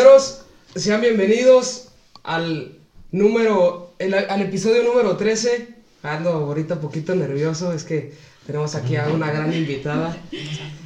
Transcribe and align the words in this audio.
Terroneros, 0.00 0.42
sean 0.74 1.00
bienvenidos 1.00 1.88
al 2.22 2.76
número, 3.12 3.94
el- 3.98 4.12
al 4.12 4.42
episodio 4.42 4.82
número 4.82 5.16
13. 5.16 5.68
Ando 6.02 6.32
ahorita 6.32 6.74
un 6.74 6.80
poquito 6.82 7.14
nervioso, 7.14 7.72
es 7.72 7.82
que 7.84 8.12
tenemos 8.46 8.74
aquí 8.74 8.96
a 8.96 9.06
una 9.08 9.30
gran 9.32 9.54
invitada. 9.54 10.14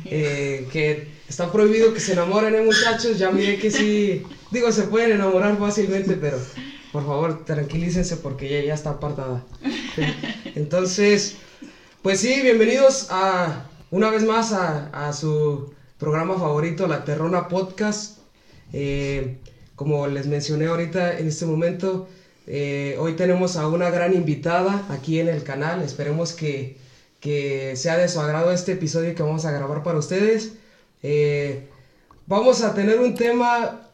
eh, 0.05 0.69
que 0.73 1.09
está 1.29 1.51
prohibido 1.51 1.93
que 1.93 1.99
se 1.99 2.13
enamoren, 2.13 2.55
¿eh, 2.55 2.63
muchachos? 2.63 3.19
Ya 3.19 3.33
miré 3.33 3.59
que 3.59 3.73
sí, 3.73 4.23
digo, 4.53 4.71
se 4.71 4.85
pueden 4.85 5.11
enamorar 5.13 5.59
fácilmente, 5.59 6.15
pero 6.15 6.39
por 6.93 7.05
favor, 7.05 7.45
tranquilícense 7.45 8.17
porque 8.19 8.47
ella 8.47 8.69
ya 8.69 8.75
está 8.75 8.91
apartada. 8.91 9.45
Entonces, 10.55 11.35
pues 12.03 12.21
sí, 12.21 12.43
bienvenidos 12.43 13.09
a 13.11 13.67
una 13.91 14.09
vez 14.11 14.23
más 14.23 14.53
a, 14.53 14.87
a 15.09 15.13
su 15.13 15.75
programa 15.99 16.35
favorito, 16.39 16.87
La 16.87 17.05
Terrona 17.05 17.49
Podcast. 17.49 18.20
Eh, 18.73 19.39
como 19.77 20.07
les 20.07 20.27
mencioné 20.27 20.67
ahorita 20.67 21.19
en 21.19 21.29
este 21.29 21.47
momento, 21.47 22.09
eh, 22.47 22.97
hoy 22.99 23.15
tenemos 23.15 23.57
a 23.57 23.69
una 23.69 23.91
gran 23.91 24.15
invitada 24.15 24.85
aquí 24.91 25.21
en 25.21 25.29
el 25.29 25.43
canal. 25.43 25.83
Esperemos 25.83 26.33
que, 26.33 26.77
que 27.21 27.75
sea 27.77 27.97
de 27.97 28.09
su 28.09 28.21
agrado 28.21 28.53
este 28.53 28.73
episodio 28.73 29.15
que 29.15 29.23
vamos 29.23 29.45
a 29.45 29.53
grabar 29.53 29.83
para 29.83 29.99
ustedes. 29.99 30.53
Eh, 31.03 31.69
vamos 32.27 32.63
a 32.63 32.75
tener 32.75 32.99
un 33.01 33.15
tema, 33.15 33.89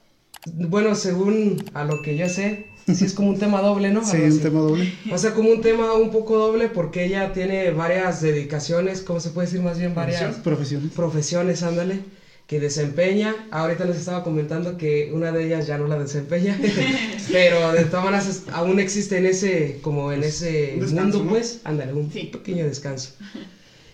bueno, 0.55 0.95
según 0.95 1.63
a 1.75 1.85
lo 1.85 2.03
que 2.03 2.17
yo 2.17 2.29
sé, 2.29 2.67
sí 2.93 3.05
es 3.05 3.13
como 3.15 3.31
un 3.31 3.39
tema 3.39 3.61
doble, 3.63 3.91
¿no? 3.91 4.05
Sí, 4.05 4.17
un 4.17 4.41
tema 4.41 4.61
doble. 4.61 4.93
Va 5.11 5.15
a 5.15 5.19
ser 5.19 5.35
como 5.35 5.51
un 5.51 5.61
tema 5.61 5.93
un 5.95 6.11
poco 6.11 6.37
doble 6.37 6.69
porque 6.69 7.05
ella 7.05 7.33
tiene 7.33 7.71
varias 7.71 8.21
dedicaciones, 8.23 9.03
¿cómo 9.03 9.21
se 9.21 9.31
puede 9.31 9.47
decir 9.47 9.63
más 9.63 9.79
bien? 9.79 9.95
Varias 9.95 10.37
Profesiones. 10.37 10.93
profesiones, 10.93 11.63
ándale, 11.63 12.01
que 12.47 12.61
desempeña. 12.61 13.35
Ahorita 13.51 13.85
les 13.85 13.97
estaba 13.97 14.23
comentando 14.23 14.77
que 14.77 15.11
una 15.13 15.33
de 15.33 15.47
ellas 15.47 15.67
ya 15.67 15.79
no 15.79 15.89
la 15.89 15.99
desempeña, 15.99 16.57
pero 17.33 17.73
de 17.73 17.85
todas 17.87 18.05
maneras 18.05 18.43
aún 18.53 18.79
existe 18.79 19.19
en 19.19 19.27
ese, 19.27 19.79
como 19.83 20.13
en 20.13 20.23
ese 20.23 20.73
Un 20.75 20.81
descanso, 20.81 21.19
mundo, 21.19 21.25
¿no? 21.25 21.31
pues, 21.31 21.61
ándale, 21.65 21.93
un 21.93 22.11
Sí. 22.13 22.31
pequeño 22.33 22.65
descanso. 22.65 23.11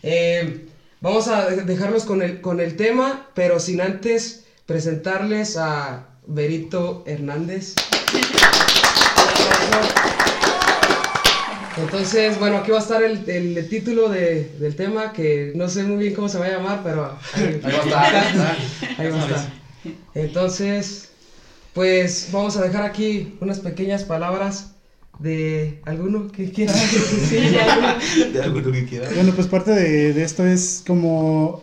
Eh, 0.02 0.66
vamos 1.00 1.28
a 1.28 1.48
de- 1.50 1.62
dejarlos 1.62 2.04
con 2.04 2.22
el, 2.22 2.40
con 2.40 2.60
el 2.60 2.76
tema, 2.76 3.28
pero 3.34 3.60
sin 3.60 3.80
antes 3.80 4.44
presentarles 4.66 5.56
a 5.56 6.08
Berito 6.26 7.04
Hernández. 7.06 7.74
Entonces, 11.78 12.38
bueno, 12.38 12.58
aquí 12.58 12.70
va 12.70 12.78
a 12.78 12.82
estar 12.82 13.02
el, 13.02 13.28
el 13.28 13.68
título 13.68 14.08
de- 14.08 14.56
del 14.60 14.76
tema, 14.76 15.12
que 15.12 15.52
no 15.54 15.68
sé 15.68 15.84
muy 15.84 15.96
bien 15.98 16.14
cómo 16.14 16.28
se 16.28 16.38
va 16.38 16.46
a 16.46 16.50
llamar, 16.50 16.80
pero 16.84 17.16
ahí, 17.34 17.60
Ahí 17.62 17.72
va 17.72 17.78
a 17.78 17.82
estar, 17.84 18.04
ahí 18.04 18.12
va 18.12 18.20
a 18.20 18.30
estar. 18.30 18.56
ahí 18.98 19.10
va 19.10 19.16
a 19.16 19.20
estar. 19.26 19.52
Entonces, 20.14 21.08
pues 21.72 22.28
vamos 22.32 22.56
a 22.56 22.62
dejar 22.62 22.82
aquí 22.84 23.36
unas 23.40 23.60
pequeñas 23.60 24.04
palabras 24.04 24.72
de 25.18 25.80
alguno 25.86 26.28
que 26.30 26.50
quiera 26.50 26.72
alguno. 26.74 28.32
De 28.32 28.42
algo 28.42 28.60
lo 28.60 28.72
que 28.72 28.84
quieras. 28.84 29.14
Bueno, 29.14 29.32
pues 29.34 29.46
parte 29.46 29.70
de, 29.72 30.12
de 30.12 30.22
esto 30.22 30.44
es 30.46 30.82
como 30.86 31.62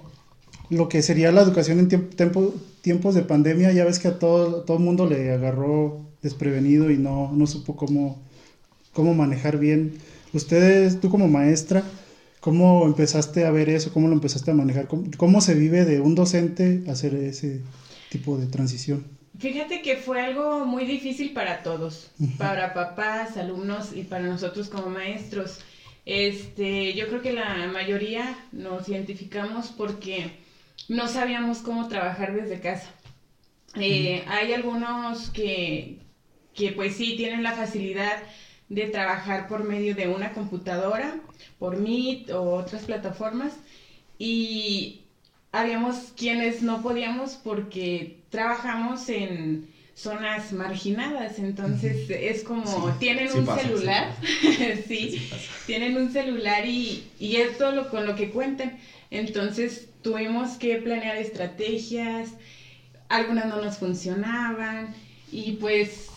lo 0.70 0.88
que 0.90 1.02
sería 1.02 1.32
la 1.32 1.42
educación 1.42 1.80
en 1.80 1.90
tiemp- 1.90 2.16
tempo- 2.16 2.54
tiempos 2.82 3.16
de 3.16 3.22
pandemia. 3.22 3.72
Ya 3.72 3.86
ves 3.86 4.00
que 4.00 4.08
a 4.08 4.18
todo 4.20 4.64
todo 4.64 4.78
el 4.78 4.84
mundo 4.84 5.06
le 5.08 5.32
agarró 5.32 6.00
desprevenido 6.22 6.90
y 6.92 6.98
no, 6.98 7.32
no 7.34 7.48
supo 7.48 7.76
cómo, 7.76 8.22
cómo 8.94 9.14
manejar 9.14 9.58
bien. 9.58 9.94
Ustedes, 10.34 11.00
tú 11.00 11.10
como 11.10 11.28
maestra, 11.28 11.84
¿cómo 12.40 12.86
empezaste 12.86 13.46
a 13.46 13.52
ver 13.52 13.70
eso? 13.70 13.92
¿Cómo 13.92 14.08
lo 14.08 14.14
empezaste 14.14 14.52
a 14.52 14.54
manejar? 14.54 14.88
¿Cómo, 14.88 15.04
cómo 15.18 15.42
se 15.42 15.56
vive 15.56 15.86
de 15.86 16.00
un 16.00 16.16
docente 16.16 16.84
hacer 16.88 17.14
ese 17.16 17.62
tipo 18.10 18.38
de 18.38 18.48
transición? 18.48 19.06
Fíjate 19.38 19.82
que 19.82 19.96
fue 19.96 20.22
algo 20.22 20.66
muy 20.66 20.86
difícil 20.86 21.32
para 21.34 21.64
todos, 21.64 22.12
Ujú. 22.20 22.32
para 22.38 22.74
papás, 22.74 23.38
alumnos 23.38 23.92
y 23.94 24.04
para 24.04 24.26
nosotros 24.28 24.70
como 24.70 24.90
maestros. 24.90 25.60
Este, 26.06 26.96
yo 26.96 27.08
creo 27.08 27.22
que 27.22 27.32
la 27.32 27.68
mayoría 27.68 28.36
nos 28.52 28.90
identificamos 28.90 29.68
porque 29.68 30.32
no 30.88 31.08
sabíamos 31.08 31.60
cómo 31.60 31.88
trabajar 31.88 32.34
desde 32.34 32.60
casa. 32.60 32.90
Eh, 33.80 34.24
Hay 34.26 34.52
algunos 34.52 35.30
que, 35.30 35.98
que 36.56 36.72
pues 36.72 36.96
sí 36.96 37.14
tienen 37.16 37.44
la 37.44 37.54
facilidad 37.54 38.18
de 38.70 38.88
trabajar 38.88 39.48
por 39.48 39.64
medio 39.64 39.96
de 39.96 40.08
una 40.08 40.32
computadora, 40.34 41.16
por 41.58 41.78
Meet 41.78 42.32
o 42.32 42.54
otras 42.56 42.84
plataformas. 42.84 43.54
Y 44.18 45.02
habíamos 45.52 46.14
quienes 46.16 46.62
no 46.62 46.82
podíamos 46.82 47.36
porque 47.44 48.18
trabajamos 48.30 49.10
en 49.10 49.68
zonas 49.96 50.54
marginadas, 50.54 51.40
entonces 51.40 52.10
es 52.10 52.44
como 52.44 52.66
Sí, 52.66 52.94
tienen 53.00 53.30
sí 53.30 53.40
un 53.40 53.46
pasa, 53.46 53.64
celular, 53.64 54.16
sí, 54.88 55.22
tienen 55.66 55.98
un 55.98 56.12
celular 56.12 56.66
y, 56.66 57.04
y 57.20 57.36
es 57.38 57.58
todo 57.58 57.72
lo 57.74 57.90
con 57.90 58.06
lo 58.06 58.16
que 58.16 58.30
cuentan. 58.30 58.78
Entonces 59.12 59.90
tuvimos 60.02 60.58
que 60.58 60.78
planear 60.78 61.18
estrategias, 61.18 62.30
algunas 63.10 63.48
no 63.48 63.58
nos 63.62 63.78
funcionaban 63.78 64.94
y 65.32 65.54
pues 65.54 66.09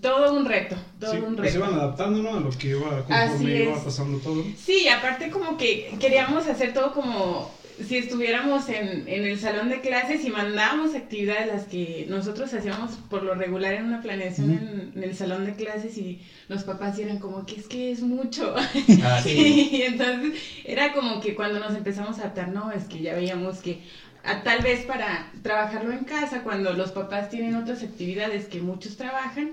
todo 0.00 0.32
un 0.34 0.46
reto, 0.46 0.76
todo 0.98 1.12
Sí, 1.12 1.18
un 1.18 1.36
pues 1.36 1.52
reto. 1.54 1.64
iban 1.66 1.74
adaptando, 1.78 2.22
¿no? 2.22 2.34
A 2.36 2.40
lo 2.40 2.50
que 2.50 2.68
iba, 2.68 3.04
conforme 3.04 3.62
iba 3.62 3.82
pasando 3.84 4.18
todo. 4.18 4.42
Sí, 4.56 4.82
y 4.84 4.88
aparte 4.88 5.30
como 5.30 5.56
que 5.56 5.94
queríamos 6.00 6.46
hacer 6.46 6.72
todo 6.72 6.92
como 6.92 7.50
si 7.82 7.96
estuviéramos 7.96 8.68
en, 8.68 9.08
en 9.08 9.24
el 9.24 9.36
salón 9.36 9.68
de 9.68 9.80
clases 9.80 10.24
y 10.24 10.30
mandábamos 10.30 10.94
actividades 10.94 11.48
las 11.48 11.64
que 11.64 12.06
nosotros 12.08 12.54
hacíamos 12.54 12.92
por 13.10 13.24
lo 13.24 13.34
regular 13.34 13.74
en 13.74 13.84
una 13.84 14.00
planeación 14.00 14.52
en, 14.52 14.92
en 14.94 15.02
el 15.02 15.14
salón 15.16 15.44
de 15.44 15.54
clases 15.56 15.98
y 15.98 16.20
los 16.48 16.62
papás 16.62 16.96
eran 17.00 17.18
como 17.18 17.44
que 17.44 17.56
es 17.56 17.66
que 17.66 17.90
es 17.90 18.00
mucho. 18.00 18.54
Ah, 19.02 19.20
sí. 19.22 19.68
y 19.72 19.82
entonces 19.82 20.34
era 20.64 20.92
como 20.92 21.20
que 21.20 21.34
cuando 21.34 21.58
nos 21.58 21.74
empezamos 21.74 22.18
a 22.18 22.22
adaptar, 22.22 22.48
no, 22.48 22.70
es 22.70 22.84
que 22.84 23.00
ya 23.02 23.12
veíamos 23.12 23.58
que 23.58 23.82
a- 24.22 24.42
tal 24.44 24.62
vez 24.62 24.84
para 24.84 25.32
trabajarlo 25.42 25.90
en 25.92 26.04
casa, 26.04 26.42
cuando 26.42 26.72
los 26.74 26.92
papás 26.92 27.28
tienen 27.28 27.56
otras 27.56 27.82
actividades 27.82 28.46
que 28.46 28.60
muchos 28.60 28.96
trabajan, 28.96 29.50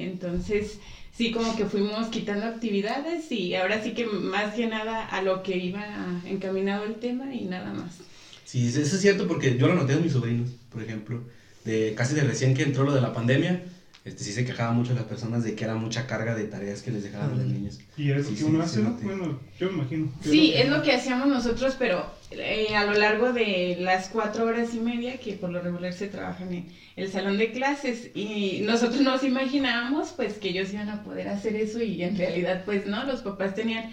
entonces 0.00 0.78
sí 1.12 1.30
como 1.30 1.54
que 1.56 1.66
fuimos 1.66 2.08
quitando 2.08 2.46
actividades 2.46 3.30
y 3.32 3.54
ahora 3.54 3.82
sí 3.82 3.92
que 3.92 4.04
más 4.06 4.54
que 4.54 4.66
nada 4.66 5.04
a 5.04 5.22
lo 5.22 5.42
que 5.42 5.56
iba 5.56 6.20
encaminado 6.26 6.84
el 6.84 6.96
tema 6.96 7.34
y 7.34 7.44
nada 7.44 7.72
más. 7.72 7.98
Sí, 8.44 8.66
eso 8.66 8.80
es 8.80 9.00
cierto 9.00 9.26
porque 9.28 9.56
yo 9.56 9.68
lo 9.68 9.74
noté 9.74 9.92
en 9.92 10.02
mis 10.02 10.12
sobrinos, 10.12 10.50
por 10.70 10.82
ejemplo, 10.82 11.22
de 11.64 11.94
casi 11.96 12.14
de 12.14 12.24
recién 12.24 12.54
que 12.54 12.62
entró 12.62 12.84
lo 12.84 12.92
de 12.94 13.00
la 13.00 13.12
pandemia, 13.12 13.62
este 14.04 14.24
sí 14.24 14.32
se 14.32 14.44
quejaban 14.44 14.74
mucho 14.74 14.94
las 14.94 15.04
personas 15.04 15.44
de 15.44 15.54
que 15.54 15.64
era 15.64 15.74
mucha 15.76 16.06
carga 16.06 16.34
de 16.34 16.44
tareas 16.44 16.82
que 16.82 16.90
les 16.90 17.02
dejaban 17.02 17.32
a 17.32 17.34
los 17.36 17.46
niños. 17.46 17.78
Y 17.96 18.10
es 18.10 18.24
lo 18.24 18.30
Sí, 18.30 18.34
que 18.36 18.44
uno 18.44 18.66
sí, 18.66 18.80
hace. 18.80 19.04
Bueno, 19.04 19.38
yo 19.58 19.68
me 19.68 19.74
imagino. 19.74 20.12
Sí, 20.22 20.52
es 20.54 20.68
lo 20.68 20.82
que 20.82 20.92
hacíamos 20.92 21.28
nosotros, 21.28 21.76
pero 21.78 22.10
eh, 22.30 22.74
a 22.76 22.84
lo 22.84 22.94
largo 22.94 23.32
de 23.32 23.76
las 23.80 24.08
cuatro 24.08 24.44
horas 24.46 24.74
y 24.74 24.78
media 24.80 25.18
que 25.18 25.32
por 25.34 25.50
lo 25.50 25.60
regular 25.60 25.92
se 25.92 26.06
trabajan 26.08 26.52
en 26.54 26.66
el 26.96 27.10
salón 27.10 27.38
de 27.38 27.50
clases 27.52 28.10
y 28.14 28.60
nosotros 28.64 29.00
nos 29.00 29.24
imaginábamos 29.24 30.10
pues 30.16 30.34
que 30.34 30.50
ellos 30.50 30.72
iban 30.72 30.88
a 30.90 31.02
poder 31.02 31.28
hacer 31.28 31.56
eso 31.56 31.82
y 31.82 32.02
en 32.02 32.16
realidad 32.16 32.62
pues 32.64 32.86
no, 32.86 33.04
los 33.04 33.22
papás 33.22 33.54
tenían 33.54 33.92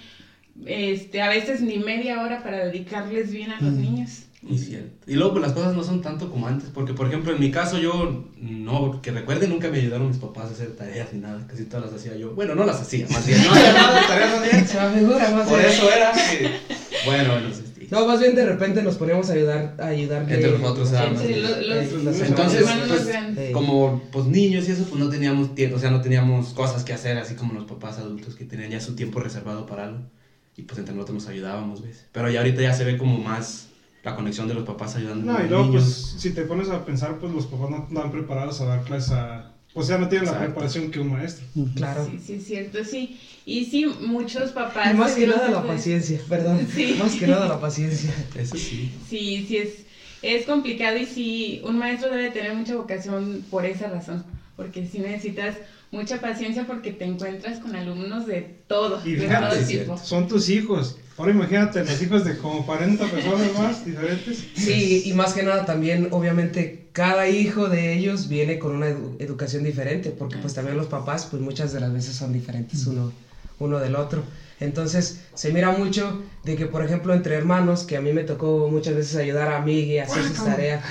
este 0.66 1.22
a 1.22 1.30
veces 1.30 1.62
ni 1.62 1.78
media 1.80 2.22
hora 2.22 2.44
para 2.44 2.66
dedicarles 2.66 3.32
bien 3.32 3.52
a 3.52 3.60
los 3.62 3.74
Mm. 3.74 3.82
niños. 3.82 4.10
Y, 4.48 4.58
cierto. 4.60 4.92
y 5.12 5.16
luego 5.16 5.32
pues, 5.34 5.42
las 5.46 5.54
cosas 5.54 5.74
no 5.76 5.84
son 5.84 6.02
tanto 6.02 6.30
como 6.30 6.48
antes, 6.48 6.70
porque 6.70 6.94
por 6.94 7.08
ejemplo 7.08 7.34
en 7.34 7.40
mi 7.40 7.50
caso 7.52 7.80
yo, 7.80 8.24
no, 8.40 9.02
que 9.02 9.12
recuerde, 9.12 9.48
nunca 9.48 9.70
me 9.70 9.80
ayudaron 9.80 10.08
mis 10.10 10.20
papás 10.20 10.46
a 10.46 10.52
hacer 10.54 10.76
tareas 10.76 11.12
ni 11.12 11.20
nada, 11.20 11.46
casi 11.48 11.66
todas 11.66 11.92
las 11.92 12.00
hacía 12.00 12.16
yo. 12.16 12.32
Bueno, 12.36 12.54
no 12.54 12.64
las 12.64 12.80
hacía, 12.80 13.08
más 13.10 13.26
bien. 13.26 13.42
No 13.44 13.52
hacía 13.52 13.74
nada 13.74 14.00
de 14.00 14.08
tareas, 14.08 14.32
más 14.40 14.52
bien. 14.52 14.68
Se 14.68 14.80
me 14.80 15.00
figura 15.00 15.32
más 15.32 15.48
Por 15.50 15.58
bien. 15.58 15.72
eso 15.72 15.92
era 15.92 16.12
que... 16.12 16.52
Bueno, 17.06 17.32
bueno, 17.34 17.50
sí. 17.54 17.64
No, 17.92 18.06
más 18.06 18.20
bien 18.20 18.36
de 18.36 18.46
repente 18.46 18.82
nos 18.84 18.96
poníamos 18.96 19.30
a 19.30 19.34
ayudar, 19.34 19.76
a 19.80 19.88
ayudarle. 19.88 20.34
Entre 20.36 20.58
nosotros, 20.58 20.94
ah, 20.94 21.06
los, 21.12 21.22
Entre 21.22 22.04
los 22.04 22.22
Entonces, 22.22 22.66
pues. 22.88 23.02
Sí. 23.02 23.52
como 23.54 24.02
pues 24.12 24.26
niños 24.26 24.68
y 24.68 24.72
eso, 24.72 24.84
pues 24.84 25.00
no 25.00 25.10
teníamos 25.10 25.56
tiempo, 25.56 25.78
o 25.78 25.80
sea, 25.80 25.90
no 25.92 26.02
teníamos 26.02 26.54
cosas 26.54 26.84
que 26.84 26.94
hacer, 26.94 27.18
así 27.18 27.36
como 27.36 27.54
los 27.54 27.66
papás 27.66 27.98
adultos 28.00 28.36
que 28.36 28.46
tenían 28.46 28.72
ya 28.72 28.80
su 28.82 28.96
tiempo 28.96 29.20
reservado 29.20 29.66
para 29.66 29.86
algo. 29.86 30.00
Y 30.56 30.64
pues 30.64 30.80
entre 30.80 30.96
nosotros 30.96 31.16
nos 31.24 31.28
ayudábamos, 31.28 31.84
¿ves? 31.84 32.06
Pero 32.12 32.30
ya 32.32 32.40
ahorita 32.40 32.62
ya 32.62 32.74
se 32.74 32.84
ve 32.84 32.98
como 32.98 33.18
más 33.20 33.68
la 34.04 34.16
conexión 34.16 34.48
de 34.48 34.54
los 34.56 34.64
papás 34.64 34.96
ayudando 34.96 35.30
a 35.32 35.34
No, 35.34 35.40
y 35.40 35.42
los 35.44 35.50
luego, 35.52 35.66
niños. 35.68 35.84
pues, 35.84 36.22
si 36.22 36.32
te 36.32 36.44
pones 36.44 36.70
a 36.70 36.84
pensar, 36.84 37.18
pues 37.20 37.32
los 37.32 37.46
papás 37.46 37.70
no 37.70 37.86
están 37.88 38.12
preparados 38.12 38.60
a 38.62 38.66
dar 38.66 38.84
clases 38.84 39.12
a. 39.12 39.54
O 39.80 39.84
sea, 39.84 40.00
no 40.00 40.10
tienen 40.10 40.28
la 40.28 40.40
preparación 40.40 40.90
que 40.90 41.00
un 41.00 41.12
maestro. 41.12 41.46
Claro. 41.76 42.08
Sí, 42.10 42.20
sí, 42.26 42.34
es 42.34 42.46
cierto, 42.48 42.84
sí. 42.84 43.20
Y 43.46 43.66
sí, 43.66 43.86
muchos 43.86 44.52
papás... 44.52 44.92
Y 44.92 44.98
más 44.98 45.14
que 45.14 45.28
nada 45.28 45.50
la 45.50 45.62
de- 45.62 45.68
paciencia, 45.68 46.20
perdón. 46.28 46.68
Sí. 46.76 46.96
Más 46.98 47.14
que 47.14 47.28
nada 47.28 47.48
la 47.48 47.62
paciencia. 47.62 48.12
Eso 48.36 48.56
sí. 48.58 48.92
Sí, 49.08 49.46
sí 49.48 49.58
es, 49.58 49.70
es 50.24 50.46
complicado 50.46 50.98
y 50.98 51.06
sí, 51.06 51.62
un 51.64 51.78
maestro 51.78 52.10
debe 52.10 52.32
tener 52.32 52.56
mucha 52.56 52.76
vocación 52.76 53.46
por 53.52 53.66
esa 53.66 53.88
razón, 53.88 54.24
porque 54.56 54.88
sí 54.92 54.98
necesitas 54.98 55.56
mucha 55.92 56.20
paciencia 56.20 56.66
porque 56.66 56.92
te 56.92 57.06
encuentras 57.06 57.60
con 57.60 57.76
alumnos 57.76 58.26
de 58.26 58.42
todo, 58.68 59.00
Y 59.06 59.14
de 59.14 59.28
fíjate, 59.28 59.56
todo 59.58 59.68
tipo. 59.68 59.98
Son 59.98 60.28
tus 60.28 60.50
hijos. 60.50 60.98
Ahora 61.18 61.32
imagínate 61.32 61.84
los 61.84 62.00
hijos 62.02 62.24
de 62.24 62.38
como 62.38 62.64
40 62.66 63.06
personas 63.10 63.52
más 63.54 63.84
diferentes. 63.84 64.46
Sí, 64.56 65.02
y 65.04 65.14
más 65.14 65.34
que 65.34 65.42
nada 65.44 65.66
también, 65.66 66.08
obviamente, 66.12 66.78
cada 66.92 67.28
hijo 67.28 67.70
de 67.70 67.94
ellos 67.94 68.28
viene 68.28 68.60
con 68.60 68.72
una 68.74 68.90
edu- 68.90 69.16
educación 69.20 69.64
diferente, 69.64 70.12
porque 70.12 70.38
pues 70.38 70.54
también 70.54 70.78
los 70.78 70.88
papás, 70.88 71.26
pues 71.26 71.42
muchas 71.42 71.72
de 71.72 71.80
las 71.80 71.92
veces 71.92 72.16
son 72.16 72.32
diferentes 72.32 72.86
uno, 72.86 73.12
uno 73.60 73.80
del 73.80 73.96
otro. 73.96 74.24
Entonces, 74.60 75.16
se 75.34 75.52
mira 75.52 75.70
mucho 75.72 76.20
de 76.44 76.56
que, 76.56 76.66
por 76.68 76.84
ejemplo, 76.84 77.14
entre 77.14 77.36
hermanos, 77.36 77.84
que 77.84 77.96
a 77.96 78.02
mí 78.02 78.12
me 78.14 78.24
tocó 78.24 78.68
muchas 78.70 78.96
veces 78.96 79.16
ayudar 79.16 79.50
a 79.50 79.60
Miguel 79.60 80.02
a 80.02 80.04
hacer 80.04 80.24
sus 80.24 80.44
tareas. 80.44 80.82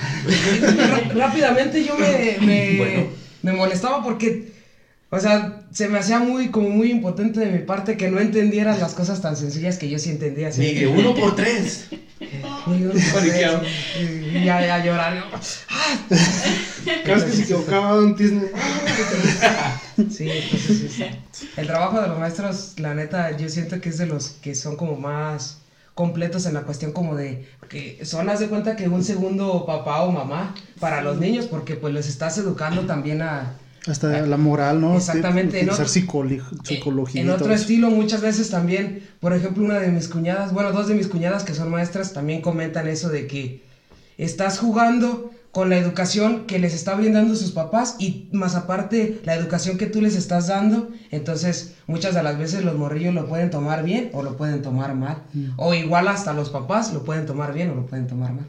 Rá- 0.75 1.07
Rápidamente 1.13 1.83
yo 1.83 1.95
me, 1.95 2.37
me, 2.39 2.77
Bueno. 2.77 3.07
me 3.41 3.53
molestaba 3.53 4.01
porque, 4.01 4.43
o 5.09 5.19
sea, 5.19 5.56
se 5.71 5.87
me 5.87 5.99
hacía 5.99 6.19
muy, 6.19 6.49
como 6.49 6.69
muy 6.69 6.91
impotente 6.91 7.39
de 7.39 7.51
mi 7.51 7.59
parte 7.59 7.97
que 7.97 8.09
no 8.09 8.19
entendieran 8.19 8.79
las 8.79 8.93
cosas 8.93 9.21
tan 9.21 9.35
sencillas 9.35 9.77
que 9.77 9.89
yo 9.89 9.99
sí 9.99 10.09
entendía. 10.09 10.47
así 10.49 10.61
Miguel, 10.61 10.87
uno 10.87 11.13
por 11.13 11.35
tres. 11.35 11.87
Miguel, 12.65 12.93
Paniqueado. 13.13 13.61
y, 13.99 14.37
y 14.37 14.49
a, 14.49 14.75
a 14.75 14.83
llorar. 14.83 15.23
¡ah! 15.69 15.99
Cada 17.03 17.15
vez 17.15 17.23
que 17.25 17.31
se 17.31 17.43
equivocaba 17.43 17.95
Don 17.95 18.15
Disney. 18.15 18.49
Sí, 20.09 20.29
entonces 20.29 20.77
sí, 20.77 20.89
sí. 20.89 21.47
El 21.57 21.67
trabajo 21.67 22.01
de 22.01 22.07
los 22.07 22.19
maestros, 22.19 22.73
la 22.77 22.93
neta, 22.93 23.35
yo 23.37 23.49
siento 23.49 23.81
que 23.81 23.89
es 23.89 23.97
de 23.97 24.05
los 24.05 24.29
que 24.29 24.55
son 24.55 24.75
como 24.77 24.95
más 24.95 25.59
completos 25.95 26.45
en 26.45 26.53
la 26.53 26.61
cuestión 26.61 26.91
como 26.91 27.15
de 27.15 27.47
que 27.69 28.05
son, 28.05 28.29
haz 28.29 28.39
de 28.39 28.47
cuenta 28.47 28.75
que 28.75 28.87
un 28.87 29.03
segundo 29.03 29.65
papá 29.65 30.03
o 30.03 30.11
mamá 30.11 30.53
para 30.79 31.01
los 31.01 31.17
niños 31.17 31.47
porque 31.47 31.75
pues 31.75 31.91
les 31.93 32.07
estás 32.07 32.37
educando 32.37 32.85
también 32.85 33.21
a... 33.23 33.53
Hasta 33.87 34.25
la 34.25 34.37
moral, 34.37 34.81
¿no? 34.81 34.95
Exactamente, 34.97 35.57
Utilizar 35.57 35.85
¿no? 35.85 35.91
psicoli- 35.91 36.41
psicología. 36.63 37.21
En 37.21 37.29
otro 37.29 37.53
estilo, 37.53 37.89
muchas 37.89 38.21
veces 38.21 38.49
también, 38.49 39.03
por 39.19 39.33
ejemplo, 39.33 39.63
una 39.63 39.79
de 39.79 39.89
mis 39.89 40.07
cuñadas, 40.07 40.53
bueno, 40.53 40.71
dos 40.71 40.87
de 40.87 40.95
mis 40.95 41.07
cuñadas 41.07 41.43
que 41.43 41.53
son 41.53 41.69
maestras 41.71 42.13
también 42.13 42.41
comentan 42.41 42.87
eso 42.87 43.09
de 43.09 43.27
que 43.27 43.63
estás 44.17 44.59
jugando 44.59 45.31
con 45.51 45.69
la 45.69 45.77
educación 45.77 46.45
que 46.45 46.59
les 46.59 46.73
está 46.75 46.93
brindando 46.93 47.35
sus 47.35 47.51
papás 47.51 47.95
y 47.97 48.27
más 48.31 48.53
aparte 48.53 49.21
la 49.23 49.33
educación 49.33 49.77
que 49.77 49.87
tú 49.87 50.01
les 50.01 50.15
estás 50.15 50.47
dando, 50.47 50.89
entonces 51.09 51.73
muchas 51.87 52.13
de 52.13 52.21
las 52.21 52.37
veces 52.37 52.63
los 52.63 52.75
morrillos 52.75 53.13
lo 53.15 53.27
pueden 53.27 53.49
tomar 53.49 53.83
bien 53.83 54.09
o 54.13 54.21
lo 54.21 54.37
pueden 54.37 54.61
tomar 54.61 54.93
mal, 54.93 55.23
o 55.55 55.73
igual 55.73 56.07
hasta 56.09 56.33
los 56.33 56.49
papás 56.51 56.93
lo 56.93 57.03
pueden 57.03 57.25
tomar 57.25 57.53
bien 57.53 57.71
o 57.71 57.75
lo 57.75 57.85
pueden 57.87 58.05
tomar 58.05 58.33
mal. 58.33 58.45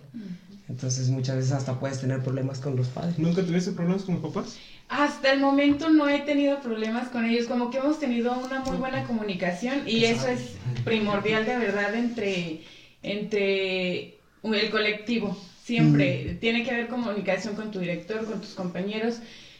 Entonces 0.68 1.08
muchas 1.08 1.36
veces 1.36 1.52
hasta 1.52 1.80
puedes 1.80 2.00
tener 2.00 2.22
problemas 2.22 2.58
con 2.58 2.76
los 2.76 2.88
padres. 2.88 3.18
¿Nunca 3.18 3.42
tuviste 3.42 3.72
problemas 3.72 4.02
con 4.02 4.16
los 4.20 4.32
papás? 4.32 4.56
Hasta 4.88 5.32
el 5.32 5.40
momento 5.40 5.88
no 5.88 6.08
he 6.08 6.20
tenido 6.20 6.60
problemas 6.60 7.08
con 7.08 7.24
ellos, 7.24 7.46
como 7.46 7.70
que 7.70 7.78
hemos 7.78 7.98
tenido 7.98 8.36
una 8.38 8.60
muy 8.60 8.76
buena 8.76 9.04
comunicación 9.04 9.88
y 9.88 10.04
eso 10.04 10.28
es 10.28 10.52
primordial 10.84 11.46
de 11.46 11.56
verdad 11.56 11.94
entre, 11.94 12.62
entre 13.02 14.18
el 14.42 14.70
colectivo. 14.70 15.36
Siempre 15.64 16.36
tiene 16.40 16.64
que 16.64 16.70
haber 16.70 16.88
comunicación 16.88 17.54
con 17.54 17.70
tu 17.70 17.80
director, 17.80 18.24
con 18.24 18.40
tus 18.40 18.50
compañeros, 18.54 19.16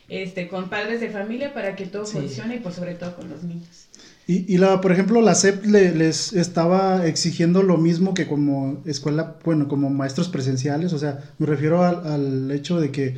este, 0.09 0.49
con 0.49 0.71
padres 0.71 1.01
de 1.01 1.11
familia 1.11 1.53
para 1.53 1.77
que 1.77 1.85
todo 1.87 2.07
Sí. 2.07 2.19
funcione 2.19 2.57
y 2.57 2.59
por 2.61 2.73
sobre 2.73 2.95
todo 2.95 3.15
con 3.17 3.29
los 3.29 3.43
niños. 3.43 3.89
Y, 4.29 4.45
y 4.55 4.59
la, 4.59 4.81
por 4.83 4.93
ejemplo, 4.93 5.21
la 5.23 5.35
SEP 5.35 5.65
le- 5.67 5.95
les 5.95 6.33
estaba 6.35 7.07
exigiendo 7.07 7.63
lo 7.63 7.79
mismo 7.79 8.13
que 8.15 8.27
como 8.27 8.83
escuela, 8.87 9.39
bueno, 9.43 9.67
como 9.69 9.89
maestros 9.91 10.29
presenciales, 10.29 10.93
o 10.93 10.99
sea, 10.99 11.25
me 11.39 11.47
refiero 11.47 11.83
al, 11.83 12.07
al 12.07 12.51
hecho 12.53 12.79
de 12.79 12.91
que 12.93 13.17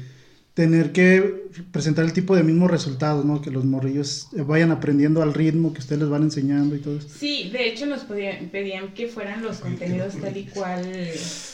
tener 0.55 0.93
que 0.93 1.49
presentar 1.73 2.05
el 2.05 2.13
tipo 2.13 2.37
de 2.37 2.43
mismos 2.45 2.71
resultados, 2.71 3.25
¿no? 3.25 3.43
Que 3.43 3.51
los 3.51 3.65
morrillos 3.65 4.29
vayan 4.47 4.71
aprendiendo 4.71 5.21
al 5.23 5.35
ritmo 5.35 5.73
que 5.73 5.81
ustedes 5.81 6.01
les 6.03 6.11
van 6.11 6.23
enseñando 6.23 6.77
y 6.77 6.79
todo 6.79 6.97
eso. 6.99 7.09
Sí, 7.09 7.51
de 7.53 7.69
hecho 7.69 7.87
nos 7.87 8.03
podían, 8.03 8.49
pedían 8.51 8.95
que 8.95 9.09
fueran 9.09 9.43
los 9.43 9.59
contenidos 9.59 10.15
tal 10.21 10.37
y 10.37 10.45
cual 10.45 10.83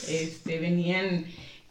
este, 0.08 0.58
venían 0.60 1.24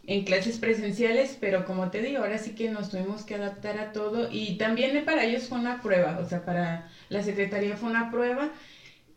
en 0.07 0.23
clases 0.23 0.57
presenciales, 0.57 1.37
pero 1.39 1.65
como 1.65 1.89
te 1.89 2.01
digo, 2.01 2.19
ahora 2.19 2.37
sí 2.37 2.51
que 2.51 2.69
nos 2.69 2.89
tuvimos 2.89 3.23
que 3.23 3.35
adaptar 3.35 3.77
a 3.77 3.91
todo 3.91 4.29
y 4.31 4.57
también 4.57 5.03
para 5.05 5.23
ellos 5.23 5.47
fue 5.47 5.57
una 5.57 5.81
prueba, 5.81 6.19
o 6.23 6.27
sea, 6.27 6.45
para 6.45 6.89
la 7.09 7.23
secretaría 7.23 7.75
fue 7.77 7.89
una 7.89 8.11
prueba 8.11 8.51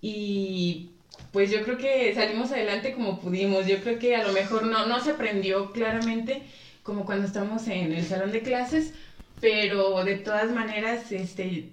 y 0.00 0.93
pues 1.32 1.50
yo 1.50 1.62
creo 1.62 1.76
que 1.76 2.14
salimos 2.14 2.52
adelante 2.52 2.94
como 2.94 3.20
pudimos, 3.20 3.67
yo 3.67 3.81
creo 3.81 3.99
que 3.99 4.17
a 4.17 4.26
lo 4.26 4.32
mejor 4.32 4.64
no, 4.64 4.87
no 4.87 5.00
se 5.00 5.11
aprendió 5.11 5.73
claramente 5.73 6.43
como 6.82 7.05
cuando 7.05 7.26
estamos 7.26 7.69
en 7.69 7.93
el 7.93 8.05
salón 8.05 8.32
de 8.32 8.40
clases, 8.40 8.94
pero 9.40 10.02
de 10.05 10.17
todas 10.17 10.52
maneras, 10.52 11.12
este, 11.12 11.73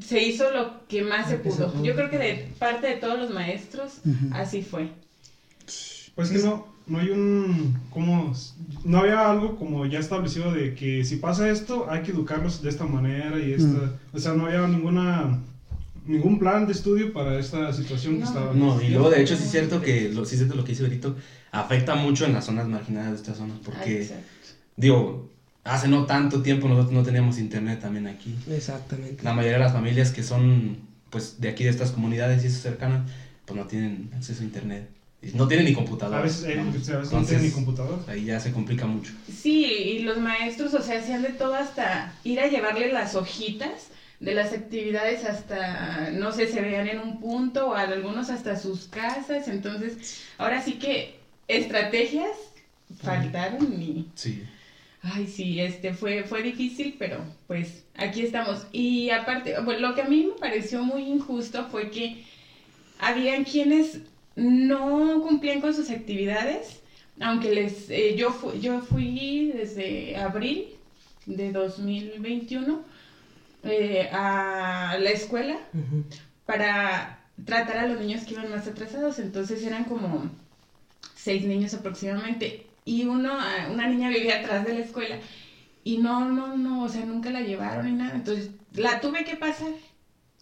se 0.00 0.22
hizo 0.22 0.50
lo 0.50 0.86
que 0.86 1.02
más 1.02 1.28
se 1.28 1.36
pudo. 1.38 1.72
Yo 1.82 1.94
creo 1.94 2.10
que 2.10 2.18
de 2.18 2.34
parte 2.58 2.88
de 2.88 2.96
todos 2.96 3.18
los 3.18 3.30
maestros, 3.30 4.00
Ujú. 4.04 4.34
así 4.34 4.62
fue. 4.62 4.90
Pues 6.14 6.30
que 6.30 6.38
no, 6.38 6.73
no 6.86 6.98
hay 6.98 7.10
un, 7.10 7.78
como, 7.90 8.32
no 8.84 8.98
había 8.98 9.30
algo 9.30 9.56
como 9.56 9.86
ya 9.86 9.98
establecido 9.98 10.52
de 10.52 10.74
que 10.74 11.04
si 11.04 11.16
pasa 11.16 11.48
esto 11.48 11.86
hay 11.90 12.02
que 12.02 12.10
educarlos 12.10 12.62
de 12.62 12.68
esta 12.68 12.84
manera 12.84 13.38
y 13.38 13.52
esta, 13.52 13.68
Mm. 13.68 14.16
o 14.16 14.18
sea, 14.18 14.34
no 14.34 14.46
había 14.46 14.66
ninguna, 14.66 15.40
ningún 16.06 16.38
plan 16.38 16.66
de 16.66 16.72
estudio 16.72 17.12
para 17.12 17.38
esta 17.38 17.72
situación 17.72 18.18
que 18.18 18.24
estaba. 18.24 18.52
No, 18.52 18.80
y 18.82 18.88
luego 18.90 19.08
de 19.10 19.22
hecho 19.22 19.34
sí 19.36 19.44
es 19.44 19.50
cierto 19.50 19.80
que, 19.80 20.10
lo, 20.10 20.24
sí 20.26 20.34
es 20.34 20.40
cierto 20.40 20.56
lo 20.56 20.64
que 20.64 20.72
dice 20.72 20.82
Berito, 20.82 21.16
afecta 21.52 21.94
mucho 21.94 22.26
en 22.26 22.34
las 22.34 22.44
zonas 22.44 22.68
marginadas 22.68 23.10
de 23.12 23.16
estas 23.16 23.38
zonas, 23.38 23.56
Ah, 23.60 23.62
porque, 23.64 24.02
exacto. 24.02 24.24
digo, 24.76 25.30
hace 25.64 25.88
no 25.88 26.04
tanto 26.04 26.42
tiempo 26.42 26.68
nosotros 26.68 26.92
no 26.92 27.02
teníamos 27.02 27.38
internet 27.38 27.80
también 27.80 28.06
aquí. 28.06 28.34
Exactamente. 28.50 29.22
La 29.24 29.32
mayoría 29.32 29.56
de 29.58 29.64
las 29.64 29.72
familias 29.72 30.10
que 30.10 30.22
son, 30.22 30.76
pues, 31.08 31.40
de 31.40 31.48
aquí, 31.48 31.64
de 31.64 31.70
estas 31.70 31.92
comunidades 31.92 32.44
y 32.44 32.48
eso 32.48 32.60
cercanas, 32.60 33.08
pues 33.46 33.58
no 33.58 33.66
tienen 33.66 34.10
acceso 34.14 34.42
a 34.42 34.44
internet. 34.44 34.88
No 35.32 35.48
tienen 35.48 35.66
ni 35.66 35.72
computadora. 35.72 36.18
A 36.18 36.22
veces, 36.22 36.44
eh, 36.44 36.56
¿no? 36.56 36.70
a 36.70 37.00
veces 37.00 37.12
no 37.12 37.38
ni 37.38 37.50
computador. 37.50 38.04
Ahí 38.08 38.24
ya 38.24 38.40
se 38.40 38.52
complica 38.52 38.86
mucho. 38.86 39.12
Sí, 39.32 39.64
y 39.64 39.98
los 40.00 40.18
maestros, 40.18 40.74
o 40.74 40.82
sea, 40.82 40.98
hacían 40.98 41.22
de 41.22 41.30
todo 41.30 41.54
hasta 41.54 42.12
ir 42.24 42.40
a 42.40 42.48
llevarle 42.48 42.92
las 42.92 43.14
hojitas 43.14 43.88
de 44.20 44.34
las 44.34 44.52
actividades 44.52 45.24
hasta, 45.24 46.10
no 46.10 46.32
sé, 46.32 46.48
se 46.48 46.60
veían 46.60 46.88
en 46.88 46.98
un 46.98 47.20
punto 47.20 47.68
o 47.68 47.74
a 47.74 47.82
algunos 47.82 48.30
hasta 48.30 48.58
sus 48.58 48.88
casas. 48.88 49.48
Entonces, 49.48 50.22
ahora 50.38 50.62
sí 50.62 50.74
que 50.74 51.18
estrategias 51.48 52.36
faltaron 53.02 53.80
y... 53.80 54.08
Sí. 54.14 54.42
Ay, 55.02 55.26
sí, 55.26 55.60
este 55.60 55.92
fue, 55.92 56.24
fue 56.24 56.42
difícil, 56.42 56.96
pero 56.98 57.22
pues 57.46 57.84
aquí 57.94 58.22
estamos. 58.22 58.66
Y 58.72 59.10
aparte, 59.10 59.54
bueno, 59.60 59.88
lo 59.88 59.94
que 59.94 60.00
a 60.00 60.06
mí 60.06 60.24
me 60.32 60.40
pareció 60.40 60.82
muy 60.82 61.02
injusto 61.02 61.66
fue 61.70 61.90
que 61.90 62.24
habían 62.98 63.44
quienes 63.44 64.00
no 64.36 65.22
cumplían 65.22 65.60
con 65.60 65.74
sus 65.74 65.90
actividades, 65.90 66.80
aunque 67.20 67.52
les, 67.52 67.90
eh, 67.90 68.14
yo, 68.16 68.30
fu- 68.30 68.52
yo 68.52 68.80
fui 68.80 69.52
desde 69.54 70.16
abril 70.16 70.68
de 71.26 71.52
2021 71.52 72.84
eh, 73.62 74.08
a 74.12 74.96
la 75.00 75.10
escuela 75.10 75.56
para 76.46 77.18
tratar 77.44 77.78
a 77.78 77.86
los 77.86 77.98
niños 78.00 78.24
que 78.24 78.34
iban 78.34 78.50
más 78.50 78.66
atrasados. 78.66 79.18
Entonces 79.18 79.64
eran 79.64 79.84
como 79.84 80.30
seis 81.14 81.44
niños 81.44 81.74
aproximadamente. 81.74 82.66
Y 82.84 83.04
uno, 83.04 83.30
ah, 83.32 83.68
una 83.72 83.86
niña 83.86 84.08
vivía 84.10 84.36
atrás 84.36 84.64
de 84.64 84.74
la 84.74 84.80
escuela. 84.80 85.18
Y 85.84 85.98
no, 85.98 86.30
no, 86.30 86.56
no, 86.56 86.82
o 86.84 86.88
sea, 86.88 87.04
nunca 87.04 87.30
la 87.30 87.42
llevaron 87.42 87.86
ni 87.86 87.92
nada. 87.92 88.14
Entonces 88.16 88.50
la 88.74 89.00
tuve 89.00 89.24
que 89.24 89.36
pasar. 89.36 89.72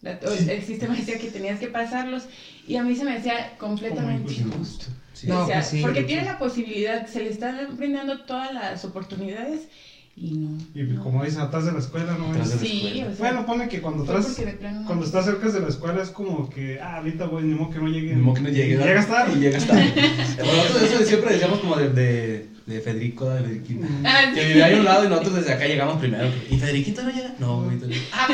El, 0.03 0.61
sistema 0.63 0.95
decía 0.95 1.17
que 1.17 1.29
tenías 1.29 1.59
que 1.59 1.67
pasarlos. 1.67 2.23
Y 2.67 2.75
a 2.75 2.83
mí 2.83 2.95
se 2.95 3.05
me 3.05 3.13
hacía 3.13 3.57
completamente 3.57 4.33
injusto. 4.33 4.85
Sí. 5.13 5.27
No, 5.27 5.43
O 5.43 5.45
sea, 5.45 5.57
pues 5.57 5.67
sí, 5.67 5.81
porque 5.81 6.03
tiene 6.03 6.23
la 6.23 6.37
posibilidad, 6.39 7.07
se 7.07 7.21
le 7.21 7.29
están 7.29 7.77
brindando 7.77 8.21
todas 8.21 8.53
las 8.53 8.83
oportunidades 8.83 9.67
y 10.15 10.31
no. 10.33 10.57
Y 10.75 10.83
no. 10.83 11.03
como 11.03 11.23
dicen, 11.23 11.41
atrás 11.41 11.65
de 11.65 11.71
la 11.71 11.79
escuela, 11.79 12.15
¿no? 12.19 12.29
Atrás 12.29 12.49
de 12.49 12.55
la 12.55 12.61
Sí, 12.61 12.85
escuela. 12.87 13.07
o 13.11 13.15
sea, 13.15 13.25
Bueno, 13.31 13.45
pone 13.47 13.67
que 13.67 13.81
cuando 13.81 14.03
estás, 14.03 14.39
plano 14.59 14.83
cuando 14.85 15.05
estás 15.05 15.25
cerca 15.25 15.49
de 15.49 15.59
la 15.59 15.67
escuela 15.69 16.03
es 16.03 16.09
como 16.09 16.49
que, 16.49 16.79
ah, 16.79 16.97
ahorita 16.97 17.25
voy, 17.25 17.43
ni 17.43 17.55
modo 17.55 17.71
que 17.71 17.79
no 17.79 17.87
llegue. 17.87 18.15
Ni 18.15 18.21
modo 18.21 18.35
que 18.35 18.41
no 18.41 18.49
llegue. 18.49 18.75
¿no? 18.75 18.85
Llegas 18.85 19.07
tarde. 19.07 19.33
Y 19.37 19.39
llegas 19.41 19.65
tarde. 19.65 19.93
Nosotros 20.37 20.91
eso 20.91 21.03
siempre 21.05 21.33
decíamos 21.33 21.59
como 21.59 21.75
de, 21.77 21.89
de, 21.89 22.47
de 22.67 22.79
Federico, 22.81 23.27
de 23.29 23.41
Federiquito. 23.41 23.87
Ah, 24.05 24.31
Que 24.35 24.45
vivía 24.49 24.65
ahí 24.65 24.75
a 24.75 24.79
un 24.79 24.85
lado 24.85 25.05
y 25.05 25.09
nosotros 25.09 25.33
desde 25.35 25.53
acá 25.53 25.65
llegamos 25.65 25.97
primero. 25.99 26.27
¿Y 26.49 26.57
Federiquito 26.57 27.01
no 27.03 27.09
llega? 27.09 27.33
No, 27.39 27.63
güey. 27.63 27.77
Ah, 28.13 28.27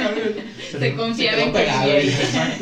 se 0.79 0.95
confiaba 0.95 1.41
en 1.43 1.53
que 1.53 2.13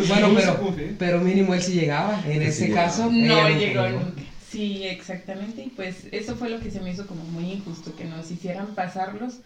Bueno, 0.07 0.29
pero, 0.35 0.75
pero 0.99 1.19
mínimo 1.21 1.55
él 1.55 1.61
sí 1.63 1.73
llegaba. 1.73 2.21
En 2.27 2.51
Sí 2.53 2.67
llegaba. 2.67 2.87
caso, 2.87 3.09
No 3.11 3.49
llegó. 3.49 3.89
nunca. 3.89 4.21
Sí, 4.49 4.85
exactamente. 4.85 5.61
Y 5.63 5.69
pues 5.69 6.05
eso 6.11 6.35
fue 6.35 6.49
lo 6.49 6.59
que 6.59 6.71
se 6.71 6.79
me 6.79 6.91
hizo 6.91 7.05
como 7.07 7.23
muy 7.25 7.51
injusto, 7.51 7.95
que 7.95 8.05
nos 8.05 8.31
hicieran 8.31 8.67
pasarlos, 8.75 9.39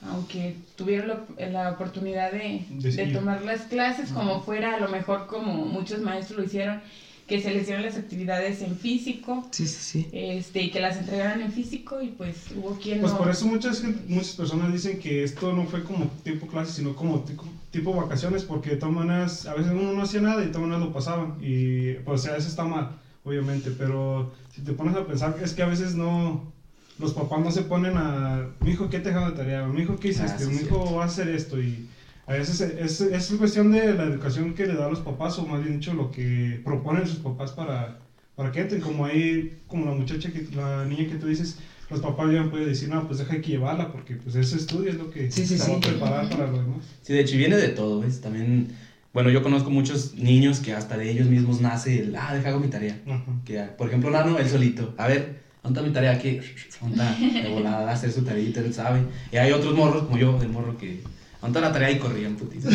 aunque 0.00 0.54
tuvieron 0.76 1.08
la, 1.08 1.46
la 1.48 1.70
oportunidad 1.70 2.30
de, 2.30 2.64
De 2.68 3.06
tomar 3.12 3.42
las 3.42 3.62
clases 3.62 4.10
como 4.10 4.42
fuera, 4.42 4.74
a 4.74 4.78
lo 4.78 4.88
mejor 4.88 5.26
como 5.26 5.64
muchos 5.64 6.00
maestros 6.00 6.38
lo 6.38 6.44
hicieron, 6.44 6.80
que 7.26 7.40
se 7.40 7.50
les 7.50 7.64
dieron 7.66 7.82
las 7.82 7.96
actividades 7.96 8.60
en 8.60 8.76
físico, 8.76 9.48
Sí, 9.50 9.66
sí, 9.66 9.78
sí. 9.80 10.08
este, 10.12 10.60
y 10.60 10.70
que 10.70 10.78
las 10.78 10.98
entregaran 10.98 11.40
en 11.40 11.50
físico, 11.50 12.02
y 12.02 12.08
pues 12.10 12.36
hubo 12.54 12.74
quien 12.78 13.00
Pues 13.00 13.12
no. 13.12 13.18
por 13.18 13.30
eso 13.30 13.46
muchas, 13.46 13.82
muchas 14.06 14.34
personas 14.34 14.70
dicen 14.72 14.98
que 14.98 15.22
esto 15.22 15.52
no 15.52 15.64
fue 15.64 15.82
como 15.82 16.06
tipo 16.22 16.46
clase, 16.46 16.72
sino 16.72 16.94
como 16.94 17.20
tipo, 17.24 17.44
tipo 17.70 17.94
vacaciones, 17.94 18.44
porque 18.44 18.70
de 18.70 18.76
todas 18.76 18.94
maneras, 18.94 19.46
a 19.46 19.54
veces 19.54 19.72
uno 19.72 19.92
no 19.94 20.02
hacía 20.02 20.20
nada 20.20 20.42
y 20.42 20.46
de 20.46 20.52
todas 20.52 20.68
maneras 20.68 20.86
lo 20.86 20.92
pasaban. 20.92 21.32
Y 21.40 21.94
pues 22.04 22.26
a 22.26 22.32
veces 22.32 22.50
está 22.50 22.64
mal, 22.64 22.90
obviamente, 23.24 23.70
pero 23.76 24.32
si 24.54 24.62
te 24.62 24.72
pones 24.72 24.94
a 24.94 25.06
pensar, 25.06 25.36
es 25.42 25.52
que 25.52 25.62
a 25.62 25.66
veces 25.66 25.94
no, 25.94 26.52
los 26.98 27.12
papás 27.12 27.40
no 27.42 27.50
se 27.50 27.62
ponen 27.62 27.96
a, 27.96 28.48
mi 28.60 28.70
hijo, 28.70 28.88
¿qué 28.88 28.98
te 29.00 29.08
dejado 29.08 29.30
de 29.30 29.36
tarea? 29.36 29.64
Mi 29.66 29.82
hijo, 29.82 29.96
¿qué 29.96 30.08
Ah, 30.08 30.10
hiciste? 30.10 30.44
sí, 30.44 30.50
mi 30.50 30.62
hijo 30.62 30.94
va 30.94 31.04
a 31.04 31.06
hacer 31.06 31.28
esto 31.28 31.60
y... 31.60 31.88
A 32.26 32.32
veces 32.32 32.60
es, 32.60 33.00
es 33.02 33.32
cuestión 33.36 33.70
de 33.70 33.92
la 33.92 34.04
educación 34.04 34.54
que 34.54 34.64
le 34.64 34.74
da 34.74 34.86
a 34.86 34.90
los 34.90 35.00
papás, 35.00 35.38
o 35.38 35.46
más 35.46 35.62
bien 35.62 35.74
dicho, 35.78 35.92
lo 35.92 36.10
que 36.10 36.58
proponen 36.64 37.06
sus 37.06 37.18
papás 37.18 37.52
para, 37.52 37.98
para 38.34 38.50
que 38.50 38.60
entren. 38.60 38.80
Como 38.80 39.04
ahí, 39.04 39.58
como 39.66 39.84
la 39.84 39.92
muchacha, 39.92 40.32
que, 40.32 40.46
la 40.56 40.86
niña 40.86 41.06
que 41.06 41.16
tú 41.16 41.26
dices, 41.26 41.58
los 41.90 42.00
papás 42.00 42.32
ya 42.32 42.48
pueden 42.48 42.68
decir, 42.68 42.88
no, 42.88 43.06
pues 43.06 43.18
deja 43.18 43.40
que 43.40 43.50
llevarla, 43.50 43.92
porque 43.92 44.16
pues 44.16 44.34
ese 44.36 44.56
estudio 44.56 44.90
es 44.90 44.96
lo 44.96 45.10
que 45.10 45.30
Sí, 45.30 45.46
sí, 45.46 45.58
va 45.58 45.64
a 45.64 45.68
sí. 45.68 45.76
preparar 45.82 46.28
para 46.30 46.46
lo 46.46 46.62
demás. 46.62 46.84
Sí, 47.02 47.12
de 47.12 47.20
hecho, 47.20 47.36
viene 47.36 47.56
de 47.56 47.68
todo, 47.68 48.00
¿ves? 48.00 48.22
También, 48.22 48.74
bueno, 49.14 49.30
yo 49.30 49.42
conozco 49.44 49.70
muchos 49.70 50.14
niños 50.16 50.58
que 50.58 50.74
hasta 50.74 50.98
de 50.98 51.08
ellos 51.08 51.28
mismos 51.28 51.60
nace 51.60 52.00
el, 52.00 52.16
ah, 52.16 52.34
deja 52.34 52.48
hago 52.48 52.58
mi 52.58 52.66
tarea. 52.66 52.98
Ajá. 53.06 53.22
Que, 53.44 53.60
por 53.60 53.86
ejemplo, 53.86 54.10
Lano, 54.10 54.36
él 54.38 54.48
solito. 54.48 54.92
A 54.98 55.06
ver, 55.06 55.44
¿dónde 55.62 55.78
está 55.78 55.88
mi 55.88 55.94
tarea? 55.94 56.12
Aquí, 56.12 56.40
¿dónde 56.80 56.96
está? 56.96 57.14
De 57.42 57.48
volada, 57.48 57.92
hacer 57.92 58.10
su 58.10 58.24
tarea, 58.24 58.44
él 58.44 58.74
sabe. 58.74 59.04
Y 59.30 59.36
hay 59.36 59.52
otros 59.52 59.72
morros, 59.72 60.02
como 60.02 60.18
yo, 60.18 60.36
el 60.42 60.48
morro 60.48 60.76
que, 60.76 61.00
¿dónde 61.40 61.58
está 61.58 61.60
la 61.60 61.72
tarea? 61.72 61.92
Y 61.92 61.98
corrían, 62.00 62.34
putiza. 62.34 62.68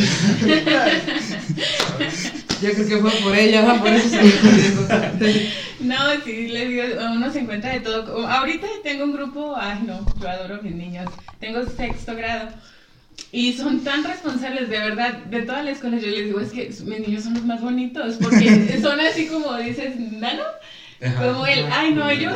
Yo 2.62 2.72
creo 2.72 2.88
que 2.88 2.98
fue 2.98 3.10
por 3.22 3.34
ella, 3.34 3.62
¿no? 3.62 3.80
por 3.80 3.88
eso 3.88 4.08
salió 4.10 4.32
corriendo. 4.42 4.86
No, 5.80 5.96
sí, 6.24 6.48
les 6.48 6.68
digo, 6.68 6.82
uno 7.10 7.32
se 7.32 7.40
encuentra 7.40 7.72
de 7.72 7.80
todo. 7.80 8.26
Ahorita 8.26 8.66
tengo 8.82 9.04
un 9.04 9.12
grupo, 9.12 9.54
ay 9.56 9.82
no, 9.86 10.04
yo 10.20 10.28
adoro 10.28 10.56
a 10.56 10.62
mis 10.62 10.74
niños. 10.74 11.10
Tengo 11.38 11.64
sexto 11.64 12.14
grado. 12.14 12.50
Y 13.32 13.52
son 13.52 13.84
tan 13.84 14.02
responsables, 14.02 14.68
de 14.68 14.78
verdad, 14.78 15.12
de 15.24 15.42
toda 15.42 15.62
la 15.62 15.70
escuela. 15.70 15.98
Yo 15.98 16.08
les 16.08 16.24
digo, 16.24 16.40
es 16.40 16.50
que 16.50 16.66
mis 16.84 17.00
niños 17.06 17.24
son 17.24 17.34
los 17.34 17.44
más 17.44 17.60
bonitos, 17.60 18.16
porque 18.20 18.78
son 18.82 18.98
así 19.00 19.26
como 19.28 19.56
dices, 19.56 19.94
nano, 19.98 20.42
como 21.18 21.46
él. 21.46 21.64
Ay, 21.70 21.92
no, 21.94 22.08
ellos 22.10 22.34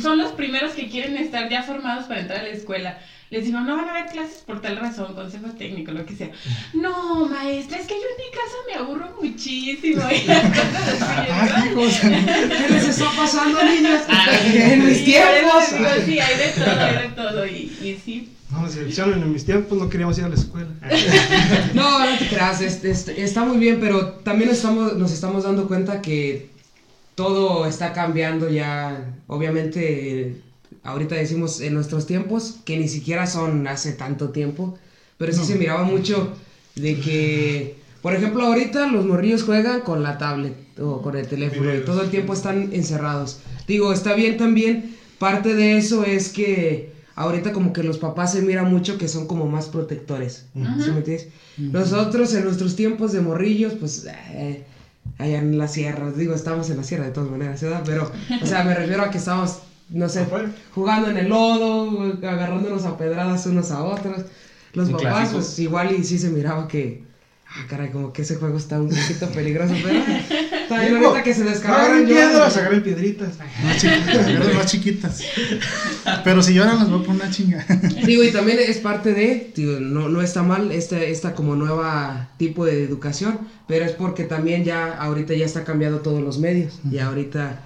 son 0.00 0.18
los 0.18 0.32
primeros 0.32 0.72
que 0.72 0.88
quieren 0.88 1.16
estar 1.18 1.48
ya 1.50 1.62
formados 1.62 2.06
para 2.06 2.20
entrar 2.20 2.40
a 2.40 2.44
la 2.44 2.48
escuela. 2.48 2.98
Les 3.30 3.44
digo, 3.46 3.58
no 3.60 3.76
van 3.76 3.88
a 3.88 3.90
haber 3.90 4.06
clases 4.12 4.38
por 4.46 4.60
tal 4.60 4.76
razón, 4.76 5.14
consejo 5.14 5.48
técnico, 5.58 5.90
lo 5.92 6.06
que 6.06 6.14
sea. 6.14 6.30
No, 6.74 7.26
maestra, 7.26 7.78
es 7.78 7.86
que 7.86 7.94
yo 7.94 8.00
en 8.00 8.24
mi 8.24 8.30
casa 8.30 8.56
me 8.68 8.74
aburro 8.74 9.18
muchísimo. 9.20 10.02
Y 10.10 10.26
las 10.26 10.42
cosas 10.44 11.02
así, 11.02 11.28
Ah. 11.32 11.64
¿Qué 11.66 12.72
les 12.72 12.88
está 12.88 13.10
pasando, 13.16 13.62
niños? 13.64 14.02
Todo, 16.52 17.00
de 17.02 17.08
todo. 17.16 17.46
Y, 17.46 17.50
y 17.82 18.00
sí, 18.04 18.30
No, 18.50 18.68
si 18.68 18.78
en 19.00 19.32
mis 19.32 19.44
tiempos 19.44 19.78
no 19.78 19.88
queríamos 19.88 20.16
ir 20.18 20.24
a 20.24 20.28
la 20.28 20.34
escuela. 20.34 20.68
No, 21.74 21.98
no 22.10 22.18
te 22.18 22.28
creas, 22.28 22.60
es- 22.60 22.84
es- 22.84 23.08
está 23.08 23.44
muy 23.44 23.58
bien, 23.58 23.78
pero 23.80 24.06
también 24.24 24.50
estamos, 24.50 24.96
nos 24.96 25.12
estamos 25.12 25.44
dando 25.44 25.66
cuenta 25.66 26.00
que 26.02 26.50
todo 27.14 27.66
está 27.66 27.92
cambiando 27.92 28.48
ya. 28.50 29.14
Obviamente, 29.26 30.36
ahorita 30.82 31.14
decimos 31.14 31.60
en 31.60 31.74
nuestros 31.74 32.06
tiempos, 32.06 32.56
que 32.64 32.76
ni 32.78 32.88
siquiera 32.88 33.26
son 33.26 33.66
hace 33.66 33.92
tanto 33.92 34.30
tiempo, 34.30 34.78
pero 35.18 35.32
sí 35.32 35.38
No. 35.40 35.44
se 35.46 35.54
miraba 35.56 35.84
mucho 35.84 36.32
de 36.74 36.98
que, 37.00 37.76
por 38.02 38.14
ejemplo, 38.14 38.42
ahorita 38.44 38.86
los 38.88 39.04
morrillos 39.06 39.44
juegan 39.44 39.80
con 39.82 40.02
la 40.02 40.18
tablet 40.18 40.54
o 40.80 41.00
con 41.02 41.16
el 41.16 41.26
teléfono 41.28 41.72
y 41.74 41.80
todo 41.84 42.02
el 42.02 42.10
tiempo 42.10 42.32
están 42.34 42.70
encerrados. 42.72 43.38
Digo, 43.68 43.92
está 43.92 44.14
bien 44.14 44.36
también, 44.36 44.96
parte 45.24 45.54
de 45.54 45.76
eso 45.76 46.04
es 46.04 46.28
que 46.30 46.92
ahorita 47.16 47.52
como 47.52 47.72
que 47.72 47.82
los 47.82 47.98
papás 47.98 48.32
se 48.32 48.42
miran 48.42 48.70
mucho 48.70 48.98
que 48.98 49.08
son 49.08 49.26
como 49.26 49.46
más 49.46 49.66
protectores. 49.68 50.46
¿Sí 50.54 50.90
me 50.90 50.98
entiendes? 50.98 51.28
Nosotros 51.56 52.34
en 52.34 52.44
nuestros 52.44 52.76
tiempos 52.76 53.12
de 53.12 53.20
morrillos, 53.20 53.74
pues, 53.74 54.04
eh, 54.06 54.64
allá 55.18 55.38
en 55.38 55.56
la 55.58 55.68
sierra, 55.68 56.10
digo, 56.10 56.34
estamos 56.34 56.68
en 56.70 56.76
la 56.76 56.84
sierra 56.84 57.04
de 57.04 57.12
todas 57.12 57.30
maneras, 57.30 57.62
¿verdad? 57.62 57.82
Pero, 57.84 58.10
o 58.42 58.46
sea, 58.46 58.64
me 58.64 58.74
refiero 58.74 59.02
a 59.02 59.10
que 59.10 59.18
estamos, 59.18 59.60
no 59.90 60.08
sé, 60.08 60.26
jugando 60.74 61.08
en 61.10 61.16
el 61.18 61.28
lodo, 61.28 62.18
agarrándonos 62.22 62.84
a 62.84 62.96
pedradas 62.98 63.46
unos 63.46 63.70
a 63.70 63.82
otros. 63.84 64.24
Los 64.72 64.88
Un 64.88 64.94
papás, 64.94 65.12
clásico. 65.12 65.38
pues, 65.38 65.58
igual 65.60 65.92
y 65.92 66.02
sí 66.04 66.18
se 66.18 66.30
miraba 66.30 66.66
que, 66.66 67.03
caray, 67.68 67.90
como 67.90 68.12
que 68.12 68.22
ese 68.22 68.34
juego 68.34 68.58
está 68.58 68.80
un 68.80 68.88
poquito 68.88 69.28
peligroso, 69.30 69.74
pero 69.82 70.00
también 70.68 70.96
ahorita 70.96 71.22
que 71.22 71.34
se 71.34 71.44
descargaron 71.44 71.86
Agarren 71.86 72.08
yo... 72.08 72.14
piedras, 72.14 72.56
agarren 72.56 72.82
piedritas. 72.82 73.38
Más 73.62 73.80
chiquitas, 73.80 74.26
agarren 74.26 74.56
más 74.56 74.66
chiquitas. 74.66 75.22
Pero 76.24 76.42
si 76.42 76.54
lloran 76.54 76.78
las 76.78 76.90
voy 76.90 77.00
a 77.00 77.06
poner 77.06 77.22
una 77.22 77.30
chinga. 77.30 77.64
Digo, 78.04 78.24
y 78.24 78.32
también 78.32 78.58
es 78.58 78.78
parte 78.78 79.14
de, 79.14 79.52
digo, 79.54 79.78
no, 79.78 80.08
no 80.08 80.20
está 80.20 80.42
mal 80.42 80.72
esta, 80.72 81.00
esta 81.00 81.34
como 81.34 81.54
nueva 81.54 82.30
tipo 82.38 82.64
de 82.64 82.82
educación, 82.82 83.38
pero 83.68 83.84
es 83.84 83.92
porque 83.92 84.24
también 84.24 84.64
ya 84.64 84.92
ahorita 84.92 85.34
ya 85.34 85.46
está 85.46 85.62
cambiando 85.62 86.00
todos 86.00 86.22
los 86.22 86.38
medios. 86.38 86.80
Y 86.90 86.98
ahorita, 86.98 87.60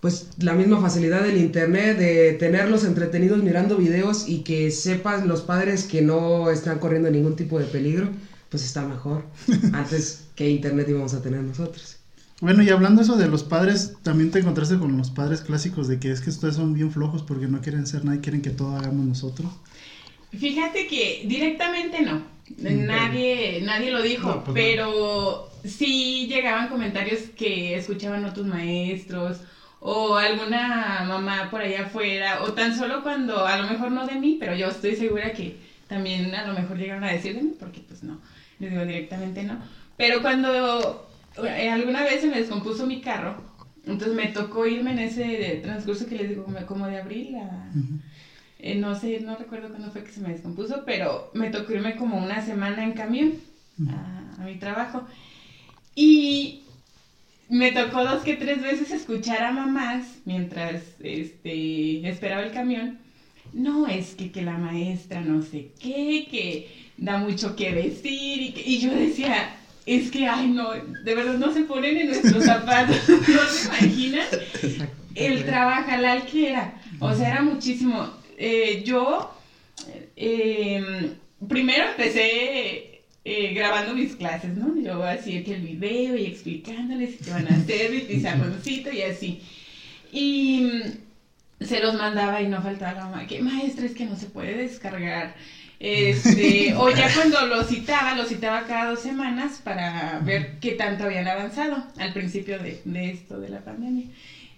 pues 0.00 0.28
la 0.38 0.54
misma 0.54 0.80
facilidad 0.80 1.22
del 1.22 1.36
internet, 1.36 1.98
de 1.98 2.32
tenerlos 2.32 2.84
entretenidos 2.84 3.42
mirando 3.42 3.76
videos 3.76 4.28
y 4.28 4.44
que 4.44 4.70
sepan 4.70 5.28
los 5.28 5.42
padres 5.42 5.84
que 5.84 6.00
no 6.00 6.50
están 6.50 6.78
corriendo 6.78 7.10
ningún 7.10 7.36
tipo 7.36 7.58
de 7.58 7.66
peligro, 7.66 8.08
pues 8.54 8.66
está 8.66 8.86
mejor. 8.86 9.24
Antes 9.72 10.28
que 10.36 10.48
internet 10.48 10.86
íbamos 10.88 11.12
a 11.12 11.20
tener 11.20 11.40
nosotros. 11.42 11.96
Bueno, 12.40 12.62
y 12.62 12.70
hablando 12.70 13.02
eso 13.02 13.16
de 13.16 13.26
los 13.26 13.42
padres, 13.42 13.94
también 14.04 14.30
te 14.30 14.38
encontraste 14.38 14.78
con 14.78 14.96
los 14.96 15.10
padres 15.10 15.40
clásicos 15.40 15.88
de 15.88 15.98
que 15.98 16.12
es 16.12 16.20
que 16.20 16.30
ustedes 16.30 16.54
son 16.54 16.72
bien 16.72 16.92
flojos 16.92 17.24
porque 17.24 17.48
no 17.48 17.60
quieren 17.60 17.84
ser 17.84 18.04
nada 18.04 18.16
y 18.16 18.20
quieren 18.20 18.42
que 18.42 18.50
todo 18.50 18.76
hagamos 18.76 19.06
nosotros. 19.06 19.50
Fíjate 20.30 20.86
que 20.86 21.24
directamente 21.26 22.02
no. 22.02 22.22
Nadie, 22.58 23.60
nadie 23.64 23.90
lo 23.90 24.00
dijo, 24.02 24.28
No, 24.28 24.44
pues 24.44 24.46
no. 24.46 24.54
pero 24.54 25.50
sí 25.64 26.28
llegaban 26.28 26.68
comentarios 26.68 27.22
que 27.36 27.74
escuchaban 27.76 28.24
otros 28.24 28.46
maestros 28.46 29.38
o 29.80 30.14
alguna 30.14 31.04
mamá 31.08 31.50
por 31.50 31.60
allá 31.60 31.86
afuera, 31.86 32.44
o 32.44 32.52
tan 32.52 32.78
solo 32.78 33.02
cuando, 33.02 33.44
a 33.46 33.58
lo 33.58 33.68
mejor 33.68 33.90
no 33.90 34.06
de 34.06 34.14
mí, 34.14 34.36
pero 34.38 34.54
yo 34.54 34.68
estoy 34.68 34.94
segura 34.94 35.32
que 35.32 35.56
también 35.88 36.32
a 36.34 36.46
lo 36.46 36.54
mejor 36.54 36.78
llegaron 36.78 37.02
a 37.02 37.12
decir 37.12 37.34
de 37.34 37.42
mí, 37.42 37.52
porque 37.58 37.80
pues 37.80 38.02
no, 38.02 38.20
les 38.58 38.70
digo 38.70 38.84
directamente 38.84 39.42
no. 39.44 39.58
Pero 39.96 40.22
cuando 40.22 41.08
eh, 41.44 41.70
alguna 41.70 42.02
vez 42.02 42.20
se 42.20 42.28
me 42.28 42.38
descompuso 42.38 42.86
mi 42.86 43.00
carro, 43.00 43.36
entonces 43.84 44.14
me 44.14 44.28
tocó 44.28 44.66
irme 44.66 44.92
en 44.92 44.98
ese 45.00 45.60
transcurso 45.62 46.06
que 46.06 46.16
les 46.16 46.28
digo, 46.30 46.44
como- 46.66 46.86
de 46.86 46.98
abril 46.98 47.36
a... 47.36 47.70
Eh, 48.58 48.76
no 48.76 48.94
sé, 48.94 49.20
no 49.20 49.36
recuerdo 49.36 49.68
cuándo 49.68 49.90
fue 49.90 50.04
que 50.04 50.12
se 50.12 50.20
me 50.20 50.30
descompuso, 50.30 50.84
pero 50.86 51.30
me 51.34 51.50
tocó 51.50 51.72
irme 51.72 51.96
como 51.96 52.16
una 52.16 52.40
semana 52.40 52.82
en 52.84 52.92
camión 52.92 53.34
a, 53.90 54.36
a 54.38 54.44
mi 54.44 54.56
trabajo. 54.56 55.06
Y 55.94 56.62
me 57.48 57.72
tocó 57.72 58.04
dos 58.04 58.22
que 58.22 58.34
tres 58.36 58.62
veces 58.62 58.90
escuchar 58.90 59.42
a 59.42 59.52
mamás 59.52 60.20
mientras 60.24 60.82
este, 61.00 62.08
esperaba 62.08 62.42
el 62.42 62.52
camión. 62.52 62.98
No, 63.52 63.86
es 63.86 64.14
que, 64.14 64.32
que 64.32 64.42
la 64.42 64.56
maestra 64.58 65.20
no 65.20 65.42
sé 65.42 65.72
qué, 65.78 66.26
que 66.30 66.83
da 66.96 67.18
mucho 67.18 67.54
que 67.56 67.72
decir. 67.72 68.40
Y, 68.42 68.52
que- 68.52 68.62
y 68.68 68.78
yo 68.80 68.94
decía, 68.94 69.56
es 69.86 70.10
que, 70.10 70.26
ay, 70.28 70.48
no, 70.48 70.70
de 70.72 71.14
verdad 71.14 71.34
no 71.38 71.52
se 71.52 71.62
ponen 71.62 71.96
en 71.96 72.06
nuestros 72.08 72.44
zapatos, 72.44 72.96
no 73.08 73.44
se 73.48 73.66
imaginan 73.66 74.26
el 75.14 75.44
trabajalal 75.44 76.24
que 76.26 76.50
era. 76.50 76.80
O 77.00 77.14
sea, 77.14 77.30
era 77.32 77.42
muchísimo. 77.42 78.10
Eh, 78.38 78.82
yo 78.84 79.30
eh, 80.16 81.12
primero 81.48 81.84
empecé 81.90 83.02
eh, 83.24 83.54
grabando 83.54 83.94
mis 83.94 84.16
clases, 84.16 84.56
¿no? 84.56 84.74
Yo 84.80 85.02
así 85.02 85.42
que 85.44 85.54
el 85.54 85.62
video 85.62 86.16
y 86.16 86.26
explicándoles 86.26 87.16
qué 87.24 87.30
van 87.30 87.46
a 87.48 87.56
hacer, 87.56 87.90
mi 87.90 88.00
pizarroncito 88.00 88.92
y 88.92 89.02
así. 89.02 89.40
Y 90.12 90.60
mm, 91.60 91.64
se 91.64 91.80
los 91.80 91.94
mandaba 91.94 92.40
y 92.42 92.48
no 92.48 92.60
faltaba 92.62 92.92
la 92.98 93.04
mamá, 93.06 93.26
que 93.26 93.40
maestra 93.40 93.86
es 93.86 93.92
que 93.94 94.04
no 94.04 94.16
se 94.16 94.26
puede 94.26 94.56
descargar. 94.56 95.34
Este, 95.84 96.74
o 96.78 96.88
ya 96.88 97.12
cuando 97.12 97.46
lo 97.46 97.62
citaba, 97.62 98.14
lo 98.14 98.24
citaba 98.24 98.66
cada 98.66 98.90
dos 98.92 99.00
semanas 99.00 99.60
para 99.62 100.18
ver 100.24 100.58
qué 100.58 100.72
tanto 100.72 101.04
habían 101.04 101.28
avanzado 101.28 101.84
al 101.98 102.12
principio 102.14 102.58
de, 102.58 102.80
de 102.86 103.10
esto 103.10 103.38
de 103.38 103.50
la 103.50 103.60
pandemia. 103.60 104.06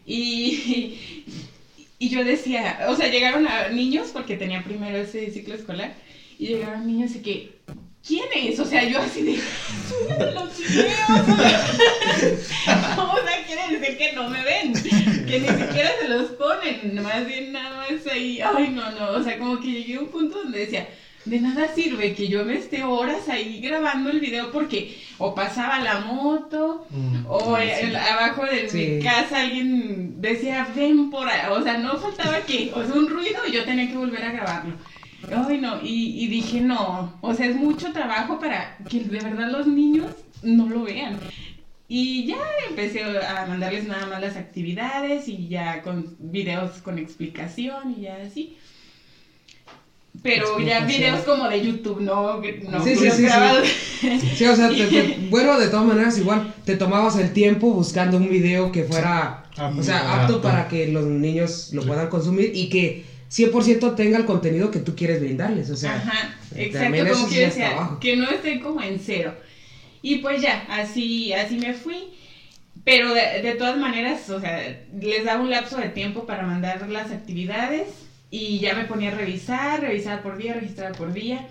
Y, 0.07 1.25
y 1.99 2.09
yo 2.09 2.23
decía, 2.25 2.87
o 2.89 2.95
sea, 2.95 3.09
llegaron 3.09 3.49
a 3.49 3.71
niños, 3.71 4.11
porque 4.13 4.37
tenía 4.37 4.63
primero 4.63 4.99
ese 4.99 5.33
ciclo 5.33 5.57
escolar, 5.57 5.95
y 6.39 6.47
llegaron 6.47 6.87
niños 6.87 7.17
y 7.17 7.19
que, 7.19 7.57
¿quién 8.07 8.27
es? 8.37 8.61
O 8.61 8.65
sea, 8.65 8.85
yo 8.85 9.01
así 9.01 9.23
de, 9.23 9.41
"Súbeme 9.89 10.33
los 10.33 10.57
videos. 10.57 11.09
o 12.99 13.17
sea, 13.17 13.47
quiere 13.49 13.79
decir 13.81 13.99
que 13.99 14.13
no 14.13 14.31
me 14.31 14.45
ven, 14.45 14.73
que 14.75 15.41
ni 15.41 15.49
siquiera 15.49 15.91
se 16.01 16.07
los 16.07 16.31
ponen, 16.33 17.03
más 17.03 17.27
bien 17.27 17.51
nada 17.51 17.79
más 17.79 18.07
ahí, 18.07 18.41
ay, 18.41 18.69
no, 18.69 18.93
no, 18.93 19.11
o 19.11 19.25
sea, 19.25 19.37
como 19.41 19.59
que 19.61 19.73
llegué 19.73 19.97
a 19.97 20.01
un 20.01 20.09
punto 20.09 20.39
donde 20.45 20.61
decía, 20.61 20.87
de 21.27 21.41
nada 21.41 21.69
sirve 21.75 22.15
que 22.15 22.29
yo 22.29 22.45
me 22.45 22.55
esté 22.55 22.83
horas 22.85 23.29
ahí 23.29 23.61
grabando 23.61 24.11
el 24.11 24.21
video 24.21 24.51
porque 24.53 24.97
o 25.19 25.35
pasaba 25.35 25.81
la 25.81 26.01
moto 26.01 26.87
Mm. 26.91 27.27
o 27.29 27.57
Ah, 27.57 27.65
el- 27.65 27.97
abajo 27.97 28.45
de 28.47 28.69
Sí. 28.69 28.79
mi 28.99 29.03
casa 29.03 29.41
alguien 29.41 30.21
decía 30.21 30.67
ven 30.75 31.11
por 31.11 31.29
ahí, 31.29 31.41
o 31.51 31.63
sea, 31.63 31.79
no 31.79 31.97
faltaba 31.99 32.39
que, 32.41 32.71
o 32.75 32.85
sea, 32.85 32.95
un 32.95 33.09
ruido 33.09 33.41
y 33.49 33.53
yo 33.53 33.65
tenía 33.65 33.89
que 33.89 33.97
volver 33.97 34.23
a 34.25 34.33
grabarlo. 34.33 34.75
Ay, 35.49 35.59
no, 35.59 35.81
y, 35.83 36.25
y 36.25 36.29
dije, 36.29 36.61
no, 36.61 37.19
o 37.21 37.35
sea, 37.35 37.47
es 37.47 37.57
mucho 37.57 37.93
trabajo 37.93 38.39
para 38.39 38.77
que 38.89 39.01
de 39.01 39.19
verdad 39.19 39.51
los 39.51 39.67
niños 39.67 40.13
no 40.43 40.69
lo 40.69 40.83
vean. 40.85 41.19
Y 41.89 42.27
ya 42.27 42.39
empecé 42.69 43.03
a 43.05 43.47
mandarles 43.47 43.87
nada 43.87 44.07
más 44.07 44.21
las 44.21 44.37
actividades 44.37 45.29
y 45.29 45.49
ya 45.49 45.83
con 45.83 46.17
videos 46.19 46.83
con 46.83 46.99
explicación 46.99 47.95
y 47.99 48.03
ya 48.03 48.17
así. 48.27 48.57
Pero 50.27 50.59
ya 50.61 50.81
videos 50.81 51.21
como 51.21 51.49
de 51.49 51.61
YouTube, 51.63 52.01
no, 52.01 52.41
no 52.41 52.85
Sí, 52.85 52.97
sí, 52.97 53.05
sí, 53.05 53.11
sí. 53.17 53.23
grabados. 53.23 53.67
Sí, 54.37 54.45
o 54.45 54.55
sea, 54.57 54.69
te- 54.69 54.87
te- 54.87 55.17
bueno, 55.31 55.59
de 55.59 55.69
todas 55.69 55.87
maneras, 55.87 56.19
igual 56.19 56.53
te 56.65 56.77
tomabas 56.77 57.17
el 57.17 57.33
tiempo 57.33 57.73
buscando 57.73 58.17
un 58.19 58.29
video 58.29 58.73
que 58.73 58.85
fuera, 58.85 59.43
Apto. 59.57 59.81
o 59.81 59.83
sea, 59.83 60.01
apto 60.23 60.35
Apto. 60.37 60.43
para 60.43 60.69
que 60.69 60.89
los 60.89 61.07
niños 61.07 61.71
lo 61.73 61.83
puedan 61.83 62.09
consumir 62.09 62.51
y 62.55 62.69
que 62.69 63.05
100% 63.31 63.95
tenga 63.95 64.19
el 64.19 64.25
contenido 64.25 64.71
que 64.71 64.81
tú 64.81 64.95
quieres 64.95 65.21
brindarles, 65.21 65.71
o 65.71 65.77
sea. 65.77 65.95
Ajá, 65.95 66.35
eh, 66.55 66.65
exacto, 66.67 67.13
como 67.15 67.29
que 67.29 67.41
decía, 67.47 67.89
que 68.01 68.17
no 68.17 68.29
esté 68.31 68.61
como 68.61 68.83
en 68.83 68.99
cero. 68.99 69.35
Y 70.03 70.17
pues 70.17 70.43
ya, 70.43 70.65
así, 70.69 71.33
así 71.33 71.57
me 71.57 71.73
fui. 71.73 71.97
Pero 72.85 73.13
de, 73.15 73.43
de 73.43 73.55
todas 73.55 73.77
maneras, 73.79 74.29
o 74.31 74.41
sea, 74.41 74.61
les 75.01 75.25
daba 75.25 75.43
un 75.43 75.51
lapso 75.51 75.77
de 75.79 75.89
tiempo 75.89 76.25
para 76.27 76.45
mandar 76.47 76.89
las 76.89 77.11
actividades 77.11 77.87
y 78.31 78.59
ya 78.59 78.75
me 78.75 78.85
ponía 78.85 79.13
a 79.13 79.15
revisar, 79.15 79.81
revisar 79.81 80.23
por 80.23 80.37
día, 80.37 80.55
registrar 80.55 80.93
por 80.93 81.13
día. 81.13 81.49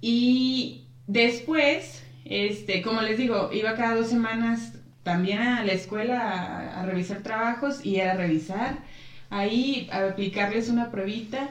Y 0.00 0.86
después, 1.06 2.02
este, 2.24 2.82
como 2.82 3.00
les 3.02 3.18
digo, 3.18 3.50
iba 3.52 3.76
cada 3.76 3.96
dos 3.96 4.08
semanas 4.08 4.74
también 5.02 5.40
a 5.40 5.64
la 5.64 5.72
escuela 5.72 6.20
a, 6.20 6.80
a 6.82 6.86
revisar 6.86 7.22
trabajos 7.22 7.84
y 7.84 7.96
era 7.96 8.14
revisar 8.14 8.78
ahí, 9.30 9.88
a 9.92 10.08
aplicarles 10.08 10.68
una 10.68 10.90
pruebita 10.90 11.50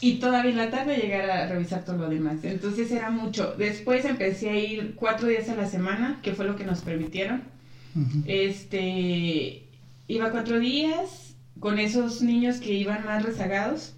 y 0.00 0.14
todavía 0.14 0.52
en 0.52 0.56
la 0.56 0.70
tarde 0.70 0.96
llegar 0.96 1.28
a 1.28 1.48
revisar 1.48 1.84
todo 1.84 1.96
lo 1.96 2.08
demás. 2.08 2.44
Entonces 2.44 2.90
era 2.90 3.10
mucho. 3.10 3.54
Después 3.58 4.04
empecé 4.04 4.50
a 4.50 4.56
ir 4.56 4.94
cuatro 4.94 5.28
días 5.28 5.48
a 5.48 5.56
la 5.56 5.66
semana, 5.66 6.20
que 6.22 6.32
fue 6.32 6.46
lo 6.46 6.56
que 6.56 6.64
nos 6.64 6.80
permitieron. 6.80 7.42
Este, 8.26 9.64
iba 10.06 10.30
cuatro 10.30 10.60
días 10.60 11.27
con 11.60 11.78
esos 11.78 12.22
niños 12.22 12.58
que 12.58 12.72
iban 12.72 13.04
más 13.04 13.22
rezagados. 13.22 13.92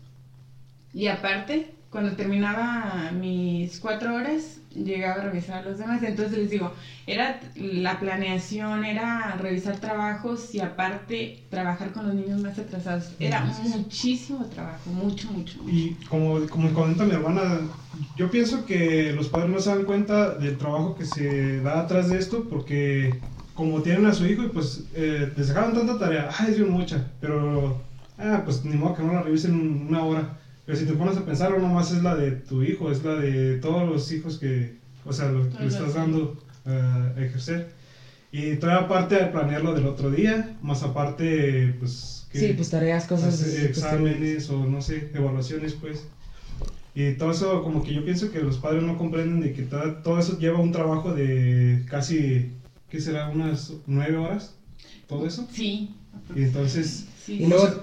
Y 0.92 1.06
aparte, 1.06 1.74
cuando 1.90 2.16
terminaba 2.16 3.10
mis 3.12 3.78
cuatro 3.80 4.14
horas, 4.14 4.60
llegaba 4.74 5.22
a 5.22 5.24
revisar 5.24 5.58
a 5.58 5.70
los 5.70 5.78
demás. 5.78 6.02
Entonces 6.02 6.38
les 6.38 6.50
digo, 6.50 6.72
era 7.06 7.40
la 7.54 7.98
planeación, 7.98 8.84
era 8.84 9.36
revisar 9.38 9.78
trabajos 9.78 10.54
y 10.54 10.60
aparte 10.60 11.44
trabajar 11.50 11.92
con 11.92 12.06
los 12.06 12.14
niños 12.14 12.40
más 12.40 12.58
atrasados. 12.58 13.12
Era 13.18 13.42
muchísimo 13.42 14.44
trabajo, 14.46 14.90
mucho, 14.90 15.30
mucho. 15.32 15.62
mucho. 15.62 15.76
Y 15.76 15.96
como, 16.08 16.46
como 16.48 16.72
comenta 16.72 17.04
mi 17.04 17.12
hermana, 17.12 17.60
yo 18.16 18.30
pienso 18.30 18.64
que 18.64 19.12
los 19.12 19.28
padres 19.28 19.50
no 19.50 19.60
se 19.60 19.70
dan 19.70 19.84
cuenta 19.84 20.34
del 20.34 20.58
trabajo 20.58 20.96
que 20.96 21.04
se 21.04 21.60
da 21.60 21.80
atrás 21.80 22.08
de 22.08 22.18
esto 22.18 22.48
porque 22.48 23.20
como 23.60 23.82
tienen 23.82 24.06
a 24.06 24.14
su 24.14 24.26
hijo 24.26 24.42
y 24.42 24.48
pues 24.48 24.84
eh, 24.94 25.30
les 25.36 25.48
dejaron 25.48 25.74
tanta 25.74 25.98
tarea, 25.98 26.30
ay, 26.38 26.50
es 26.52 26.56
bien 26.58 26.70
mucha, 26.70 27.08
pero 27.20 27.76
ah, 28.18 28.40
pues 28.44 28.64
ni 28.64 28.74
modo 28.74 28.94
que 28.94 29.02
no 29.02 29.12
la 29.12 29.22
revisen 29.22 29.52
en 29.52 29.86
una 29.88 30.02
hora. 30.02 30.38
Pero 30.64 30.78
si 30.78 30.86
te 30.86 30.94
pones 30.94 31.16
a 31.18 31.24
pensar, 31.26 31.50
no 31.50 31.58
nomás 31.58 31.90
es 31.92 32.02
la 32.02 32.14
de 32.14 32.30
tu 32.32 32.62
hijo, 32.62 32.90
es 32.90 33.04
la 33.04 33.16
de 33.16 33.56
todos 33.56 33.86
los 33.86 34.10
hijos 34.12 34.38
que, 34.38 34.76
o 35.04 35.12
sea, 35.12 35.28
lo 35.28 35.42
que 35.50 35.58
le 35.58 35.66
estás 35.66 35.92
dando 35.94 36.38
eh, 36.64 37.12
a 37.16 37.20
ejercer. 37.20 37.68
Y 38.32 38.54
todavía 38.56 38.84
aparte 38.86 39.16
de 39.16 39.26
planearlo 39.26 39.74
del 39.74 39.86
otro 39.86 40.10
día, 40.10 40.56
más 40.62 40.82
aparte, 40.82 41.74
pues... 41.78 42.26
que- 42.30 42.38
Sí, 42.38 42.52
pues 42.54 42.70
tareas, 42.70 43.06
cosas. 43.06 43.36
pues, 43.40 43.54
exámenes 43.56 44.48
o 44.48 44.64
no 44.64 44.80
sé, 44.80 45.10
evaluaciones 45.12 45.74
pues. 45.74 46.06
Y 46.94 47.12
todo 47.12 47.30
eso 47.32 47.62
como 47.62 47.82
que 47.82 47.92
yo 47.92 48.04
pienso 48.04 48.30
que 48.30 48.40
los 48.40 48.58
padres 48.58 48.82
no 48.82 48.96
comprenden 48.96 49.40
de 49.40 49.52
que 49.52 49.62
todo, 49.62 49.92
todo 50.04 50.18
eso 50.18 50.38
lleva 50.38 50.58
un 50.58 50.72
trabajo 50.72 51.12
de 51.12 51.84
casi, 51.88 52.50
¿qué 52.90 53.00
será? 53.00 53.28
Unas 53.28 53.72
nueve 53.86 54.16
horas, 54.16 54.54
todo 55.06 55.26
eso. 55.26 55.46
Sí, 55.52 55.90
Y 56.34 56.42
entonces, 56.42 57.04
sí, 57.24 57.36
Y 57.40 57.46
luego-. 57.46 57.80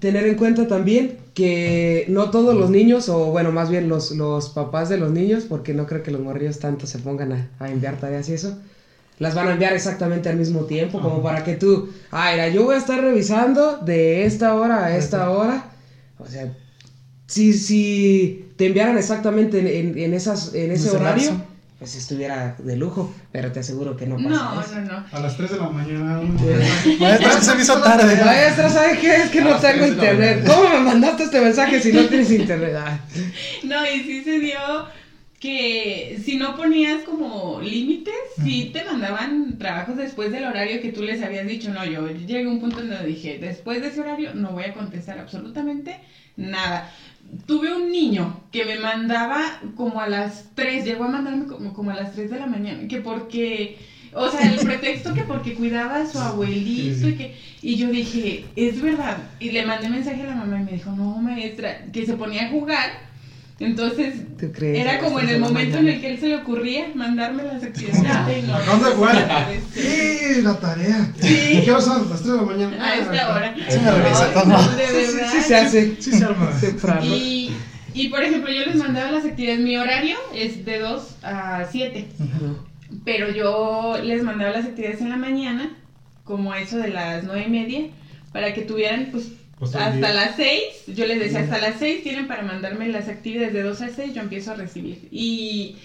Tener 0.00 0.26
en 0.26 0.36
cuenta 0.36 0.68
también 0.68 1.16
que 1.34 2.04
no 2.08 2.30
todos 2.30 2.54
los 2.56 2.70
niños, 2.70 3.08
o 3.08 3.30
bueno, 3.30 3.50
más 3.50 3.68
bien 3.70 3.88
los, 3.88 4.12
los 4.12 4.48
papás 4.50 4.88
de 4.88 4.96
los 4.96 5.10
niños, 5.10 5.44
porque 5.44 5.74
no 5.74 5.86
creo 5.86 6.02
que 6.04 6.12
los 6.12 6.20
morrillos 6.20 6.58
tanto 6.60 6.86
se 6.86 6.98
pongan 7.00 7.32
a, 7.32 7.48
a 7.58 7.68
enviar 7.70 7.96
tareas 7.98 8.28
y 8.28 8.34
eso, 8.34 8.56
las 9.18 9.34
van 9.34 9.48
a 9.48 9.52
enviar 9.52 9.72
exactamente 9.72 10.28
al 10.28 10.36
mismo 10.36 10.64
tiempo, 10.66 11.00
como 11.00 11.14
Ajá. 11.14 11.22
para 11.22 11.44
que 11.44 11.54
tú, 11.56 11.88
ah, 12.12 12.28
mira, 12.32 12.48
yo 12.48 12.62
voy 12.64 12.76
a 12.76 12.78
estar 12.78 13.00
revisando 13.00 13.78
de 13.78 14.24
esta 14.24 14.54
hora 14.54 14.84
a 14.84 14.96
esta 14.96 15.30
hora. 15.30 15.68
O 16.18 16.26
sea, 16.26 16.52
si, 17.26 17.52
si 17.54 18.44
te 18.56 18.66
enviaran 18.66 18.96
exactamente 18.96 19.58
en, 19.58 19.66
en- 19.66 19.98
en 19.98 20.14
esas, 20.14 20.54
en 20.54 20.70
ese 20.70 20.88
Ese 20.88 20.96
horario, 20.96 21.30
lapso. 21.30 21.47
Pues 21.78 21.94
estuviera 21.94 22.56
de 22.58 22.76
lujo, 22.76 23.14
pero 23.30 23.52
te 23.52 23.60
aseguro 23.60 23.96
que 23.96 24.06
no 24.06 24.16
pasa 24.16 24.28
No, 24.28 24.60
eso. 24.60 24.74
no, 24.80 25.00
no. 25.00 25.04
a 25.12 25.20
las 25.20 25.36
3 25.36 25.50
de 25.52 25.56
la 25.58 25.68
mañana... 25.68 26.20
Maestra, 26.98 27.32
sí 27.38 27.44
se 27.46 27.54
me 27.54 27.62
hizo 27.62 27.80
tarde. 27.80 28.16
Maestra, 28.24 28.68
¿sabes 28.68 28.98
qué? 28.98 29.14
Es 29.14 29.30
que 29.30 29.40
A 29.40 29.44
no 29.44 29.56
tengo 29.58 29.86
internet. 29.86 30.44
¿Cómo 30.46 30.68
me 30.68 30.80
mandaste 30.80 31.24
este 31.24 31.40
mensaje 31.40 31.80
si 31.80 31.92
no 31.92 32.04
tienes 32.06 32.30
internet? 32.32 32.74
Ah. 32.76 32.98
No, 33.62 33.84
y 33.86 34.00
sí 34.00 34.24
se 34.24 34.40
dio 34.40 34.58
que 35.38 36.20
si 36.24 36.36
no 36.36 36.56
ponías 36.56 37.04
como 37.04 37.60
límites, 37.62 38.12
sí 38.42 38.70
te 38.72 38.84
mandaban 38.84 39.56
trabajos 39.58 39.96
después 39.96 40.32
del 40.32 40.44
horario 40.46 40.80
que 40.82 40.90
tú 40.90 41.02
les 41.04 41.22
habías 41.22 41.46
dicho. 41.46 41.70
No, 41.72 41.84
yo 41.84 42.08
llegué 42.10 42.44
a 42.44 42.48
un 42.48 42.58
punto 42.60 42.80
en 42.80 42.88
donde 42.90 43.06
dije, 43.06 43.38
después 43.40 43.80
de 43.80 43.88
ese 43.88 44.00
horario 44.00 44.34
no 44.34 44.50
voy 44.50 44.64
a 44.64 44.74
contestar 44.74 45.18
absolutamente 45.20 46.00
nada. 46.36 46.90
Tuve 47.46 47.74
un 47.74 47.90
niño 47.90 48.40
que 48.52 48.64
me 48.64 48.78
mandaba 48.78 49.60
como 49.76 50.00
a 50.00 50.08
las 50.08 50.46
3, 50.54 50.84
llegó 50.84 51.04
a 51.04 51.08
mandarme 51.08 51.46
como, 51.46 51.72
como 51.72 51.90
a 51.90 51.94
las 51.94 52.12
3 52.12 52.30
de 52.30 52.38
la 52.38 52.46
mañana, 52.46 52.88
que 52.88 52.98
porque, 52.98 53.78
o 54.12 54.28
sea, 54.28 54.50
el 54.50 54.58
pretexto 54.58 55.12
que 55.14 55.22
porque 55.22 55.54
cuidaba 55.54 55.96
a 55.96 56.06
su 56.06 56.18
abuelito 56.18 57.06
Sí, 57.06 57.08
y 57.08 57.14
que, 57.14 57.36
y 57.62 57.76
yo 57.76 57.88
dije, 57.90 58.44
es 58.56 58.80
verdad, 58.80 59.18
y 59.40 59.50
le 59.50 59.64
mandé 59.64 59.88
mensaje 59.88 60.22
a 60.22 60.26
la 60.26 60.34
mamá 60.36 60.60
y 60.60 60.64
me 60.64 60.72
dijo, 60.72 60.90
no 60.92 61.18
maestra, 61.18 61.86
que 61.92 62.06
se 62.06 62.14
ponía 62.14 62.46
a 62.46 62.50
jugar, 62.50 63.07
entonces 63.60 64.14
¿Tú 64.38 64.52
crees? 64.52 64.78
era 64.78 65.00
como 65.00 65.18
en 65.20 65.28
el 65.30 65.40
momento 65.40 65.78
en 65.78 65.88
el 65.88 66.00
que 66.00 66.10
él 66.12 66.18
se 66.20 66.28
le 66.28 66.36
ocurría 66.36 66.86
mandarme 66.94 67.42
las 67.42 67.62
actividades. 67.62 68.44
No, 68.46 68.78
de 68.84 68.90
jugar. 68.94 69.48
Sí. 69.74 70.42
La 70.42 70.58
tarea. 70.60 71.12
Sí. 71.20 71.62
¿Qué 71.64 71.72
hora 71.72 71.80
son? 71.80 72.08
Las 72.08 72.20
3 72.22 72.32
de 72.32 72.36
la 72.38 72.42
mañana. 72.44 72.84
A 72.84 72.94
esta 72.96 73.34
hora. 73.34 73.54
Sí 73.68 73.78
me 73.78 74.32
todo. 74.32 74.44
no, 74.46 74.62
de 74.76 74.86
Sí, 74.86 74.92
sí, 75.10 75.16
verdad. 75.16 75.32
sí 75.32 75.40
se 75.42 75.56
hace. 75.56 75.96
Sí 75.98 76.12
se 76.12 76.24
arma. 76.24 76.50
Temprano. 76.60 77.04
Y, 77.04 77.50
y 77.94 78.08
por 78.08 78.22
ejemplo, 78.22 78.52
yo 78.52 78.64
les 78.66 78.76
mandaba 78.76 79.10
las 79.10 79.24
actividades. 79.24 79.60
Mi 79.60 79.76
horario 79.76 80.16
es 80.34 80.64
de 80.64 80.78
2 80.78 81.16
a 81.24 81.64
7. 81.70 82.06
Pero 83.04 83.30
yo 83.32 83.96
les 84.02 84.22
mandaba 84.22 84.52
las 84.52 84.66
actividades 84.66 85.00
en 85.00 85.10
la 85.10 85.16
mañana, 85.16 85.76
como 86.24 86.54
eso 86.54 86.78
de 86.78 86.88
las 86.88 87.24
nueve 87.24 87.44
y 87.46 87.50
media, 87.50 87.80
para 88.32 88.54
que 88.54 88.62
tuvieran 88.62 89.08
pues 89.10 89.28
Pues, 89.58 89.74
el 89.74 89.80
hasta 89.80 90.12
las 90.12 90.36
6. 90.36 90.60
Yo 90.94 91.06
les 91.06 91.18
decía, 91.18 91.40
hasta 91.40 91.58
las 91.58 91.78
6 91.78 92.02
tienen 92.02 92.28
para 92.28 92.42
mandarme 92.42 92.88
las 92.88 93.08
actividades 93.08 93.52
de 93.52 93.62
2 93.62 93.80
a 93.82 93.88
6, 93.90 94.14
yo 94.14 94.22
empiezo 94.22 94.52
a 94.52 94.54
recibir. 94.54 95.08
Y 95.10 95.76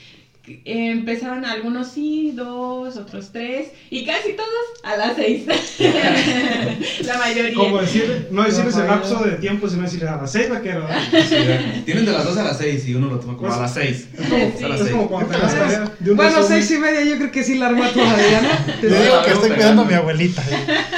eh, 0.45 0.91
empezaban 0.91 1.45
algunos 1.45 1.87
sí, 1.87 2.33
dos, 2.35 2.97
otros 2.97 3.31
tres, 3.31 3.69
y 3.89 4.05
casi 4.05 4.33
todos 4.33 4.49
a 4.83 4.97
las 4.97 5.15
6. 5.15 5.45
la 7.05 7.17
mayoría. 7.17 7.53
Como 7.55 7.79
decir, 7.81 8.27
no 8.31 8.43
decir 8.43 8.65
ese 8.67 8.79
Rafael. 8.81 8.89
lapso 8.89 9.23
de 9.23 9.31
tiempo, 9.37 9.69
sino 9.69 9.83
decir 9.83 10.05
a 10.05 10.17
las 10.17 10.31
6 10.31 10.49
vaquero. 10.49 10.81
¿verdad? 10.83 11.01
Sí, 11.11 11.81
Tienen 11.85 12.05
de 12.05 12.11
las 12.11 12.25
2 12.25 12.37
a 12.37 12.43
las 12.43 12.57
6 12.57 12.87
y 12.87 12.95
uno 12.95 13.07
lo 13.07 13.19
toma 13.19 13.37
como 13.37 13.53
a 13.53 13.59
las 13.59 13.73
6. 13.73 14.07
Es 14.19 14.29
como, 14.29 14.53
Sí. 14.57 14.63
A 14.65 14.67
las 14.67 14.79
es 14.81 14.85
seis. 14.85 14.91
como 14.95 15.07
cuando 15.09 15.29
te 15.31 15.37
das 15.39 15.55
tarea 15.55 15.91
de 15.99 16.11
un 16.11 16.17
Bueno, 16.17 16.43
seis 16.43 16.69
y 16.71 16.77
media 16.77 17.03
yo 17.03 17.17
creo 17.17 17.31
que 17.31 17.43
sí 17.43 17.55
la 17.55 17.67
arma 17.67 17.89
todavía, 17.89 18.41
¿no? 18.41 18.73
Te 18.81 18.87
digo 18.87 19.23
que 19.25 19.31
estoy 19.31 19.49
cuidando 19.51 19.81
a 19.83 19.85
mi 19.85 19.93
abuelita. 19.93 20.43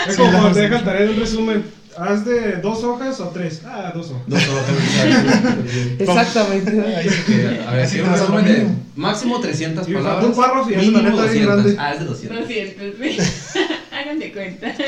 Es 0.08 0.16
Sí, 0.16 0.22
como 0.22 0.32
cuando 0.32 0.52
te 0.54 0.62
dejan 0.62 0.84
tarea 0.84 1.02
de 1.04 1.10
un 1.12 1.20
resumen. 1.20 1.64
¿Haz 1.98 2.26
de 2.26 2.58
dos 2.58 2.84
hojas 2.84 3.20
o 3.22 3.30
tres? 3.30 3.62
Ah, 3.66 3.92
dos 3.96 4.12
hojas. 4.12 4.24
Dos 4.28 4.48
hojas. 4.48 4.66
Exactamente. 6.00 6.72
Que, 6.72 7.64
A 7.68 7.72
ver, 7.72 7.88
Sí, 7.88 7.96
si 7.96 8.02
un 8.02 8.12
resumen 8.12 8.46
de 8.46 8.68
máximo 8.96 9.40
300 9.40 9.88
Y 9.88 9.94
falta 9.94 10.10
palabras. 10.10 10.30
un 10.30 10.36
párrafo 10.44 10.70
y 10.70 10.74
es 10.74 10.80
mínimo 10.80 11.00
una 11.00 11.10
neta 11.12 11.24
bien 11.32 11.46
200. 11.46 11.64
grande. 11.64 11.76
Ah, 11.80 11.94
es 11.94 12.00
de 12.00 12.06
200. 12.06 12.40
200, 12.40 12.94
sí. 13.02 13.18
Hagan 13.92 14.20
de 14.20 14.32
cuenta. 14.32 14.74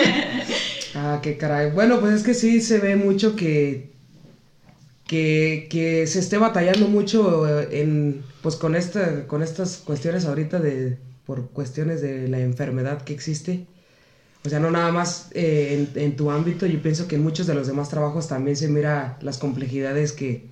Ah, 1.00 1.20
qué 1.22 1.38
caray. 1.38 1.70
Bueno, 1.72 2.00
pues 2.00 2.13
es 2.13 2.24
que 2.24 2.34
sí 2.34 2.60
se 2.60 2.80
ve 2.80 2.96
mucho 2.96 3.36
que 3.36 3.91
que, 5.06 5.67
que 5.70 6.08
se 6.08 6.20
esté 6.20 6.38
batallando 6.39 6.88
mucho 6.88 7.48
eh, 7.62 7.82
en 7.82 8.24
pues 8.41 8.56
con 8.56 8.74
esta 8.76 9.28
con 9.28 9.43
estas 9.43 9.78
cuestiones 9.78 10.26
ahorita 10.26 10.60
de 10.60 10.98
por 11.26 11.50
cuestiones 11.50 12.02
de 12.02 12.28
la 12.30 12.39
enfermedad 12.39 13.04
que 13.04 13.13
existe. 13.13 13.67
O 14.45 14.50
sea, 14.50 14.60
no 14.60 14.71
nada 14.71 14.91
más 14.91 15.30
eh, 15.34 15.89
en, 15.95 16.02
en 16.02 16.15
tu 16.15 16.32
ámbito, 16.32 16.65
yo 16.65 16.82
pienso 16.82 17.08
que 17.08 17.15
en 17.15 17.23
muchos 17.23 17.47
de 17.47 17.56
los 17.56 17.67
demás 17.67 17.89
trabajos 17.89 18.28
también 18.28 18.56
se 18.56 18.67
mira 18.69 19.17
las 19.21 19.38
complejidades 19.38 20.13
que, 20.13 20.45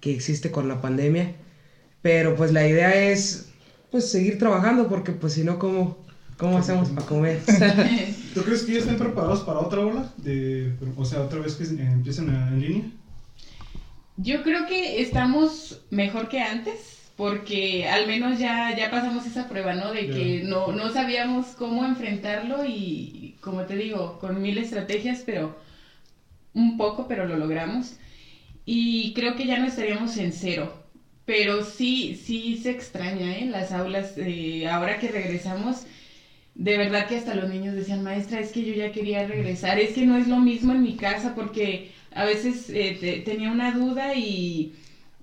que 0.00 0.14
existe 0.14 0.50
con 0.50 0.68
la 0.68 0.80
pandemia. 0.80 1.34
Pero 2.02 2.36
pues 2.36 2.52
la 2.52 2.66
idea 2.66 2.94
es 2.94 3.48
pues 3.90 4.10
seguir 4.10 4.38
trabajando 4.38 4.88
porque 4.88 5.12
pues 5.12 5.32
si 5.32 5.44
no, 5.44 5.58
¿cómo, 5.58 5.98
cómo 6.36 6.58
hacemos 6.58 6.90
para 6.90 7.06
comer? 7.06 7.40
¿Tú 8.34 8.42
crees 8.42 8.62
que 8.62 8.74
ya 8.74 8.78
estén 8.80 8.96
preparados 8.96 9.40
para 9.40 9.60
otra 9.60 9.80
ola? 9.80 10.12
De, 10.18 10.74
o 10.96 11.04
sea, 11.04 11.22
otra 11.22 11.40
vez 11.40 11.54
que 11.54 11.64
empiecen 11.64 12.28
en 12.28 12.60
línea. 12.60 12.84
Yo 14.18 14.42
creo 14.42 14.66
que 14.66 15.02
estamos 15.02 15.82
mejor 15.90 16.28
que 16.28 16.40
antes, 16.40 16.95
porque 17.16 17.88
al 17.88 18.06
menos 18.06 18.38
ya, 18.38 18.76
ya 18.76 18.90
pasamos 18.90 19.26
esa 19.26 19.48
prueba, 19.48 19.74
¿no? 19.74 19.92
De 19.92 20.10
que 20.10 20.42
no, 20.44 20.72
no 20.72 20.90
sabíamos 20.92 21.48
cómo 21.56 21.84
enfrentarlo 21.86 22.64
y, 22.66 23.36
como 23.40 23.64
te 23.66 23.76
digo, 23.76 24.18
con 24.18 24.42
mil 24.42 24.58
estrategias, 24.58 25.22
pero 25.26 25.56
un 26.54 26.76
poco, 26.76 27.06
pero 27.08 27.26
lo 27.26 27.36
logramos. 27.36 27.96
Y 28.66 29.14
creo 29.14 29.36
que 29.36 29.46
ya 29.46 29.58
no 29.58 29.66
estaríamos 29.66 30.16
en 30.18 30.32
cero, 30.32 30.74
pero 31.26 31.62
sí, 31.64 32.16
sí 32.16 32.56
se 32.56 32.70
extraña, 32.70 33.36
¿eh? 33.38 33.46
Las 33.46 33.72
aulas, 33.72 34.14
eh, 34.18 34.66
ahora 34.68 34.98
que 34.98 35.08
regresamos, 35.08 35.84
de 36.54 36.76
verdad 36.78 37.06
que 37.08 37.16
hasta 37.16 37.34
los 37.34 37.48
niños 37.48 37.74
decían, 37.74 38.02
maestra, 38.02 38.40
es 38.40 38.52
que 38.52 38.64
yo 38.64 38.74
ya 38.74 38.92
quería 38.92 39.26
regresar, 39.26 39.78
es 39.78 39.92
que 39.94 40.04
no 40.06 40.16
es 40.16 40.28
lo 40.28 40.38
mismo 40.38 40.72
en 40.72 40.82
mi 40.82 40.96
casa 40.96 41.34
porque 41.34 41.90
a 42.12 42.24
veces 42.24 42.70
eh, 42.70 42.96
te- 43.00 43.20
tenía 43.20 43.50
una 43.50 43.72
duda 43.72 44.14
y 44.16 44.72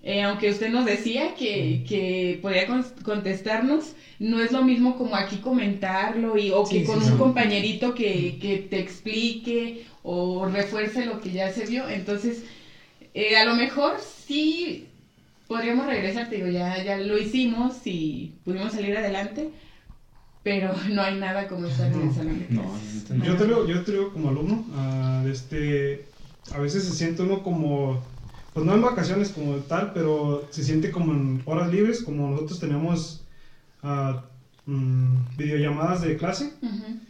eh, 0.04 0.22
aunque 0.22 0.50
usted 0.50 0.70
nos 0.70 0.86
decía 0.86 1.34
que, 1.36 1.84
que 1.88 2.40
podía 2.42 2.68
con- 2.68 2.84
contestarnos, 3.04 3.94
no 4.20 4.40
es 4.42 4.52
lo 4.52 4.64
mismo 4.64 4.96
como 4.98 5.16
aquí 5.16 5.38
comentarlo 5.38 6.38
y, 6.38 6.52
o 6.52 6.64
que 6.64 6.82
Sí, 6.82 6.86
con 6.86 7.00
sí, 7.00 7.06
un 7.06 7.12
sí. 7.12 7.18
compañerito 7.18 7.94
que, 7.96 8.38
que 8.42 8.58
te 8.58 8.80
explique 8.80 9.86
o 10.04 10.46
refuerce 10.46 11.06
lo 11.06 11.20
que 11.22 11.32
ya 11.32 11.52
se 11.52 11.66
vio. 11.66 11.88
Entonces, 11.90 12.44
eh, 13.14 13.38
a 13.38 13.46
lo 13.46 13.56
mejor 13.56 14.00
sí 14.00 14.88
podríamos 15.48 15.86
regresar, 15.86 16.30
te 16.30 16.36
digo, 16.36 16.48
ya, 16.48 16.84
ya 16.84 16.98
lo 16.98 17.18
hicimos 17.18 17.82
y 17.86 18.34
pudimos 18.44 18.74
salir 18.74 18.96
adelante, 18.98 19.50
pero 20.44 20.74
no 20.90 21.02
hay 21.02 21.18
nada 21.18 21.48
como 21.48 21.66
estar 21.66 21.92
en 21.92 22.02
el 22.08 22.14
salón 22.14 22.40
de 22.40 22.54
No, 22.54 22.64
no, 22.64 23.16
no. 23.18 23.26
Yo 23.26 23.38
te 23.38 23.46
lo, 23.48 23.68
yo 23.68 23.84
te 23.84 23.92
lo 23.92 24.00
digo 24.00 24.14
como 24.14 24.30
alumno, 24.30 24.66
de 25.24 25.32
este, 25.32 26.06
a 26.52 26.60
veces 26.60 26.84
se 26.84 26.92
siente 26.94 27.22
uno 27.24 27.44
como, 27.44 28.04
pues 28.54 28.66
no 28.66 28.76
en 28.76 28.82
vacaciones 28.82 29.30
como 29.30 29.56
tal, 29.56 29.92
pero 29.94 30.48
se 30.52 30.64
siente 30.64 30.92
como 30.92 31.14
en 31.14 31.42
horas 31.46 31.72
libres, 31.72 32.02
como 32.02 32.30
nosotros 32.30 32.60
teníamos 32.60 33.26
ah, 33.82 34.26
mm, 34.66 35.38
videollamadas 35.38 36.02
de 36.02 36.18
clase, 36.18 36.54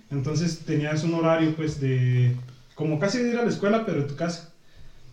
entonces 0.10 0.60
tenías 0.60 1.04
un 1.04 1.16
horario 1.16 1.54
pues 1.56 1.82
de, 1.82 2.36
como 2.76 3.00
casi 3.00 3.20
de 3.20 3.30
ir 3.30 3.38
a 3.38 3.44
la 3.44 3.50
escuela, 3.50 3.86
pero 3.86 4.02
en 4.02 4.08
tu 4.08 4.16
casa. 4.16 4.54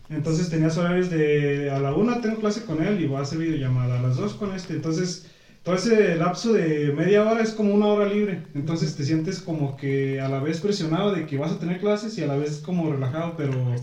Entonces 0.09 0.49
tenías 0.49 0.77
horarios 0.77 1.09
de 1.09 1.71
a 1.71 1.79
la 1.79 1.93
una 1.93 2.19
tengo 2.21 2.37
clase 2.37 2.65
con 2.65 2.83
él 2.83 2.99
y 2.99 3.07
voy 3.07 3.17
a 3.17 3.21
hacer 3.21 3.37
videollamada, 3.37 3.99
a 3.99 4.01
las 4.01 4.17
dos 4.17 4.33
con 4.33 4.53
este. 4.53 4.73
Entonces, 4.73 5.25
todo 5.63 5.75
ese 5.75 6.17
lapso 6.17 6.51
de 6.51 6.91
media 6.91 7.23
hora 7.23 7.41
es 7.41 7.51
como 7.51 7.73
una 7.73 7.87
hora 7.87 8.05
libre. 8.05 8.43
Entonces 8.53 8.95
te 8.95 9.03
sientes 9.03 9.39
como 9.39 9.77
que 9.77 10.19
a 10.19 10.27
la 10.27 10.39
vez 10.39 10.59
presionado 10.59 11.11
de 11.13 11.25
que 11.25 11.37
vas 11.37 11.51
a 11.51 11.59
tener 11.59 11.79
clases 11.79 12.17
y 12.17 12.23
a 12.23 12.27
la 12.27 12.35
vez 12.35 12.59
como 12.59 12.91
relajado, 12.91 13.35
pero 13.37 13.73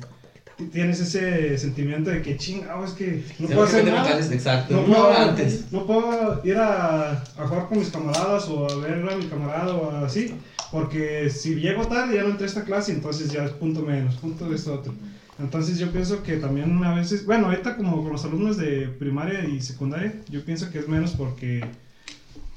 tienes 0.72 1.00
ese 1.00 1.56
sentimiento 1.56 2.10
de 2.10 2.22
que 2.22 2.36
chingado, 2.36 2.84
es 2.84 2.92
que 2.92 3.24
no 3.38 3.46
puedo 3.48 3.62
hacer 3.62 3.84
nada. 3.84 4.18
exacto. 4.18 4.74
No 4.74 4.84
puedo, 4.84 5.12
antes. 5.12 5.72
no 5.72 5.86
puedo 5.86 6.40
ir 6.44 6.56
a, 6.56 7.12
a 7.12 7.46
jugar 7.46 7.68
con 7.68 7.78
mis 7.78 7.90
camaradas 7.90 8.48
o 8.48 8.68
a 8.68 8.76
ver 8.76 9.08
a 9.08 9.16
mi 9.16 9.26
camarada 9.26 9.74
o 9.74 10.04
así, 10.04 10.34
porque 10.72 11.30
si 11.30 11.54
llego 11.56 11.86
tarde 11.86 12.16
ya 12.16 12.22
no 12.22 12.30
entré 12.30 12.44
a 12.44 12.48
esta 12.48 12.64
clase, 12.64 12.92
entonces 12.92 13.30
ya 13.30 13.44
es 13.44 13.52
punto 13.52 13.82
menos, 13.82 14.16
punto 14.16 14.48
de 14.48 14.56
esto 14.56 14.74
otro. 14.74 14.92
Entonces 15.38 15.78
yo 15.78 15.92
pienso 15.92 16.22
que 16.24 16.36
también 16.36 16.82
a 16.82 16.94
veces, 16.94 17.24
bueno, 17.24 17.46
ahorita 17.46 17.76
como 17.76 18.02
con 18.02 18.12
los 18.12 18.24
alumnos 18.24 18.56
de 18.56 18.88
primaria 18.88 19.44
y 19.44 19.60
secundaria, 19.60 20.12
yo 20.28 20.44
pienso 20.44 20.70
que 20.70 20.80
es 20.80 20.88
menos 20.88 21.12
porque 21.12 21.64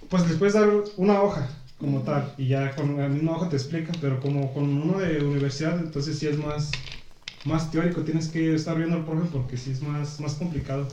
pues 0.09 0.27
les 0.27 0.37
puedes 0.37 0.55
dar 0.55 0.67
una 0.97 1.21
hoja 1.21 1.47
como 1.77 2.01
tal 2.01 2.33
y 2.37 2.47
ya 2.47 2.75
con 2.75 2.97
la 2.97 3.07
misma 3.07 3.33
hoja 3.33 3.49
te 3.49 3.55
explica, 3.55 3.91
pero 4.01 4.19
como 4.19 4.53
con 4.53 4.63
uno 4.63 4.99
de 4.99 5.23
universidad, 5.23 5.79
entonces 5.79 6.17
sí 6.17 6.27
es 6.27 6.37
más, 6.37 6.71
más 7.45 7.71
teórico, 7.71 8.01
tienes 8.01 8.27
que 8.27 8.55
estar 8.55 8.77
viendo 8.77 8.95
al 8.95 9.05
profe 9.05 9.27
porque 9.31 9.57
sí 9.57 9.71
es 9.71 9.81
más, 9.81 10.19
más 10.19 10.33
complicado. 10.35 10.87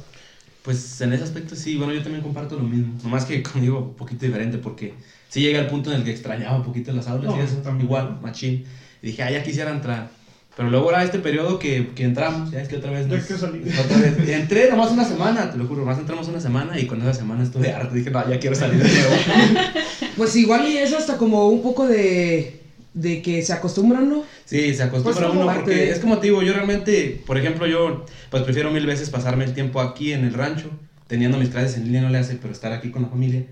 Pues 0.63 1.01
en 1.01 1.13
ese 1.13 1.25
aspecto 1.25 1.55
sí, 1.57 1.77
bueno, 1.77 1.93
yo 1.95 2.03
también 2.03 2.23
comparto 2.23 2.57
lo 2.57 2.63
mismo. 2.65 2.95
Nomás 3.03 3.25
que 3.25 3.43
conmigo 3.43 3.79
un 3.79 3.95
poquito 3.95 4.27
diferente 4.27 4.59
porque 4.59 4.95
sí 5.29 5.41
llega 5.41 5.61
el 5.61 5.67
punto 5.67 5.91
en 5.93 5.99
el 5.99 6.05
que 6.05 6.11
extrañaba 6.11 6.57
un 6.57 6.63
poquito 6.65 6.93
las 6.93 7.07
aulas 7.09 7.31
No, 7.35 7.37
y 7.41 7.45
eso 7.45 7.57
también. 7.59 7.87
igual, 7.87 8.19
machín. 8.23 8.65
Y 9.03 9.07
dije, 9.07 9.23
ah, 9.23 9.31
ya 9.31 9.43
quisiera 9.43 9.71
entrar. 9.71 10.11
Pero 10.57 10.71
luego 10.71 10.91
era 10.91 11.05
este 11.05 11.21
periodo 11.21 11.59
que, 11.61 11.87
que 11.95 12.03
entramos, 12.03 12.51
ya 12.51 12.61
es 12.61 12.69
que 12.69 12.77
otra 12.77 12.91
vez 12.91 13.07
Ya 13.09 13.17
nos- 13.17 13.27
quiero 13.27 13.41
salir. 13.41 13.63
Otra 13.85 13.97
vez. 13.99 14.29
Entré 14.29 14.69
nomás 14.69 14.91
una 14.91 15.05
semana, 15.05 15.51
te 15.53 15.57
lo 15.57 15.67
juro, 15.67 15.83
nomás 15.83 15.99
entramos 15.99 16.27
una 16.27 16.41
semana 16.41 16.79
y 16.81 16.87
con 16.87 17.01
esa 17.01 17.15
semana 17.15 17.45
estuve 17.45 17.73
harto. 17.73 17.95
Dije, 17.95 18.11
no, 18.11 18.29
ya 18.29 18.41
quiero 18.41 18.57
salir 18.57 18.83
de 18.83 18.89
nuevo. 18.89 19.15
Pues 20.17 20.35
igual 20.35 20.67
y 20.69 20.77
es 20.77 20.93
hasta 20.93 21.17
como 21.17 21.47
un 21.49 21.63
poco 21.63 21.87
de, 21.87 22.58
de 23.01 23.23
que 23.23 23.43
se 23.43 23.53
acostumbran, 23.53 24.09
¿no? 24.09 24.23
Sí, 24.45 24.75
se 24.75 24.83
acostumbra 24.83 25.29
Pues 25.29 25.37
uno 25.37 25.53
porque 25.55 25.71
de- 25.75 25.91
es 25.91 25.99
como 26.01 26.19
te 26.19 26.27
digo, 26.27 26.43
yo 26.43 26.53
realmente, 26.53 27.21
por 27.27 27.39
ejemplo, 27.39 27.67
yo 27.67 28.05
pues 28.31 28.43
prefiero 28.43 28.71
mil 28.71 28.87
veces 28.87 29.11
pasarme 29.11 29.45
el 29.45 29.53
tiempo 29.53 29.81
aquí 29.81 30.13
en 30.13 30.25
el 30.25 30.33
rancho, 30.33 30.71
teniendo 31.07 31.39
mis 31.39 31.49
clases 31.49 31.77
en 31.77 31.85
línea 31.85 32.03
no 32.03 32.09
le 32.11 32.19
hace, 32.19 32.35
pero 32.37 32.53
estar 32.53 32.73
aquí 32.73 32.91
con 32.91 33.03
la 33.03 33.09
familia, 33.09 33.45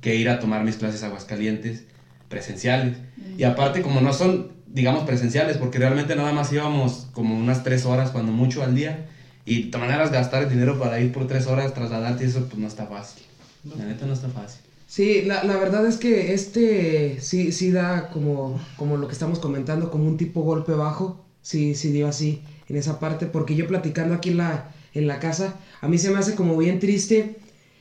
que 0.00 0.16
ir 0.16 0.28
a 0.28 0.38
tomar 0.38 0.62
mis 0.64 0.76
clases 0.76 1.02
Aguascalientes 1.02 1.84
presenciales. 2.28 2.98
Y 3.36 3.42
aparte, 3.44 3.82
como 3.82 4.00
no 4.00 4.12
son, 4.12 4.52
digamos, 4.66 5.04
presenciales, 5.04 5.56
porque 5.56 5.78
realmente 5.78 6.14
nada 6.16 6.32
más 6.32 6.52
íbamos 6.52 7.08
como 7.12 7.36
unas 7.36 7.62
tres 7.62 7.84
horas, 7.84 8.10
cuando 8.10 8.32
mucho 8.32 8.62
al 8.62 8.74
día, 8.74 9.06
y 9.44 9.62
de 9.64 9.66
todas 9.70 9.86
maneras 9.88 10.10
gastar 10.10 10.42
el 10.44 10.48
dinero 10.50 10.78
para 10.78 10.98
ir 11.00 11.10
por 11.12 11.26
tres 11.26 11.46
horas, 11.46 11.74
trasladarte, 11.74 12.24
y 12.24 12.26
eso 12.28 12.44
pues 12.46 12.58
no 12.58 12.66
está 12.68 12.86
fácil. 12.86 13.22
La 13.76 13.84
neta 13.84 14.06
no 14.06 14.12
está 14.12 14.28
fácil. 14.28 14.60
Sí, 14.94 15.22
la, 15.22 15.42
la 15.42 15.56
verdad 15.56 15.84
es 15.88 15.96
que 15.96 16.34
este 16.34 17.18
sí, 17.20 17.50
sí 17.50 17.72
da 17.72 18.10
como, 18.10 18.60
como 18.76 18.96
lo 18.96 19.08
que 19.08 19.14
estamos 19.14 19.40
comentando, 19.40 19.90
como 19.90 20.06
un 20.06 20.16
tipo 20.16 20.42
golpe 20.42 20.70
bajo. 20.70 21.18
Sí, 21.42 21.74
sí 21.74 21.90
dio 21.90 22.06
así 22.06 22.44
en 22.68 22.76
esa 22.76 23.00
parte, 23.00 23.26
porque 23.26 23.56
yo 23.56 23.66
platicando 23.66 24.14
aquí 24.14 24.28
en 24.28 24.36
la, 24.36 24.70
en 24.92 25.08
la 25.08 25.18
casa, 25.18 25.56
a 25.80 25.88
mí 25.88 25.98
se 25.98 26.12
me 26.12 26.18
hace 26.18 26.36
como 26.36 26.56
bien 26.56 26.78
triste 26.78 27.34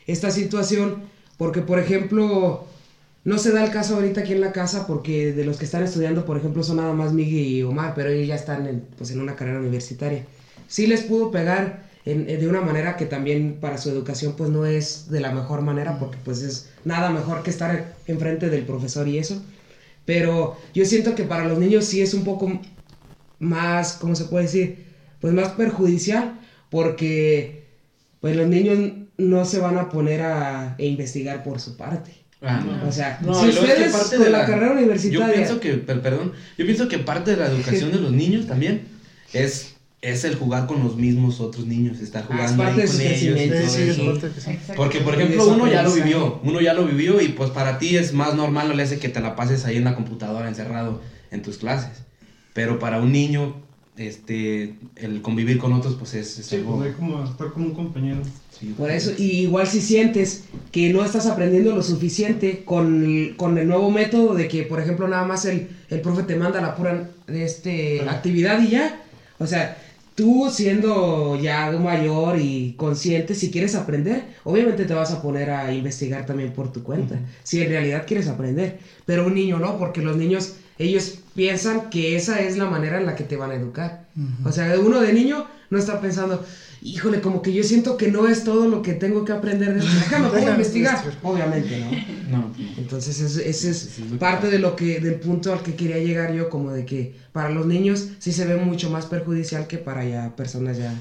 esta 0.07 0.31
situación, 0.31 1.03
porque 1.37 1.61
por 1.61 1.77
ejemplo, 1.77 2.63
no 3.25 3.37
se 3.37 3.51
da 3.51 3.63
el 3.63 3.69
caso 3.69 3.93
ahorita 3.93 4.21
aquí 4.21 4.33
en 4.33 4.41
la 4.41 4.51
casa, 4.51 4.87
porque 4.87 5.33
de 5.33 5.43
los 5.43 5.57
que 5.57 5.65
están 5.65 5.83
estudiando, 5.83 6.25
por 6.25 6.37
ejemplo, 6.37 6.63
son 6.63 6.77
nada 6.77 6.93
más 6.93 7.13
Miguel 7.13 7.45
y 7.45 7.61
Omar, 7.61 7.93
pero 7.93 8.09
ellos 8.09 8.27
ya 8.27 8.33
están 8.33 8.81
pues, 8.97 9.11
en 9.11 9.19
una 9.19 9.35
carrera 9.35 9.59
universitaria. 9.59 10.23
Sí 10.67 10.87
les 10.87 11.03
pudo 11.03 11.29
pegar 11.29 11.83
en- 12.05 12.29
en- 12.29 12.39
de 12.39 12.47
una 12.47 12.61
manera 12.61 12.95
que 12.97 13.05
también 13.05 13.57
para 13.61 13.77
su 13.77 13.89
educación 13.89 14.33
pues 14.37 14.49
no 14.49 14.65
es 14.65 15.09
de 15.09 15.19
la 15.21 15.31
mejor 15.31 15.61
manera 15.61 15.97
porque 15.99 16.17
pues 16.25 16.41
es 16.41 16.69
nada 16.83 17.09
mejor 17.11 17.43
que 17.43 17.49
estar 17.49 17.93
enfrente 18.07 18.49
del 18.49 18.63
profesor 18.65 19.07
y 19.07 19.17
eso. 19.17 19.41
Pero 20.05 20.57
yo 20.73 20.85
siento 20.85 21.15
que 21.15 21.23
para 21.23 21.45
los 21.47 21.57
niños 21.59 21.85
sí 21.85 22.01
es 22.01 22.13
un 22.13 22.23
poco 22.25 22.59
más, 23.39 23.93
¿cómo 23.93 24.15
se 24.15 24.25
puede 24.25 24.45
decir? 24.45 24.85
Pues 25.21 25.33
más 25.33 25.49
perjudicial 25.49 26.39
porque 26.69 27.63
pues 28.19 28.35
los 28.35 28.47
niños 28.47 28.79
no 29.17 29.45
se 29.45 29.59
van 29.59 29.77
a 29.77 29.89
poner 29.89 30.21
a, 30.21 30.75
a 30.75 30.81
investigar 30.81 31.43
por 31.43 31.59
su 31.59 31.77
parte. 31.77 32.11
Ah, 32.41 32.61
no. 32.65 32.89
O 32.89 32.91
sea, 32.91 33.19
No, 33.21 33.33
si 33.33 33.49
ustedes 33.49 33.91
parte 33.93 34.15
con 34.17 34.25
de 34.25 34.31
la, 34.31 34.39
la- 34.39 34.45
carrera 34.45 34.73
universitaria... 34.73 35.27
Yo 35.27 35.33
pienso 35.33 35.59
que, 35.61 35.73
per- 35.75 36.01
perdón, 36.01 36.33
yo 36.57 36.65
pienso 36.65 36.87
que 36.89 36.97
parte 36.99 37.31
de 37.31 37.37
la 37.37 37.47
educación 37.47 37.91
de 37.91 37.99
los 37.99 38.11
niños 38.11 38.47
también 38.47 38.81
es, 39.31 39.72
es 40.03 40.23
el 40.25 40.35
jugar 40.35 40.67
con 40.67 40.83
los 40.83 40.95
mismos 40.97 41.39
otros 41.39 41.65
niños, 41.65 41.99
estar 42.01 42.23
Ah, 42.29 42.35
es 42.45 42.51
jugando 42.51 42.63
parte 42.63 42.81
ahí 42.81 42.87
de 42.87 42.93
con 42.93 43.01
ellos. 43.01 43.41
y 43.41 43.49
todo 43.49 43.57
Sí, 43.61 43.69
sí, 43.69 43.81
es 43.81 43.89
eso. 43.97 44.11
Exacto. 44.51 44.73
Porque, 44.75 44.99
por 44.99 45.15
ejemplo, 45.15 45.47
uno 45.47 45.67
ya 45.71 45.81
lo 45.81 45.93
vivió, 45.93 46.39
uno 46.43 46.61
ya 46.61 46.73
lo 46.73 46.85
vivió 46.85 47.21
y 47.21 47.29
pues 47.29 47.49
para 47.51 47.79
ti 47.79 47.95
es 47.95 48.13
más 48.13 48.35
normal, 48.35 48.67
no 48.67 48.73
le 48.75 48.83
hace 48.83 48.99
que 48.99 49.09
te 49.09 49.19
la 49.21 49.35
pases 49.35 49.65
ahí 49.65 49.77
en 49.77 49.85
la 49.85 49.95
computadora 49.95 50.47
encerrado 50.49 51.01
en 51.31 51.41
tus 51.41 51.57
clases. 51.57 52.03
Pero 52.53 52.77
para 52.79 52.99
un 52.99 53.11
niño, 53.11 53.55
este, 53.97 54.75
el 54.95 55.21
convivir 55.21 55.57
con 55.57 55.71
otros 55.73 55.95
pues 55.95 56.13
es, 56.15 56.37
es 56.39 56.47
Sí, 56.47 56.55
algo... 56.57 56.77
pues, 56.79 56.95
como 56.95 57.23
estar 57.23 57.51
como 57.51 57.67
un 57.67 57.73
compañero. 57.73 58.21
sí, 58.59 58.73
Por 58.77 58.91
eso, 58.91 59.11
y 59.17 59.41
igual 59.41 59.67
si 59.67 59.81
sientes 59.81 60.43
que 60.71 60.91
no 60.91 61.03
estás 61.05 61.27
aprendiendo 61.27 61.73
lo 61.75 61.81
suficiente 61.81 62.63
con 62.65 63.05
el, 63.05 63.35
con 63.37 63.57
el 63.57 63.67
nuevo 63.67 63.89
método 63.89 64.33
de 64.35 64.47
que, 64.47 64.63
por 64.63 64.79
ejemplo, 64.81 65.07
nada 65.07 65.25
más 65.25 65.45
el, 65.45 65.69
el 65.89 66.01
profe 66.01 66.23
te 66.23 66.35
manda 66.35 66.59
la 66.59 66.75
pura 66.75 67.07
este, 67.27 68.01
Ajá. 68.01 68.11
actividad 68.11 68.61
y 68.61 68.69
ya. 68.71 68.99
O 69.39 69.47
sea, 69.47 69.77
tú 70.15 70.49
siendo 70.51 71.37
ya 71.41 71.71
mayor 71.71 72.39
y 72.39 72.73
consciente, 72.77 73.35
si 73.35 73.51
quieres 73.51 73.75
aprender, 73.75 74.25
obviamente 74.43 74.85
te 74.85 74.93
vas 74.93 75.11
a 75.11 75.21
poner 75.21 75.49
a 75.49 75.73
investigar 75.73 76.25
también 76.25 76.53
por 76.53 76.71
tu 76.71 76.83
cuenta. 76.83 77.19
Si 77.43 77.61
en 77.61 77.69
realidad 77.69 78.05
quieres 78.07 78.27
aprender. 78.27 78.79
Pero 79.05 79.25
un 79.25 79.35
niño 79.35 79.59
no, 79.59 79.77
porque 79.77 80.01
los 80.01 80.17
niños, 80.17 80.55
ellos 80.77 81.19
piensan 81.35 81.89
que 81.89 82.15
esa 82.15 82.39
es 82.41 82.57
la 82.57 82.65
manera 82.65 82.99
en 82.99 83.05
la 83.05 83.15
que 83.15 83.23
te 83.23 83.37
van 83.37 83.51
a 83.51 83.55
educar. 83.55 84.05
O 84.45 84.51
sea, 84.51 84.79
uno 84.79 85.01
de 85.01 85.13
niño 85.13 85.47
no 85.69 85.79
está 85.79 85.99
pensando, 85.99 86.43
híjole, 86.83 87.21
como 87.21 87.41
que 87.41 87.53
yo 87.53 87.63
siento 87.63 87.97
que 87.97 88.11
no 88.11 88.27
es 88.27 88.43
todo 88.43 88.67
lo 88.67 88.81
que 88.81 88.93
tengo 88.93 89.25
que 89.25 89.31
aprender 89.31 89.73
de 89.73 89.79
esto. 89.79 89.91
Déjame, 89.91 90.23
puedo 90.29 90.35
Déjame 90.35 90.51
investigar. 90.51 90.95
investigar. 90.97 91.31
Obviamente, 91.33 91.79
¿no? 91.79 92.37
No, 92.37 92.47
no. 92.47 92.53
Entonces 92.77 93.19
ese, 93.19 93.49
ese 93.49 93.71
es 93.71 93.99
parte 94.19 94.49
de 94.49 94.59
lo 94.59 94.75
que, 94.75 94.99
del 94.99 95.15
punto 95.15 95.53
al 95.53 95.61
que 95.61 95.75
quería 95.75 95.97
llegar 95.99 96.33
yo, 96.33 96.49
como 96.49 96.71
de 96.71 96.85
que 96.85 97.15
para 97.31 97.49
los 97.49 97.65
niños 97.65 98.09
sí 98.19 98.31
se 98.31 98.45
ve 98.45 98.57
mucho 98.57 98.89
más 98.89 99.05
perjudicial 99.05 99.67
que 99.67 99.77
para 99.77 100.03
ya 100.05 100.35
personas 100.35 100.77
ya 100.77 100.93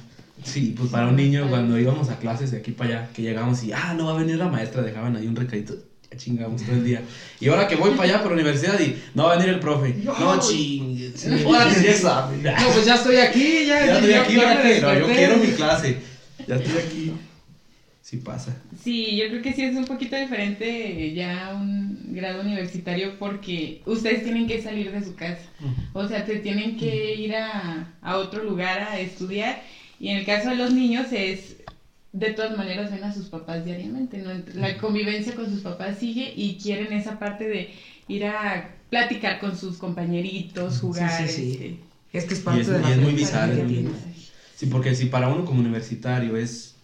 Sí, 0.44 0.74
pues 0.76 0.90
para 0.90 1.08
un 1.08 1.16
niño 1.16 1.48
cuando 1.48 1.78
íbamos 1.78 2.08
a 2.08 2.18
clases 2.18 2.50
de 2.50 2.58
aquí 2.58 2.72
para 2.72 2.90
allá, 2.90 3.10
que 3.12 3.22
llegamos 3.22 3.62
y, 3.62 3.72
ah, 3.72 3.94
no 3.96 4.06
va 4.06 4.14
a 4.14 4.18
venir 4.18 4.36
la 4.36 4.48
maestra, 4.48 4.82
dejaban 4.82 5.16
ahí 5.16 5.26
un 5.26 5.36
recadito, 5.36 5.74
ya 6.10 6.16
chingamos 6.16 6.62
todo 6.62 6.74
el 6.74 6.84
día. 6.84 7.02
Y 7.38 7.48
ahora 7.48 7.68
que 7.68 7.76
voy 7.76 7.90
para 7.90 8.04
allá, 8.04 8.22
para 8.22 8.30
la 8.30 8.42
universidad, 8.42 8.78
y 8.80 8.96
no 9.14 9.24
va 9.24 9.34
a 9.34 9.36
venir 9.36 9.54
el 9.54 9.60
profe. 9.60 9.94
No, 10.02 10.40
ching, 10.40 11.01
ahora 11.46 11.74
sí 11.74 11.84
ya 11.84 11.94
sabe. 11.94 12.36
No, 12.38 12.72
pues 12.72 12.86
ya 12.86 12.94
estoy 12.94 13.16
aquí, 13.16 13.66
ya. 13.66 13.86
Ya 13.86 13.94
estoy 13.98 14.12
aquí, 14.14 14.34
ya 14.34 14.42
¿para 14.42 14.62
qué? 14.62 14.80
No, 14.80 14.98
yo 14.98 15.06
quiero 15.06 15.36
mi 15.36 15.48
clase. 15.48 15.98
Ya 16.46 16.56
estoy 16.56 16.78
aquí. 16.78 17.12
Sí 18.02 18.16
pasa. 18.18 18.56
Sí, 18.82 19.16
yo 19.16 19.28
creo 19.28 19.42
que 19.42 19.52
sí 19.52 19.62
es 19.62 19.76
un 19.76 19.84
poquito 19.84 20.16
diferente 20.16 21.14
ya 21.14 21.46
a 21.48 21.54
un 21.54 22.12
grado 22.12 22.42
universitario 22.42 23.18
porque 23.18 23.80
ustedes 23.86 24.24
tienen 24.24 24.46
que 24.46 24.60
salir 24.60 24.90
de 24.90 25.04
su 25.04 25.14
casa. 25.14 25.40
O 25.92 26.06
sea, 26.08 26.24
te 26.24 26.36
tienen 26.40 26.76
que 26.76 27.14
ir 27.14 27.34
a, 27.36 27.94
a 28.02 28.16
otro 28.16 28.44
lugar 28.44 28.80
a 28.80 28.98
estudiar. 28.98 29.62
Y 30.00 30.08
en 30.08 30.18
el 30.18 30.26
caso 30.26 30.50
de 30.50 30.56
los 30.56 30.74
niños 30.74 31.06
es, 31.12 31.56
de 32.12 32.30
todas 32.30 32.58
maneras, 32.58 32.90
ven 32.90 33.04
a 33.04 33.14
sus 33.14 33.26
papás 33.28 33.64
diariamente. 33.64 34.18
¿no? 34.18 34.30
La 34.54 34.76
convivencia 34.78 35.34
con 35.34 35.48
sus 35.48 35.60
papás 35.60 35.98
sigue 35.98 36.34
y 36.36 36.58
quieren 36.60 36.92
esa 36.92 37.18
parte 37.18 37.48
de 37.48 37.70
ir 38.08 38.26
a 38.26 38.74
platicar 38.92 39.40
con 39.40 39.56
sus 39.56 39.78
compañeritos, 39.78 40.78
jugar. 40.80 41.10
sí, 41.26 41.28
sí. 41.28 41.52
este, 41.52 41.78
Es 42.12 42.24
que 42.26 42.34
es 42.34 42.40
Y 42.40 42.44
parte 42.44 42.60
es, 42.60 42.66
de 42.68 42.78
y 42.78 42.82
la 42.82 42.90
es 42.90 42.98
muy 42.98 43.12
bizarro. 43.14 43.54
Sí, 44.56 44.66
porque 44.66 44.94
si 44.94 45.06
para 45.06 45.28
uno 45.28 45.44
como 45.44 45.60
universitario 45.60 46.36
es, 46.36 46.74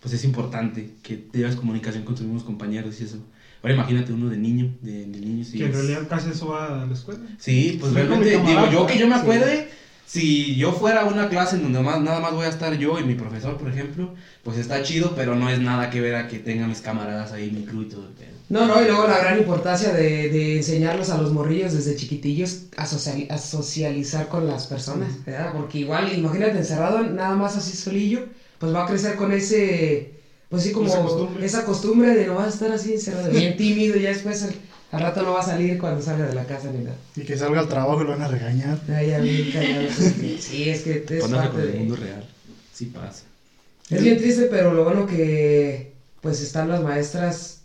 pues 0.00 0.14
es 0.14 0.24
importante 0.24 0.90
que 1.02 1.16
tengas 1.16 1.54
comunicación 1.56 2.04
con 2.04 2.14
tus 2.14 2.24
mismos 2.24 2.42
compañeros 2.44 3.00
y 3.00 3.04
eso. 3.04 3.18
Ahora 3.62 3.74
imagínate 3.74 4.12
uno 4.12 4.28
de 4.30 4.38
niño, 4.38 4.72
de, 4.80 5.04
de 5.06 5.20
niño, 5.20 5.44
sí. 5.44 5.58
Que 5.58 5.64
en 5.66 5.70
es- 5.70 5.76
realidad 5.76 6.08
casi 6.08 6.30
eso 6.30 6.48
va 6.48 6.82
a 6.82 6.86
la 6.86 6.94
escuela. 6.94 7.20
Sí, 7.38 7.76
pues 7.78 7.92
realmente, 7.92 8.30
digo, 8.30 8.70
yo 8.70 8.86
que 8.86 8.98
yo 8.98 9.06
me 9.06 9.14
sí. 9.16 9.20
acuerde, 9.20 9.68
si 10.06 10.56
yo 10.56 10.72
fuera 10.72 11.02
a 11.02 11.04
una 11.04 11.28
clase 11.28 11.56
en 11.56 11.62
donde 11.64 11.80
más, 11.80 12.00
nada 12.00 12.20
más 12.20 12.32
voy 12.32 12.46
a 12.46 12.48
estar 12.48 12.76
yo 12.78 12.98
y 12.98 13.04
mi 13.04 13.14
profesor, 13.14 13.58
por 13.58 13.68
ejemplo, 13.70 14.14
pues 14.42 14.56
está 14.56 14.82
chido, 14.82 15.14
pero 15.14 15.34
no 15.36 15.50
es 15.50 15.60
nada 15.60 15.90
que 15.90 16.00
ver 16.00 16.14
a 16.16 16.26
que 16.26 16.38
tenga 16.38 16.66
mis 16.66 16.80
camaradas 16.80 17.32
ahí, 17.32 17.50
mi 17.50 17.64
crew 17.66 17.82
y 17.82 17.88
todo 17.88 18.06
el 18.06 18.14
pedo. 18.14 18.39
No, 18.50 18.66
no, 18.66 18.82
y 18.82 18.86
luego 18.86 19.06
la 19.06 19.18
gran 19.18 19.38
importancia 19.38 19.92
de, 19.92 20.28
de 20.28 20.56
enseñarlos 20.56 21.08
a 21.10 21.18
los 21.22 21.32
morrillos 21.32 21.72
desde 21.72 21.94
chiquitillos 21.94 22.64
a, 22.76 22.84
social- 22.84 23.28
a 23.30 23.38
socializar 23.38 24.28
con 24.28 24.46
las 24.48 24.66
personas, 24.66 25.24
¿verdad? 25.24 25.52
Porque 25.54 25.78
igual, 25.78 26.12
imagínate 26.12 26.58
encerrado 26.58 27.00
nada 27.04 27.36
más 27.36 27.56
así 27.56 27.76
solillo, 27.76 28.26
pues 28.58 28.74
va 28.74 28.82
a 28.84 28.86
crecer 28.88 29.14
con 29.14 29.30
ese, 29.32 30.14
pues 30.48 30.64
sí, 30.64 30.72
como 30.72 30.88
Esa 30.88 31.00
costumbre. 31.00 31.46
esa 31.46 31.64
costumbre 31.64 32.12
de 32.14 32.26
no 32.26 32.34
vas 32.34 32.46
a 32.46 32.50
estar 32.50 32.72
así 32.72 32.92
encerrado, 32.94 33.30
bien 33.40 33.56
tímido, 33.56 33.96
y 33.96 34.02
ya 34.02 34.08
después 34.08 34.42
al, 34.42 34.54
al 34.90 35.00
rato 35.00 35.22
no 35.22 35.32
va 35.32 35.40
a 35.40 35.44
salir 35.44 35.78
cuando 35.78 36.02
salga 36.02 36.26
de 36.26 36.34
la 36.34 36.44
casa 36.44 36.72
ni 36.72 36.82
nada. 36.84 36.96
Y 37.14 37.22
que 37.22 37.38
salga 37.38 37.60
al 37.60 37.68
trabajo 37.68 38.00
y 38.02 38.04
lo 38.04 38.10
van 38.10 38.22
a 38.22 38.28
regañar. 38.28 38.80
Ya, 38.88 39.00
ya 39.00 39.18
bien 39.20 39.52
callado. 39.52 39.86
Sí, 40.40 40.68
es 40.68 40.80
que 40.82 41.04
es 41.08 41.24
parte 41.24 41.50
con 41.52 41.60
el 41.60 41.72
de... 41.72 41.78
mundo 41.78 41.94
real. 41.94 42.28
Sí 42.74 42.86
pasa. 42.86 43.22
Es 43.90 44.02
bien 44.02 44.18
triste, 44.18 44.48
pero 44.50 44.74
lo 44.74 44.82
bueno 44.82 45.06
que 45.06 45.92
pues 46.20 46.40
están 46.42 46.68
las 46.68 46.82
maestras, 46.82 47.59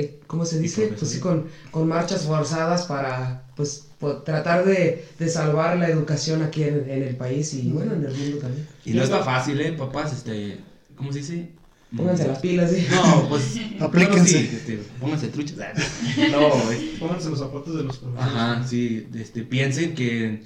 eh, 0.00 0.20
¿cómo 0.26 0.44
se 0.44 0.58
dice? 0.58 0.88
Pues 0.98 1.10
sí, 1.10 1.20
con, 1.20 1.46
con 1.70 1.88
marchas 1.88 2.24
forzadas 2.24 2.84
para 2.84 3.44
pues 3.56 3.86
po- 3.98 4.18
tratar 4.18 4.64
de, 4.64 5.04
de 5.18 5.28
salvar 5.28 5.78
la 5.78 5.88
educación 5.88 6.42
aquí 6.42 6.62
en, 6.64 6.88
en 6.90 7.02
el 7.02 7.16
país 7.16 7.54
y 7.54 7.70
bueno, 7.70 7.94
en 7.94 8.04
el 8.04 8.14
mundo 8.14 8.38
también. 8.38 8.66
Y 8.84 8.92
no 8.92 9.02
está 9.02 9.22
fácil, 9.24 9.60
¿eh, 9.60 9.72
papás? 9.72 10.12
Este, 10.12 10.58
¿cómo 10.96 11.12
se 11.12 11.18
dice? 11.20 11.50
Pónganse 11.96 12.26
las 12.28 12.40
pilas, 12.40 12.70
¿sí? 12.72 12.86
No, 12.90 13.28
pues. 13.28 13.58
Aplíquense. 13.80 14.18
bueno, 14.18 14.26
sí, 14.26 14.56
este, 14.56 14.76
pónganse 15.00 15.28
truchas. 15.28 15.56
No, 16.30 16.70
es- 16.70 16.98
Pónganse 16.98 17.30
los 17.30 17.38
zapatos 17.38 17.76
de 17.76 17.84
los 17.84 17.96
profesores. 17.98 18.34
Ajá, 18.34 18.66
sí, 18.66 19.06
este, 19.14 19.42
piensen 19.42 19.94
que 19.94 20.42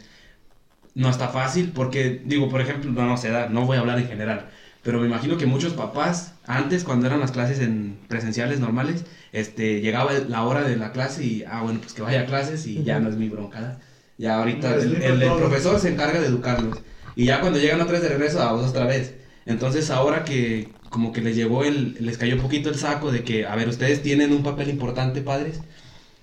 no 0.95 1.09
está 1.09 1.29
fácil 1.29 1.73
porque, 1.75 2.23
digo, 2.25 2.49
por 2.49 2.61
ejemplo, 2.61 2.91
no, 2.93 3.07
no 3.07 3.17
sé, 3.17 3.31
da- 3.31 3.49
no 3.49 3.65
voy 3.67 3.77
a 3.77 3.81
hablar 3.81 3.99
en 3.99 4.09
general, 4.09 4.51
pero 4.83 5.01
me 5.01 5.07
imagino 5.07 5.37
que 5.37 5.47
muchos 5.47 5.75
papás, 5.75 6.35
antes 6.47 6.85
cuando 6.85 7.07
eran 7.07 7.21
las 7.21 7.33
clases 7.33 7.61
en 7.61 7.99
presenciales 8.09 8.61
normales, 8.61 9.05
este, 9.33 9.81
llegaba 9.81 10.13
la 10.13 10.45
hora 10.45 10.63
de 10.63 10.77
la 10.77 10.93
clase 10.93 11.25
y, 11.25 11.45
ah, 11.47 11.63
bueno, 11.63 11.81
pues 11.81 11.93
que 11.95 12.03
vaya 12.03 12.23
a 12.23 12.27
clases 12.27 12.67
y 12.67 12.83
ya 12.83 12.99
no 13.01 13.09
es 13.11 13.17
mi 13.17 13.29
bronca, 13.29 13.61
¿da? 13.61 13.81
Ya 14.19 14.39
ahorita 14.39 14.75
el, 14.77 15.03
el- 15.03 15.35
profesor 15.37 15.79
se 15.79 15.89
encarga 15.91 16.21
de 16.21 16.27
educarlos 16.27 16.83
y 17.15 17.25
ya 17.27 17.41
cuando 17.41 17.59
llegan 17.59 17.81
otra 17.81 17.95
vez 17.95 18.03
de 18.03 18.09
regreso, 18.11 18.39
vamos 18.39 18.69
otra 18.71 18.87
vez. 18.87 19.15
Entonces 19.47 19.91
ahora 19.91 20.25
que 20.25 20.81
como 20.89 21.13
que 21.13 21.21
les 21.23 21.37
llegó 21.37 21.65
el, 21.65 21.97
les 22.05 22.19
cayó 22.19 22.35
un 22.37 22.41
poquito 22.43 22.69
el 22.69 22.75
saco 22.77 23.13
de 23.13 23.25
que, 23.25 23.47
a 23.47 23.55
ver, 23.57 23.69
ustedes 23.69 24.03
tienen 24.03 24.33
un 24.33 24.43
papel 24.43 24.69
importante, 24.71 25.23
padres, 25.23 25.63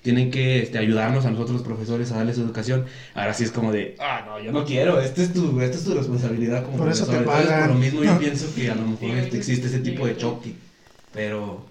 tienen 0.08 0.32
que 0.32 0.62
este, 0.62 0.78
ayudarnos 0.78 1.26
a 1.26 1.32
nosotros 1.32 1.58
los 1.58 1.64
profesores 1.64 2.14
a 2.14 2.16
darles 2.20 2.38
educación. 2.38 2.86
Ahora 3.14 3.34
sí 3.34 3.44
es 3.44 3.52
como 3.52 3.74
de, 3.74 3.98
ah, 4.00 4.24
no, 4.26 4.40
yo 4.40 4.54
no 4.54 4.64
quiero, 4.64 5.02
esta 5.02 5.22
es 5.22 5.34
tu, 5.34 5.60
esta 5.60 5.78
es 5.78 5.84
tu 5.84 5.94
responsabilidad 5.96 6.64
como 6.64 6.78
Por 6.78 6.90
eso 6.90 7.06
profesor. 7.06 7.26
te 7.26 7.30
Entonces, 7.30 7.50
pagan. 7.52 7.68
por 7.68 7.76
lo 7.76 7.82
mismo 7.82 8.04
yo 8.06 8.18
pienso 8.26 8.56
que 8.56 8.72
a 8.72 8.76
lo 8.76 8.84
mejor 8.88 9.18
este, 9.18 9.36
existe 9.36 9.68
ese 9.68 9.80
tipo 9.80 10.08
de 10.08 10.16
choque, 10.16 10.54
pero 11.14 11.66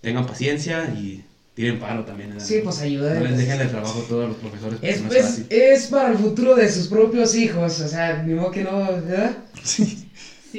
tengan 0.00 0.26
paciencia 0.26 0.92
y 0.98 1.22
tiren 1.54 1.78
paro 1.78 2.04
también. 2.04 2.30
¿verdad? 2.30 2.44
Sí, 2.44 2.60
pues 2.64 2.80
ayuda. 2.80 3.14
No 3.14 3.20
les 3.20 3.38
dejen 3.38 3.60
el 3.60 3.68
trabajo 3.70 4.02
a 4.04 4.08
todos 4.08 4.28
los 4.30 4.36
profesores, 4.38 4.80
porque 4.80 4.90
Es, 4.90 5.02
no 5.02 5.12
es 5.12 5.42
es 5.48 5.86
para 5.86 6.10
el 6.10 6.18
futuro 6.18 6.56
de 6.56 6.68
sus 6.68 6.88
propios 6.88 7.36
hijos, 7.36 7.78
o 7.78 7.86
sea, 7.86 8.20
ni 8.24 8.34
modo 8.34 8.50
que 8.50 8.64
no, 8.64 8.78
¿verdad? 8.78 9.36
Sí, 9.62 10.05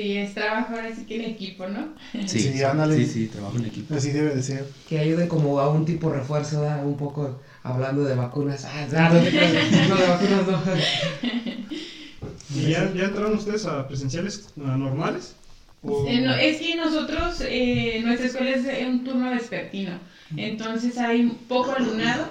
es 0.02 0.34
trabajo 0.34 0.76
ahora 0.76 0.94
sí 0.96 1.06
que 1.06 1.16
en 1.16 1.32
equipo, 1.32 1.68
¿no? 1.68 1.94
Sí, 2.12 2.28
Sí, 2.28 2.54
sí, 2.54 2.64
ándale. 2.64 2.96
sí, 2.96 3.06
sí, 3.06 3.28
trabajo 3.28 3.58
en 3.58 3.66
equipo. 3.66 3.94
Así 3.96 4.12
debe 4.12 4.36
de 4.36 4.44
ser. 4.44 4.66
Que 4.88 5.00
ayuden 5.00 5.28
como 5.28 5.60
a 5.60 5.70
un 5.70 5.86
tipo 5.86 6.10
refuerzo. 6.12 6.62
Un 6.84 6.98
poco 6.98 7.42
hablando 7.64 8.04
de 8.04 8.16
vacunas. 8.16 8.66
Ah, 8.66 8.88
no, 8.92 9.10
no, 9.10 9.96
de 9.96 10.08
vacunas 10.08 10.48
no. 10.48 10.62
¿Y 12.56 12.70
ya, 12.72 12.92
ya 12.94 13.06
entraron 13.06 13.36
ustedes 13.38 13.66
a 13.66 13.88
presenciales 13.88 14.48
normales? 14.56 15.36
¿O- 15.84 16.08
Eh, 16.08 16.22
no, 16.22 16.34
es 16.34 16.58
que 16.58 16.76
nosotros, 16.76 17.42
eh, 17.42 18.02
nuestra 18.04 18.28
escuela 18.28 18.52
es 18.52 18.88
un 18.88 19.04
turno 19.04 19.30
vespertino, 19.30 20.00
entonces 20.36 20.98
hay 20.98 21.28
poco 21.48 21.74
alumnado. 21.74 22.30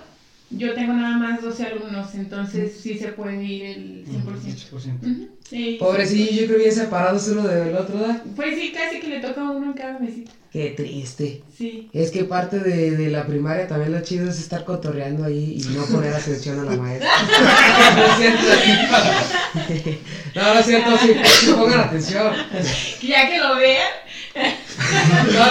Yo 0.51 0.75
tengo 0.75 0.93
nada 0.93 1.17
más 1.19 1.43
12 1.43 1.65
alumnos, 1.67 2.15
entonces 2.15 2.73
sí 2.81 2.97
se 2.97 3.09
puede 3.09 3.43
ir 3.43 3.65
el 3.65 4.07
100%. 4.07 4.71
100%. 4.71 5.03
Ujú, 5.03 5.29
sí. 5.51 5.77
Pobrecillo, 5.81 6.41
yo 6.43 6.47
creo 6.47 6.59
bien 6.61 6.73
separados 6.73 7.27
uno 7.29 7.43
del 7.49 7.75
otro, 7.75 7.99
¿verdad? 7.99 8.23
Pues 8.37 8.55
sí, 8.57 8.73
casi 8.73 9.01
que 9.01 9.09
le 9.09 9.19
toca 9.21 9.41
a 9.41 9.51
uno 9.51 9.67
en 9.67 9.73
cada 9.73 9.99
mesita. 9.99 10.31
Qué 10.53 10.71
triste. 10.71 11.43
Sí. 11.59 11.91
Es 11.93 12.11
que 12.13 12.25
parte 12.25 12.61
de, 12.61 12.93
de 12.93 13.11
la 13.11 13.27
primaria 13.27 13.67
también 13.67 13.91
lo 13.93 14.01
chido 14.01 14.31
es 14.31 14.39
estar 14.39 14.65
cotorreando 14.65 15.25
ahí 15.25 15.59
y 15.61 15.65
no 15.75 15.85
poner 15.85 16.15
atención 16.15 16.61
a 16.61 16.65
la 16.71 16.77
maestra. 16.77 17.11
no 17.97 18.05
es 18.07 18.17
cierto. 18.17 20.01
No, 20.35 20.55
no 20.55 20.61
es 20.61 20.67
cierto, 20.67 20.99
sí, 20.99 21.13
sí 21.25 21.53
pongan 21.53 21.81
atención. 21.81 22.33
Ya 23.03 23.29
que 23.29 23.39
lo 23.39 23.57
vean, 23.57 23.89
No, 24.37 24.43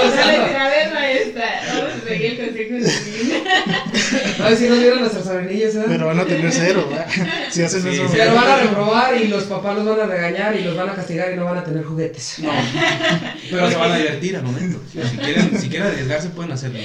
no 0.05 0.11
cierto. 0.11 0.57
a 0.57 0.69
ver 0.69 0.93
maestra, 0.93 1.61
vamos 1.67 1.93
a 1.93 2.07
seguir 2.07 2.39
el 2.39 2.47
consejo 2.47 2.73
de 2.75 2.81
mi 4.37 4.43
A 4.45 4.49
ver 4.49 4.57
si 4.57 4.67
nos 4.69 4.79
vieron 4.79 4.99
nuestros 4.99 5.25
sobrinillos, 5.25 5.73
¿verdad? 5.75 5.89
Pero 5.89 6.05
van 6.07 6.19
a 6.19 6.25
tener 6.25 6.51
cero, 6.51 6.87
¿verdad? 6.89 7.07
Si 7.51 7.61
hacen 7.61 7.81
Sí, 7.83 7.89
eso. 7.89 8.07
sí. 8.07 8.13
Pero 8.17 8.35
van 8.35 8.47
a 8.49 8.57
reprobar 8.57 9.21
y 9.21 9.27
los 9.27 9.43
papás 9.45 9.75
los 9.77 9.85
van 9.85 9.99
a 10.01 10.05
regañar 10.05 10.55
y 10.59 10.63
los 10.63 10.75
van 10.75 10.89
a 10.89 10.93
castigar 10.95 11.33
y 11.33 11.35
no 11.37 11.45
van 11.45 11.57
a 11.57 11.63
tener 11.63 11.83
juguetes. 11.83 12.39
No, 12.39 12.51
pero 13.51 13.69
se 13.69 13.75
van 13.77 13.91
a 13.91 13.97
divertir 13.97 14.35
al 14.37 14.43
momento. 14.43 14.79
Si 14.91 15.17
quieren, 15.17 15.59
si 15.59 15.69
quieren 15.69 15.87
arriesgarse, 15.87 16.29
pueden 16.29 16.51
hacerlo. 16.51 16.79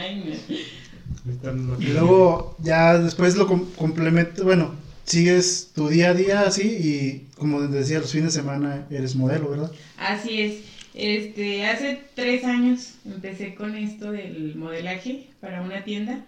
Ay, 0.00 0.24
no. 0.24 1.80
Y 1.80 1.86
luego 1.92 2.56
ya 2.62 2.98
después 2.98 3.36
lo 3.36 3.46
com- 3.46 3.66
complemento, 3.76 4.44
bueno, 4.44 4.74
sigues 5.04 5.70
tu 5.74 5.88
día 5.88 6.10
a 6.10 6.14
día 6.14 6.40
así 6.42 6.62
y 6.62 7.28
como 7.38 7.60
decía, 7.62 7.98
los 7.98 8.10
fines 8.12 8.34
de 8.34 8.40
semana 8.40 8.86
eres 8.90 9.14
modelo, 9.14 9.50
¿verdad? 9.50 9.70
Así 9.98 10.40
es. 10.42 10.54
Este, 10.94 11.66
hace 11.66 12.00
tres 12.14 12.44
años 12.44 12.94
empecé 13.06 13.54
con 13.54 13.76
esto 13.76 14.10
del 14.10 14.54
modelaje 14.56 15.28
para 15.40 15.60
una 15.62 15.84
tienda. 15.84 16.24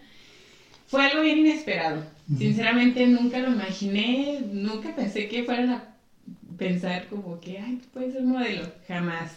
Fue 0.91 1.05
algo 1.05 1.23
bien 1.23 1.39
inesperado. 1.39 2.03
Sinceramente 2.37 3.07
nunca 3.07 3.39
lo 3.39 3.53
imaginé, 3.53 4.41
nunca 4.53 4.95
pensé 4.97 5.29
que 5.29 5.45
fueran 5.45 5.71
a 5.71 5.95
pensar 6.59 7.07
como 7.07 7.39
que, 7.41 7.59
ay, 7.59 7.77
tú 7.77 7.89
puedes 7.93 8.13
ser 8.13 8.23
modelo. 8.23 8.69
Jamás. 8.89 9.37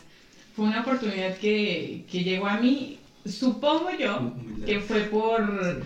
Fue 0.56 0.66
una 0.66 0.82
oportunidad 0.82 1.38
que, 1.38 2.06
que 2.10 2.24
llegó 2.24 2.48
a 2.48 2.58
mí. 2.58 2.98
Supongo 3.26 3.92
yo 3.92 4.34
que 4.66 4.80
fue 4.80 5.02
por 5.02 5.84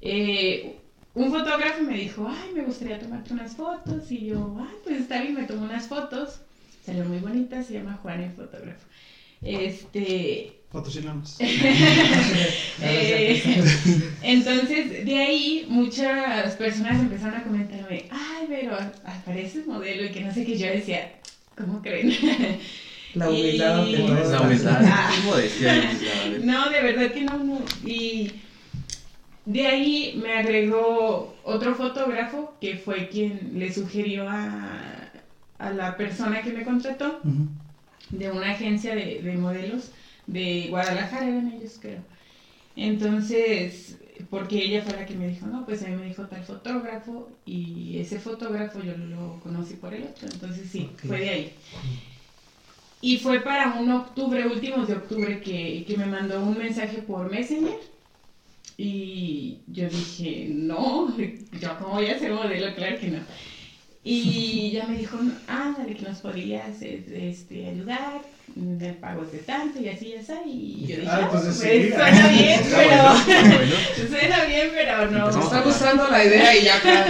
eh, 0.00 0.76
un 1.14 1.30
fotógrafo 1.30 1.82
me 1.82 1.98
dijo, 1.98 2.26
ay, 2.26 2.52
me 2.54 2.62
gustaría 2.62 2.98
tomarte 2.98 3.34
unas 3.34 3.54
fotos. 3.54 4.10
Y 4.10 4.26
yo, 4.26 4.56
ay, 4.58 4.74
pues 4.84 5.00
está 5.02 5.20
bien, 5.20 5.34
me 5.34 5.44
tomó 5.44 5.64
unas 5.64 5.86
fotos. 5.86 6.40
Salió 6.84 7.04
muy 7.04 7.18
bonita, 7.18 7.62
se 7.62 7.74
llama 7.74 7.98
Juan 8.02 8.22
el 8.22 8.32
fotógrafo. 8.32 8.86
Este, 9.42 10.60
Patrocinamos. 10.74 11.36
eh, 12.82 13.40
entonces, 14.22 15.04
de 15.06 15.18
ahí 15.18 15.66
muchas 15.68 16.56
personas 16.56 17.00
empezaron 17.00 17.40
a 17.40 17.44
comentarme, 17.44 18.06
ay, 18.10 18.46
pero 18.48 18.76
apareces 19.04 19.68
modelo 19.68 20.04
y 20.04 20.10
que 20.10 20.22
no 20.22 20.34
sé 20.34 20.44
qué. 20.44 20.58
Yo 20.58 20.66
decía, 20.66 21.12
¿cómo 21.56 21.80
creen? 21.80 22.10
La 23.14 23.30
humildad 23.30 23.86
Y-. 23.86 23.96
La 23.98 24.40
humildad, 24.40 24.82
Ah. 24.84 25.12
la 25.24 25.36
verdad. 25.36 25.92
No, 26.42 26.68
de 26.68 26.82
verdad 26.82 27.12
que 27.12 27.22
no, 27.22 27.38
no. 27.38 27.62
Y 27.86 28.32
de 29.46 29.66
ahí 29.68 30.20
me 30.20 30.32
agregó 30.32 31.36
otro 31.44 31.76
fotógrafo 31.76 32.56
que 32.60 32.78
fue 32.78 33.08
quien 33.10 33.52
le 33.54 33.72
sugirió 33.72 34.28
a, 34.28 34.80
a 35.58 35.70
la 35.70 35.96
persona 35.96 36.42
que 36.42 36.50
me 36.50 36.64
contrató 36.64 37.20
de 38.10 38.30
una 38.32 38.50
agencia 38.50 38.96
de, 38.96 39.20
de 39.22 39.36
modelos 39.36 39.92
de 40.26 40.66
Guadalajara, 40.70 41.28
eran 41.28 41.52
ellos 41.52 41.78
creo. 41.80 42.00
Entonces, 42.76 43.98
porque 44.30 44.64
ella 44.64 44.82
fue 44.82 44.94
la 44.94 45.06
que 45.06 45.14
me 45.14 45.28
dijo, 45.28 45.46
no, 45.46 45.64
pues 45.64 45.82
a 45.82 45.88
mí 45.88 45.96
me 45.96 46.06
dijo 46.06 46.26
tal 46.26 46.42
fotógrafo 46.42 47.28
y 47.46 47.98
ese 47.98 48.18
fotógrafo 48.18 48.80
yo 48.82 48.96
lo 48.96 49.40
conocí 49.40 49.74
por 49.74 49.94
el 49.94 50.04
otro, 50.04 50.28
entonces 50.32 50.68
sí, 50.70 50.90
fue 51.06 51.20
de 51.20 51.28
ahí. 51.28 51.52
Y 53.00 53.18
fue 53.18 53.40
para 53.40 53.74
un 53.78 53.90
octubre, 53.90 54.46
últimos 54.46 54.88
de 54.88 54.94
octubre, 54.94 55.40
que, 55.40 55.84
que 55.86 55.96
me 55.96 56.06
mandó 56.06 56.42
un 56.42 56.56
mensaje 56.56 57.02
por 57.02 57.30
Messenger. 57.30 57.78
Y 58.76 59.58
yo 59.66 59.88
dije, 59.88 60.48
no, 60.50 61.14
yo 61.16 61.78
cómo 61.78 61.94
voy 61.94 62.06
a 62.06 62.18
ser 62.18 62.32
modelo, 62.32 62.74
claro 62.74 62.98
que 62.98 63.08
no. 63.08 63.18
Y 64.02 64.70
ya 64.72 64.86
me 64.86 64.98
dijo, 64.98 65.18
ah, 65.48 65.74
dale, 65.76 65.94
que 65.94 66.02
nos 66.02 66.20
podrías 66.20 66.82
eh, 66.82 67.28
este, 67.28 67.68
ayudar, 67.68 68.22
de 68.56 68.92
pagos 68.92 69.32
de 69.32 69.38
tanto 69.38 69.80
y 69.80 69.88
así 69.88 70.08
y 70.08 70.14
así. 70.16 70.32
Y 70.46 70.86
yo 70.86 70.96
dije, 70.96 71.08
Ah, 71.10 71.16
ah, 71.16 71.20
entonces 71.24 71.56
pues 71.60 71.82
sí. 71.86 71.90
suena 71.92 72.28
bien, 72.28 72.60
Está 72.60 72.76
pero... 72.76 73.02
bueno, 73.02 73.18
está 73.18 73.56
bueno. 73.56 73.74
suena 74.10 74.44
bien, 74.44 74.70
pero 74.74 75.10
no. 75.10 75.32
Me 75.32 75.40
está 75.44 75.60
gustando 75.62 76.08
la 76.10 76.24
idea 76.24 76.56
y 76.56 76.64
ya 76.64 76.76
acá. 76.76 77.06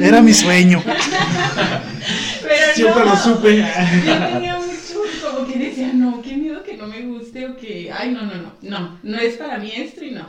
Era 0.00 0.20
mi 0.22 0.32
sueño. 0.34 0.82
Pero 2.42 2.74
Siempre 2.74 3.04
no. 3.04 3.10
lo 3.10 3.16
supe. 3.16 3.56
Yo 3.58 4.26
tenía 4.32 4.56
mucho 4.56 5.30
como 5.30 5.46
que 5.46 5.58
decía, 5.58 5.92
no, 5.94 6.20
qué 6.20 6.36
miedo 6.36 6.62
que 6.64 6.76
no 6.76 6.86
me 6.88 7.00
guste 7.02 7.46
o 7.46 7.56
que, 7.56 7.90
ay, 7.92 8.10
no, 8.10 8.22
no, 8.22 8.34
no, 8.34 8.52
no, 8.62 8.98
no 9.02 9.18
es 9.18 9.36
para 9.36 9.58
mí 9.58 9.72
esto 9.74 10.04
y 10.04 10.10
no. 10.10 10.28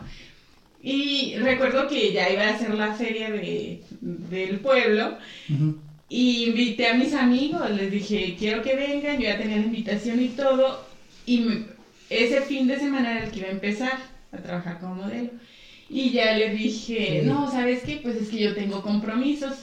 Y 0.82 1.36
recuerdo 1.38 1.88
que 1.88 2.14
ya 2.14 2.30
iba 2.30 2.48
a 2.48 2.58
ser 2.60 2.76
la 2.76 2.94
feria 2.94 3.32
de, 3.32 3.82
del 4.02 4.60
pueblo 4.60 5.18
Ujú. 5.50 5.78
Y 6.16 6.44
invité 6.50 6.88
a 6.90 6.94
mis 6.94 7.14
amigos, 7.14 7.68
les 7.72 7.90
dije, 7.90 8.36
quiero 8.38 8.62
que 8.62 8.76
vengan, 8.76 9.18
yo 9.20 9.24
ya 9.30 9.38
tenía 9.40 9.58
la 9.58 9.64
invitación 9.66 10.22
y 10.22 10.28
todo. 10.28 10.80
Y 11.26 11.38
me- 11.40 11.64
ese 12.12 12.42
fin 12.42 12.68
de 12.68 12.78
semana 12.78 13.14
era 13.14 13.24
el 13.26 13.32
que 13.32 13.40
iba 13.40 13.48
a 13.48 13.52
empezar 13.52 13.98
a 14.32 14.38
trabajar 14.38 14.78
como 14.80 14.94
modelo. 14.96 15.32
Y 15.90 16.12
ya 16.12 16.34
le 16.36 16.52
dije, 16.52 17.22
Sí. 17.22 17.28
no, 17.28 17.50
¿sabes 17.52 17.82
qué? 17.84 17.98
Pues 18.04 18.16
es 18.18 18.30
que 18.30 18.38
yo 18.40 18.54
tengo 18.54 18.84
compromisos. 18.84 19.54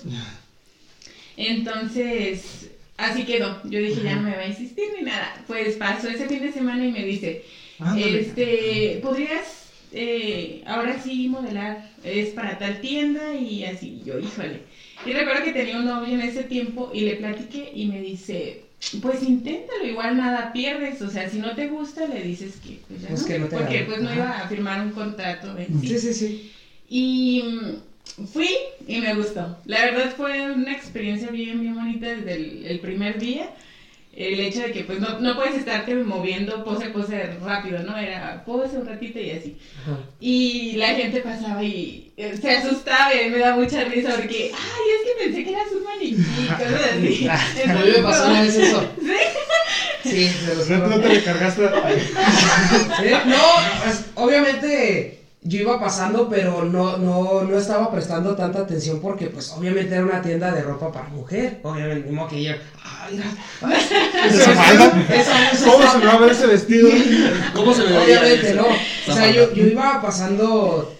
Entonces, 1.37 2.69
así 2.97 3.25
quedó. 3.25 3.61
Yo 3.65 3.79
dije, 3.79 4.03
ya 4.03 4.17
no 4.17 4.23
me 4.23 4.35
va 4.35 4.43
a 4.43 4.47
insistir 4.49 4.87
ni 4.99 5.05
nada. 5.05 5.33
Pues 5.47 5.77
pasó 5.77 6.09
ese 6.09 6.27
fin 6.29 6.41
de 6.41 6.53
semana 6.53 6.85
y 6.85 6.91
me 6.91 7.05
dice, 7.05 7.43
Ándale. 7.79 8.19
este, 8.21 8.99
¿podrías 9.03 9.67
eh, 9.93 10.63
ahora 10.67 11.01
sí 11.01 11.29
modelar? 11.29 11.89
Es 12.05 12.31
para 12.31 12.59
tal 12.59 12.81
tienda 12.81 13.35
y 13.35 13.63
así. 13.65 14.03
Yo, 14.05 14.19
híjole. 14.19 14.63
Y 15.07 15.13
recuerdo 15.13 15.45
que 15.45 15.53
tenía 15.53 15.79
un 15.79 15.87
novio 15.87 16.15
en 16.15 16.21
ese 16.21 16.43
tiempo 16.45 16.91
y 16.93 17.01
le 17.01 17.17
platiqué 17.17 17.73
y 17.75 17.87
me 17.87 18.01
dice, 18.01 18.65
pues 19.01 19.23
inténtalo, 19.23 19.87
igual 19.87 20.17
nada 20.17 20.53
pierdes. 20.53 21.01
O 21.03 21.09
sea, 21.11 21.29
si 21.29 21.39
no 21.39 21.55
te 21.55 21.69
gusta, 21.69 22.07
le 22.07 22.23
dices 22.23 22.55
que 22.65 22.79
pues 22.87 23.03
ya 23.03 23.09
Pues 23.09 23.23
no. 23.23 23.27
que 23.27 23.39
no 23.39 23.47
te 23.49 23.57
porque 23.57 23.81
pues 23.87 24.01
no 24.01 24.09
Ajá. 24.09 24.17
iba 24.17 24.41
a 24.41 24.49
firmar 24.49 24.81
un 24.85 24.93
contrato 24.93 25.57
sí. 25.81 25.99
Sí, 25.99 26.13
sí. 26.13 26.53
Y 26.89 27.43
mm, 27.43 28.27
fui 28.27 28.49
y 28.87 28.99
me 28.99 29.15
gustó. 29.15 29.57
La 29.65 29.85
verdad 29.87 30.13
fue 30.17 30.51
una 30.53 30.73
experiencia 30.73 31.31
bien, 31.31 31.61
bien 31.61 31.75
bonita 31.75 32.07
desde 32.07 32.35
el, 32.35 32.67
el 32.67 32.81
primer 32.81 33.19
día. 33.19 33.49
El 34.13 34.41
hecho 34.41 34.63
de 34.63 34.73
que 34.73 34.83
pues 34.85 34.99
no, 34.99 35.21
no 35.21 35.37
puedes 35.37 35.55
estarte 35.55 35.95
moviendo 35.95 36.65
pose 36.65 36.87
a 36.87 36.93
pose 36.93 37.31
rápido, 37.43 37.83
¿no? 37.85 37.97
Era 37.97 38.43
pose 38.45 38.77
un 38.77 38.87
ratito 38.87 39.21
y 39.21 39.31
así. 39.31 39.57
Ajá. 39.83 39.99
Y 40.19 40.73
la 40.73 40.89
gente 40.89 41.21
pasaba 41.21 41.63
y 41.63 42.11
eh, 42.17 42.37
se 42.41 42.51
asustaba 42.51 43.15
y 43.15 43.31
me 43.31 43.39
da 43.39 43.55
mucha 43.55 43.85
risa 43.85 44.17
porque, 44.17 44.51
ay, 44.53 44.83
es 44.97 45.07
que 45.09 45.25
pensé 45.25 45.45
que 45.45 45.51
eras 45.53 45.69
un 45.73 45.85
maniquí, 45.85 46.49
cosas 46.49 46.91
así. 46.93 47.29
A 47.71 47.75
mí 47.75 47.91
me 47.97 48.03
pasó 48.03 48.31
una 48.31 48.43
vez 48.43 48.57
eso. 48.57 48.89
Sí, 50.03 50.29
se 50.29 50.55
los 50.55 50.69
No, 50.69 50.99
te 50.99 51.09
recargaste. 51.09 51.63
Sí, 51.69 53.11
No, 53.27 53.39
pues, 53.85 54.05
obviamente 54.15 55.20
yo 55.43 55.59
iba 55.61 55.81
pasando, 55.81 56.29
pero 56.29 56.65
no, 56.65 56.99
no, 56.99 57.43
no 57.45 57.59
estaba 57.59 57.91
prestando 57.91 58.37
tanta 58.37 58.61
atención 58.61 59.01
porque, 59.01 59.29
pues, 59.29 59.51
obviamente 59.53 59.95
era 59.95 60.05
una 60.05 60.21
tienda 60.21 60.53
de 60.53 60.61
ropa 60.63 60.93
para 60.93 61.09
mujer. 61.09 61.61
Obviamente, 61.63 62.11
modo 62.11 62.29
que 62.29 62.43
yo. 62.45 62.53
Ay. 62.85 63.23
¿Esa 64.29 64.53
falda? 64.55 64.93
¿Cómo 65.65 65.91
se 65.93 65.99
me 65.99 66.05
va 66.07 66.13
a 66.13 66.19
ver 66.19 66.33
ese 66.33 66.47
vestido? 66.47 66.91
¿Cómo 67.55 67.73
se 67.73 67.85
me 67.85 67.89
veía 67.93 68.03
Obviamente 68.21 68.51
eso? 68.51 68.63
no. 68.63 68.67
O 69.13 69.17
sea, 69.17 69.31
yo, 69.31 69.55
yo 69.55 69.67
iba 69.67 70.03
pasando, 70.03 70.95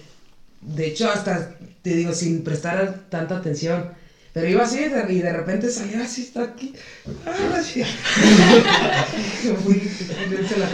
de 0.63 0.87
hecho, 0.87 1.11
hasta, 1.11 1.57
te 1.83 1.91
digo, 1.91 2.15
sin 2.15 2.43
prestar 2.43 3.01
tanta 3.11 3.37
atención. 3.37 3.93
Pero 4.33 4.49
iba 4.49 4.63
así 4.63 4.79
y 4.79 5.19
de 5.19 5.33
repente 5.33 5.69
salía 5.71 6.03
así, 6.05 6.23
está 6.23 6.43
aquí. 6.45 6.73
Ah, 7.27 7.61
sí. 7.61 7.83
Fui- 9.65 9.81
se 10.49 10.57
la 10.57 10.67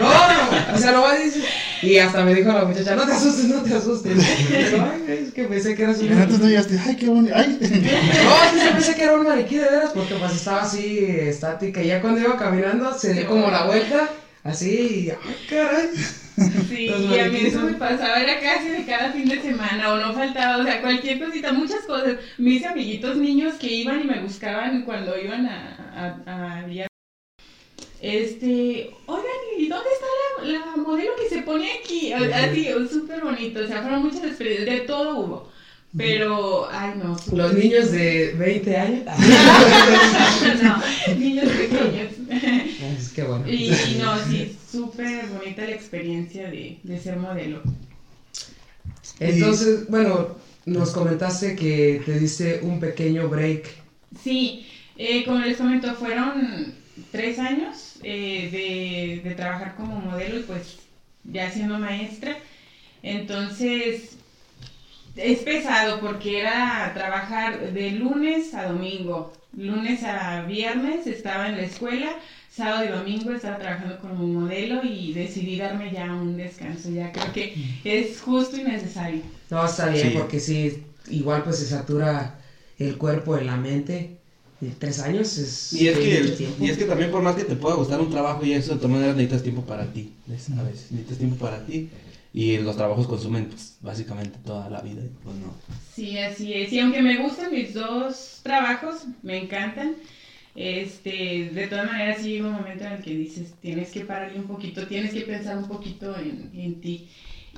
no, 0.00 0.74
o 0.74 0.78
sea, 0.78 0.92
no 0.92 1.02
va 1.02 1.12
a 1.12 1.18
decir. 1.18 1.44
Y 1.82 1.96
hasta 1.96 2.24
me 2.24 2.34
dijo 2.34 2.52
la 2.52 2.64
muchacha, 2.64 2.94
no 2.94 3.06
te 3.06 3.12
asustes, 3.12 3.44
no 3.46 3.62
te 3.62 3.74
asustes. 3.74 4.12
Pero, 4.50 4.92
ay, 4.92 5.22
es 5.26 5.32
que 5.32 5.44
pensé 5.44 5.74
que 5.74 5.82
eras 5.84 5.98
un 5.98 6.12
antes 6.12 6.38
no 6.38 6.48
llegaste, 6.48 6.78
ay, 6.86 6.96
qué 6.96 7.08
bonito. 7.08 7.34
Ay. 7.34 7.58
no, 7.60 7.66
es 7.66 8.50
que 8.52 8.66
yo 8.66 8.72
pensé 8.72 8.94
que 8.94 9.02
era 9.02 9.14
un 9.14 9.26
maniquí 9.26 9.56
de 9.56 9.70
veras 9.70 9.90
porque 9.94 10.14
pues 10.14 10.32
estaba 10.32 10.62
así 10.62 11.06
estática 11.08 11.82
y 11.82 11.88
ya 11.88 12.00
cuando 12.00 12.20
iba 12.20 12.36
caminando 12.36 12.96
se 12.96 13.14
dio 13.14 13.26
como 13.26 13.50
la 13.50 13.64
vuelta 13.64 14.08
así 14.44 15.06
y 15.06 15.10
ay 15.10 15.36
caray. 15.48 15.88
Sí, 16.68 16.86
y 16.86 17.18
a 17.18 17.28
mí 17.28 17.38
eso 17.42 17.60
me 17.60 17.74
pasaba, 17.74 18.20
era 18.20 18.40
casi 18.40 18.68
de 18.70 18.84
cada 18.86 19.12
fin 19.12 19.28
de 19.28 19.42
semana, 19.42 19.92
o 19.92 19.98
no 19.98 20.14
faltaba, 20.14 20.56
o 20.58 20.64
sea, 20.64 20.80
cualquier 20.80 21.18
cosita, 21.18 21.52
muchas 21.52 21.80
cosas. 21.80 22.16
Mis 22.38 22.64
amiguitos 22.64 23.16
niños 23.16 23.56
que 23.56 23.66
iban 23.66 24.00
y 24.00 24.04
me 24.04 24.20
buscaban 24.20 24.82
cuando 24.82 25.18
iban 25.18 25.46
a, 25.46 26.16
a, 26.24 26.60
a 26.60 26.89
Este, 28.02 28.90
oigan, 29.06 29.26
¿y 29.58 29.68
dónde 29.68 29.88
está 29.92 30.06
la, 30.42 30.58
la 30.58 30.76
modelo 30.76 31.10
que 31.20 31.28
se 31.28 31.42
pone 31.42 31.70
aquí? 31.72 32.12
Así, 32.12 32.68
súper 32.90 33.22
bonito, 33.22 33.60
o 33.60 33.66
sea, 33.66 33.82
fueron 33.82 34.02
muchas 34.02 34.24
experiencias, 34.24 34.66
de 34.66 34.80
todo 34.86 35.18
hubo. 35.18 35.50
Pero, 35.96 36.68
ay 36.70 36.92
no, 37.02 37.16
Los 37.36 37.52
niños 37.54 37.90
de 37.90 38.32
20 38.38 38.76
años. 38.76 39.04
no, 40.62 41.14
niños 41.16 41.48
pequeños. 41.50 42.12
Es 42.98 43.08
que 43.12 43.24
bueno. 43.24 43.50
Y 43.50 43.70
no, 43.98 44.16
sí, 44.24 44.56
súper 44.70 45.26
bonita 45.26 45.64
la 45.64 45.72
experiencia 45.72 46.48
de, 46.48 46.78
de 46.82 46.98
ser 47.00 47.16
modelo. 47.16 47.60
Entonces, 49.18 49.88
bueno, 49.88 50.36
nos 50.64 50.92
comentaste 50.92 51.56
que 51.56 52.02
te 52.06 52.20
diste 52.20 52.60
un 52.62 52.78
pequeño 52.78 53.28
break. 53.28 53.68
Sí, 54.22 54.66
eh, 54.96 55.24
como 55.24 55.40
les 55.40 55.56
comento, 55.56 55.92
fueron 55.94 56.72
tres 57.12 57.38
años 57.38 57.94
eh, 58.02 58.48
de, 59.22 59.28
de 59.28 59.34
trabajar 59.34 59.74
como 59.76 59.96
modelo 60.00 60.40
y 60.40 60.42
pues 60.44 60.78
ya 61.24 61.50
siendo 61.50 61.78
maestra. 61.78 62.36
Entonces, 63.02 64.16
es 65.16 65.38
pesado 65.40 66.00
porque 66.00 66.40
era 66.40 66.90
trabajar 66.94 67.72
de 67.72 67.90
lunes 67.92 68.54
a 68.54 68.66
domingo. 68.66 69.32
Lunes 69.56 70.04
a 70.04 70.42
viernes 70.42 71.06
estaba 71.08 71.48
en 71.48 71.56
la 71.56 71.62
escuela, 71.62 72.10
sábado 72.50 72.84
y 72.84 72.88
domingo 72.88 73.32
estaba 73.32 73.58
trabajando 73.58 73.98
como 73.98 74.24
modelo 74.26 74.82
y 74.84 75.12
decidí 75.12 75.56
darme 75.58 75.90
ya 75.90 76.12
un 76.14 76.36
descanso. 76.36 76.90
Ya 76.90 77.10
creo 77.10 77.32
que 77.32 77.54
es 77.84 78.20
justo 78.20 78.56
y 78.56 78.62
necesario. 78.64 79.22
No, 79.50 79.64
está 79.64 79.88
bien, 79.88 80.10
Sí. 80.10 80.14
porque 80.16 80.38
sí, 80.38 80.84
igual 81.08 81.42
pues 81.42 81.58
se 81.58 81.66
satura 81.66 82.38
el 82.78 82.96
cuerpo 82.96 83.36
en 83.36 83.46
la 83.46 83.56
mente. 83.56 84.19
Tres 84.78 85.00
años 85.00 85.38
es, 85.38 85.72
Y 85.72 85.88
es, 85.88 85.98
que, 85.98 86.48
y 86.60 86.68
es 86.68 86.76
que 86.76 86.84
también 86.84 87.10
por 87.10 87.22
más 87.22 87.34
que 87.34 87.44
te 87.44 87.56
pueda 87.56 87.76
gustar 87.76 88.00
un 88.00 88.10
trabajo 88.10 88.44
y 88.44 88.52
eso, 88.52 88.74
de 88.74 88.76
todas 88.76 88.90
maneras 88.90 89.16
necesitas 89.16 89.42
tiempo 89.42 89.62
para 89.62 89.90
ti. 89.90 90.12
¿ves? 90.26 90.50
A 90.50 90.62
veces 90.62 90.92
necesitas 90.92 91.18
tiempo 91.18 91.36
para 91.36 91.64
ti. 91.64 91.88
Y 92.32 92.58
los 92.58 92.76
trabajos 92.76 93.06
consumen 93.06 93.46
pues 93.46 93.78
básicamente 93.80 94.38
toda 94.44 94.68
la 94.68 94.82
vida. 94.82 95.02
Pues 95.24 95.36
no. 95.36 95.54
Sí, 95.94 96.18
así 96.18 96.52
es. 96.52 96.72
Y 96.72 96.78
aunque 96.78 97.00
me 97.00 97.22
gustan 97.22 97.50
mis 97.50 97.72
dos 97.72 98.40
trabajos, 98.42 99.06
me 99.22 99.38
encantan, 99.38 99.96
este, 100.54 101.50
de 101.52 101.66
todas 101.66 101.86
maneras 101.86 102.18
sí 102.20 102.30
llega 102.34 102.48
un 102.48 102.54
momento 102.54 102.84
en 102.84 102.92
el 102.92 103.02
que 103.02 103.14
dices, 103.14 103.54
tienes 103.60 103.90
que 103.90 104.04
pararle 104.04 104.38
un 104.38 104.46
poquito, 104.46 104.86
tienes 104.86 105.12
que 105.12 105.22
pensar 105.22 105.56
un 105.56 105.68
poquito 105.68 106.14
en, 106.16 106.50
en 106.54 106.80
ti. 106.80 107.08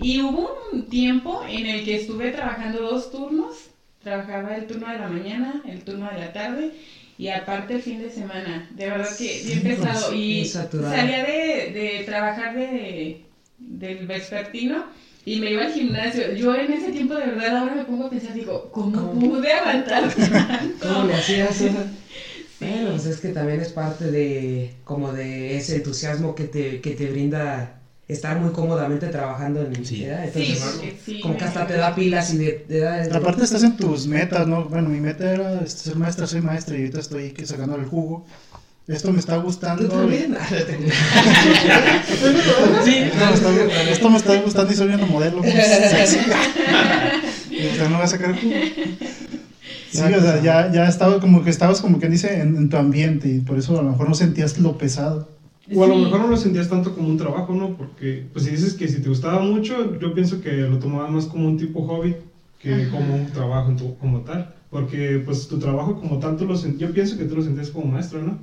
Y 0.01 0.21
hubo 0.23 0.49
un 0.73 0.87
tiempo 0.87 1.43
en 1.47 1.67
el 1.67 1.85
que 1.85 1.97
estuve 1.97 2.31
trabajando 2.31 2.81
dos 2.81 3.11
turnos, 3.11 3.72
trabajaba 4.03 4.57
el 4.57 4.67
turno 4.67 4.89
de 4.89 4.99
la 4.99 5.09
mañana, 5.09 5.63
el 5.67 5.85
turno 5.85 6.11
de 6.11 6.19
la 6.19 6.33
tarde 6.33 6.73
y 7.19 7.29
aparte 7.29 7.75
el 7.75 7.83
fin 7.83 8.01
de 8.01 8.11
semana. 8.11 8.69
De 8.71 8.89
verdad 8.91 9.17
que 9.17 9.43
bien 9.45 9.61
Sí, 9.61 9.61
pesado. 9.63 10.13
Y 10.13 10.45
salía 10.47 11.25
de, 11.25 11.73
de 11.73 12.03
trabajar 12.05 12.55
de, 12.55 13.25
del 13.59 14.07
vespertino 14.07 14.87
y 15.25 15.41
me 15.41 15.51
iba 15.53 15.63
al 15.63 15.73
gimnasio. 15.73 16.33
Yo 16.35 16.55
en 16.55 16.73
ese 16.73 16.91
tiempo 16.91 17.15
de 17.15 17.27
verdad 17.27 17.57
ahora 17.59 17.75
me 17.77 17.85
pongo 17.85 18.07
a 18.07 18.11
pensar, 18.11 18.35
digo, 18.35 18.71
¿cómo, 18.73 19.13
¿Cómo? 19.13 19.21
pude 19.21 19.53
aguantar 19.53 20.13
tanto? 20.15 20.77
¿Cómo 20.81 21.05
le 21.05 21.15
hacías? 21.15 21.63
Bueno, 22.61 22.91
pues 22.93 23.07
es 23.07 23.19
que 23.21 23.31
también 23.31 23.61
es 23.61 23.73
parte 23.73 24.11
de 24.11 24.79
como 24.85 25.13
de 25.13 25.57
ese 25.57 25.77
entusiasmo 25.77 26.35
que 26.35 26.45
te, 26.45 26.81
que 26.81 26.95
te 26.95 27.11
brinda 27.11 27.82
estar 28.13 28.39
muy 28.39 28.51
cómodamente 28.53 29.07
trabajando 29.09 29.63
en 29.63 29.85
Sí. 29.85 30.05
¿verdad? 30.05 30.25
Sí, 30.33 30.39
Entonces, 30.41 30.65
porque 30.73 30.97
sí. 31.05 31.21
como 31.21 31.37
que 31.37 31.45
hasta 31.45 31.67
te 31.67 31.75
da 31.77 31.95
pilas 31.95 32.33
y 32.35 32.39
de, 32.39 32.51
te 32.69 32.79
da- 32.81 33.05
Aparte 33.17 33.45
estás 33.45 33.63
en 33.65 33.77
tus 33.77 34.07
metas, 34.07 34.47
¿no? 34.47 34.65
Bueno, 34.67 34.89
mi 34.89 35.01
meta 35.01 35.31
era 35.33 35.61
este, 35.63 35.85
ser 35.91 35.97
maestra, 35.97 36.27
soy 36.27 36.41
maestra 36.41 36.77
y 36.77 36.81
ahorita 36.81 37.01
estoy 37.01 37.31
que 37.33 37.47
sacando 37.47 37.77
el 37.77 37.85
jugo. 37.87 38.27
Esto 38.89 39.13
me 39.13 39.21
está 39.21 39.37
gustando. 39.37 39.85
¿Tú 39.85 39.91
también? 39.97 40.37
Sí, 42.85 43.05
no, 43.19 43.35
está- 43.35 43.83
esto 43.91 44.11
me 44.11 44.17
está 44.17 44.41
gustando 44.41 44.73
y 44.73 44.77
soy 44.77 44.89
una 44.89 45.07
modelo 45.07 45.39
muy 45.39 45.51
sexy. 45.51 46.19
Y 47.51 47.67
usted 47.69 47.89
no 47.89 47.99
va 47.99 48.05
a 48.05 48.09
sacar 48.09 48.31
el 48.31 48.37
jugo. 48.41 48.55
Sí, 49.91 50.01
o 50.01 50.21
sea, 50.21 50.41
ya, 50.43 50.73
ya 50.73 50.89
estaba 50.89 51.21
como 51.21 51.45
que 51.45 51.51
estabas 51.51 51.81
como 51.81 52.01
que 52.01 52.09
dice 52.09 52.41
en, 52.41 52.57
en 52.57 52.69
tu 52.71 52.77
ambiente 52.79 53.29
y 53.29 53.41
por 53.41 53.59
eso 53.59 53.79
a 53.79 53.83
lo 53.83 53.91
mejor 53.91 54.09
no 54.09 54.15
sentías 54.15 54.59
lo 54.59 54.79
pesado. 54.79 55.29
O 55.75 55.85
a 55.85 55.87
lo 55.87 55.97
mejor 55.97 56.21
no 56.21 56.29
lo 56.29 56.37
sentías 56.37 56.69
tanto 56.69 56.93
como 56.93 57.09
un 57.09 57.17
trabajo, 57.17 57.55
¿no? 57.55 57.77
Porque, 57.77 58.27
pues 58.33 58.45
si 58.45 58.51
dices 58.51 58.75
que 58.75 58.89
si 58.89 59.01
te 59.01 59.09
gustaba 59.09 59.39
mucho, 59.41 59.99
yo 59.99 60.13
pienso 60.13 60.41
que 60.41 60.67
lo 60.67 60.79
tomabas 60.79 61.11
más 61.11 61.27
como 61.27 61.47
un 61.47 61.57
tipo 61.57 61.83
hobby 61.83 62.17
que 62.59 62.83
Ajá. 62.83 62.91
como 62.91 63.15
un 63.15 63.27
trabajo 63.33 63.71
en 63.71 63.77
tu- 63.77 63.97
como 63.97 64.21
tal. 64.23 64.53
Porque, 64.71 65.21
pues 65.25 65.47
tu 65.47 65.59
trabajo 65.59 65.97
como 65.97 66.19
tal, 66.19 66.37
tú 66.37 66.47
lo 66.47 66.55
yo 66.79 66.93
pienso 66.93 67.17
que 67.17 67.25
tú 67.25 67.37
lo 67.37 67.43
sentías 67.43 67.71
como 67.71 67.87
maestra, 67.87 68.21
¿no? 68.23 68.39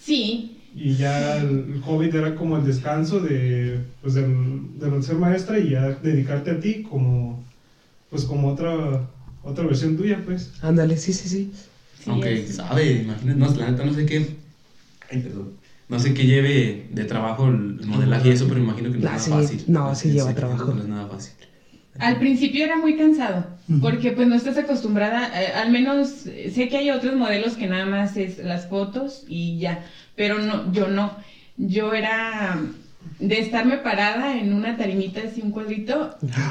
Sí, 0.00 0.52
Y 0.74 0.94
ya 0.96 1.38
el, 1.38 1.64
el 1.72 1.80
hobby 1.80 2.06
era 2.12 2.34
como 2.34 2.56
el 2.56 2.64
descanso 2.64 3.20
de, 3.20 3.80
pues, 4.00 4.14
del, 4.14 4.78
del 4.78 5.02
ser 5.02 5.16
maestra 5.16 5.58
y 5.58 5.70
ya 5.70 5.90
dedicarte 6.02 6.50
a 6.50 6.60
ti 6.60 6.82
como, 6.82 7.42
pues 8.10 8.24
como 8.24 8.48
otra, 8.48 9.08
otra 9.42 9.64
versión 9.66 9.96
tuya, 9.96 10.22
pues. 10.24 10.50
Ándale, 10.62 10.96
sí, 10.96 11.12
sí, 11.12 11.28
sí. 11.28 11.50
sí. 11.98 12.10
Aunque 12.10 12.34
es- 12.34 12.54
sabe, 12.56 13.02
imagínate, 13.02 13.38
no, 13.38 13.48
la 13.54 13.70
neta 13.70 13.84
no 13.84 13.92
sé 13.92 14.06
qué. 14.06 14.36
Ay, 15.10 15.18
perdón. 15.20 15.52
No 15.88 15.98
sé 16.00 16.14
qué 16.14 16.24
lleve 16.24 16.88
de 16.90 17.04
trabajo 17.04 17.46
el 17.46 17.86
modelaje 17.86 18.28
y 18.28 18.32
eso, 18.32 18.48
pero 18.48 18.60
imagino 18.60 18.90
que 18.90 18.98
no 18.98 19.08
Ah, 19.08 19.16
es 19.16 19.22
sí, 19.22 19.30
nada 19.30 19.42
fácil. 19.42 19.64
no, 19.68 19.94
sí 19.94 20.10
lleva 20.10 20.34
trabajo. 20.34 20.72
No 20.74 20.82
es 20.82 20.88
nada 20.88 21.06
fácil. 21.06 21.32
Al 21.98 22.18
principio 22.18 22.64
era 22.64 22.76
muy 22.76 22.94
cansado, 22.96 23.46
porque 23.80 24.12
pues 24.12 24.26
no 24.28 24.34
estás 24.34 24.58
acostumbrada, 24.58 25.30
eh, 25.42 25.52
al 25.54 25.70
menos 25.70 26.26
eh, 26.26 26.50
sé 26.54 26.68
que 26.68 26.76
hay 26.76 26.90
otros 26.90 27.14
modelos 27.14 27.56
que 27.56 27.66
nada 27.66 27.86
más 27.86 28.16
es 28.18 28.38
las 28.38 28.66
fotos 28.66 29.24
y 29.28 29.58
ya, 29.58 29.78
pero 30.14 30.38
no, 30.38 30.70
yo 30.72 30.88
no. 30.88 31.16
Yo 31.56 31.94
era 31.94 32.58
de 33.18 33.38
estarme 33.38 33.78
parada 33.78 34.36
en 34.38 34.52
una 34.52 34.76
tarimita 34.76 35.22
así 35.22 35.40
un 35.40 35.50
cuadrito 35.52 36.10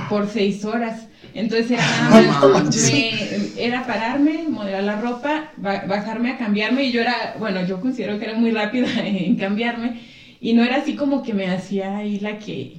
por 0.09 0.27
seis 0.27 0.65
horas. 0.65 1.07
Entonces 1.35 1.71
era 1.71 1.83
nada 1.85 2.47
más, 2.63 2.75
me- 2.91 3.63
era 3.63 3.85
pararme, 3.85 4.45
modelar 4.49 4.83
la 4.83 5.01
ropa, 5.01 5.51
ba- 5.57 5.83
bajarme 5.87 6.31
a 6.31 6.37
cambiarme 6.37 6.85
y 6.85 6.91
yo 6.93 7.01
era, 7.01 7.35
bueno, 7.37 7.65
yo 7.67 7.81
considero 7.81 8.17
que 8.17 8.25
era 8.25 8.33
muy 8.35 8.51
rápida 8.51 8.87
en 9.05 9.35
cambiarme 9.35 9.99
y 10.39 10.53
no 10.53 10.63
era 10.63 10.77
así 10.77 10.95
como 10.95 11.21
que 11.23 11.33
me 11.33 11.47
hacía 11.49 11.97
ahí 11.97 12.19
la 12.19 12.39
que... 12.39 12.77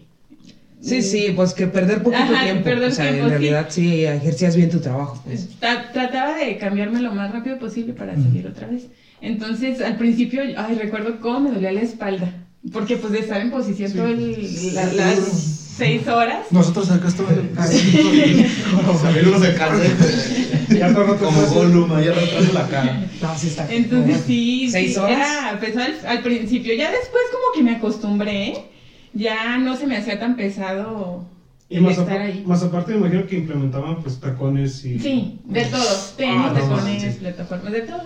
Sí, 0.80 1.02
sí, 1.02 1.32
pues 1.34 1.52
que 1.54 1.66
perder 1.66 2.02
poquito 2.02 2.22
Ajá, 2.22 2.44
tiempo. 2.44 2.64
perder 2.64 2.88
o 2.90 2.94
sea, 2.94 3.06
tiempo, 3.08 3.24
en 3.24 3.30
realidad 3.30 3.66
sí, 3.70 4.04
ejercías 4.04 4.56
bien 4.56 4.70
tu 4.70 4.78
trabajo. 4.80 5.20
Pues. 5.24 5.48
Tra- 5.60 5.90
trataba 5.92 6.36
de 6.36 6.58
cambiarme 6.58 7.00
lo 7.00 7.12
más 7.12 7.32
rápido 7.32 7.58
posible 7.58 7.92
para 7.94 8.14
salir 8.14 8.46
otra 8.46 8.68
vez. 8.68 8.86
Entonces, 9.22 9.80
al 9.80 9.96
principio, 9.96 10.42
ay, 10.56 10.74
recuerdo 10.76 11.18
cómo 11.20 11.40
me 11.40 11.50
dolía 11.50 11.72
la 11.72 11.80
espalda. 11.80 12.30
Porque, 12.72 12.96
pues, 12.96 13.12
de 13.14 13.20
estar 13.20 13.40
en 13.40 13.50
posición 13.50 13.90
Sí. 13.90 13.96
todo 13.96 14.06
el- 14.06 14.74
la- 14.74 14.92
las 14.92 15.55
seis 15.76 16.06
horas. 16.08 16.46
Nosotros 16.50 16.90
acá 16.90 17.08
estamos. 17.08 17.32
Saberlo 19.00 19.38
de 19.40 19.54
casa. 19.54 19.82
Ya 20.70 20.92
todo 20.92 21.04
rato 21.06 21.24
Como 21.24 21.40
Gollum, 21.46 21.92
ahí 21.92 22.08
arrastrando 22.08 22.52
la 22.52 22.66
cara. 22.68 23.06
No, 23.22 23.38
sí 23.38 23.48
está. 23.48 23.72
Entonces, 23.72 24.22
sí, 24.26 24.68
¿Seis 24.70 24.94
sí, 24.94 24.98
horas? 24.98 25.16
era, 25.18 25.50
a 25.50 25.60
pesar 25.60 25.90
al, 26.02 26.06
al 26.18 26.22
principio. 26.22 26.74
Ya 26.74 26.90
después, 26.90 27.22
como 27.30 27.44
que 27.54 27.62
me 27.62 27.76
acostumbré. 27.76 28.54
Ya 29.12 29.56
no 29.58 29.76
se 29.76 29.86
me 29.86 29.96
hacía 29.96 30.18
tan 30.20 30.36
pesado 30.36 31.24
Y 31.70 31.80
más, 31.80 31.96
estar 31.96 32.20
ahí. 32.20 32.42
más 32.46 32.62
aparte 32.62 32.92
me 32.92 32.98
imagino 32.98 33.26
que 33.26 33.36
implementaban 33.38 34.02
pues 34.02 34.20
tacones 34.20 34.84
y... 34.84 34.98
Sí, 34.98 35.38
de 35.44 35.64
todo. 35.64 35.82
Tenis, 36.18 36.36
Ah, 36.38 36.52
no, 36.54 36.60
tacones, 36.60 37.02
sí. 37.02 37.08
plataformas, 37.20 37.72
de 37.72 37.80
todo. 37.82 38.02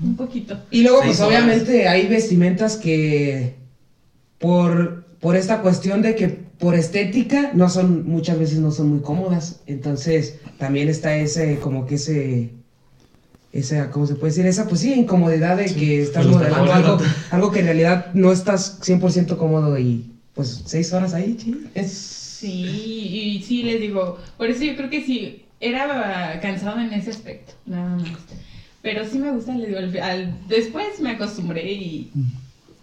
Un 0.00 0.14
poquito. 0.16 0.56
Y 0.70 0.82
luego, 0.82 1.00
pues 1.02 1.18
horas. 1.18 1.28
obviamente 1.30 1.88
hay 1.88 2.06
vestimentas 2.06 2.76
que 2.76 3.56
por, 4.38 5.04
por 5.20 5.34
esta 5.34 5.62
cuestión 5.62 6.00
de 6.00 6.14
que 6.14 6.41
por 6.62 6.76
estética 6.76 7.50
no 7.54 7.68
son, 7.68 8.08
muchas 8.08 8.38
veces 8.38 8.60
no 8.60 8.70
son 8.70 8.88
muy 8.88 9.00
cómodas. 9.00 9.58
Entonces, 9.66 10.36
también 10.58 10.88
está 10.88 11.16
ese, 11.16 11.58
como 11.58 11.86
que 11.86 11.96
ese, 11.96 12.50
esa, 13.52 13.90
¿cómo 13.90 14.06
se 14.06 14.14
puede 14.14 14.30
decir? 14.30 14.46
Esa, 14.46 14.68
pues 14.68 14.80
sí, 14.80 14.92
incomodidad 14.94 15.56
de 15.56 15.64
que 15.74 16.00
estás 16.00 16.24
pues, 16.24 16.36
modelando 16.36 16.64
está 16.66 16.76
algo, 16.76 16.98
algo 17.32 17.50
que 17.50 17.58
en 17.58 17.64
realidad 17.64 18.14
no 18.14 18.30
estás 18.30 18.78
100% 18.80 19.36
cómodo 19.38 19.76
y 19.76 20.12
pues 20.34 20.62
seis 20.66 20.92
horas 20.92 21.14
ahí, 21.14 21.36
sí. 21.36 21.66
Es, 21.74 21.90
Sí, 22.42 23.36
y 23.38 23.42
sí 23.42 23.64
les 23.64 23.80
digo, 23.80 24.18
por 24.36 24.48
eso 24.48 24.62
yo 24.62 24.76
creo 24.76 24.88
que 24.88 25.04
sí, 25.04 25.44
era 25.58 26.38
cansado 26.40 26.80
en 26.80 26.92
ese 26.92 27.10
aspecto, 27.10 27.54
nada 27.66 27.96
más. 27.96 28.08
Pero 28.82 29.04
sí 29.04 29.18
me 29.18 29.32
gusta, 29.32 29.54
les 29.56 29.66
digo, 29.66 29.78
al- 29.80 29.96
al- 30.00 30.34
después 30.48 31.00
me 31.00 31.10
acostumbré 31.10 31.72
y 31.72 32.10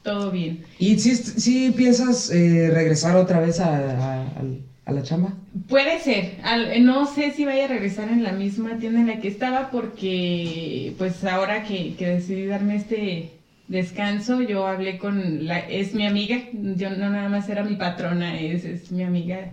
todo 0.09 0.31
bien. 0.31 0.63
¿Y 0.79 0.97
si, 0.99 1.15
si 1.15 1.71
piensas 1.71 2.31
eh, 2.31 2.69
regresar 2.73 3.15
otra 3.15 3.39
vez 3.39 3.59
a, 3.59 3.69
a- 3.75 4.21
al- 4.39 4.61
a 4.85 4.91
la 4.91 5.03
chamba? 5.03 5.33
Puede 5.67 5.99
ser, 5.99 6.23
al- 6.43 6.83
no 6.83 7.05
sé 7.05 7.31
si 7.31 7.45
vaya 7.45 7.65
a 7.65 7.67
regresar 7.67 8.07
en 8.09 8.23
la 8.23 8.31
misma 8.31 8.77
tienda 8.79 8.99
en 9.01 9.07
la 9.07 9.19
que 9.21 9.27
estaba 9.27 9.69
porque 9.71 10.93
pues 10.97 11.23
ahora 11.23 11.63
que, 11.63 11.95
que 11.95 12.07
decidí 12.07 12.45
darme 12.45 12.75
este 12.75 13.29
descanso, 13.67 14.41
yo 14.41 14.65
hablé 14.65 14.97
con 14.97 15.45
la, 15.47 15.59
es 15.59 15.93
mi 15.93 16.07
amiga, 16.07 16.37
yo 16.53 16.89
no 16.89 17.09
nada 17.11 17.29
más 17.29 17.47
era 17.49 17.63
mi 17.63 17.75
patrona, 17.75 18.39
es, 18.39 18.65
es 18.65 18.91
mi 18.91 19.03
amiga 19.03 19.51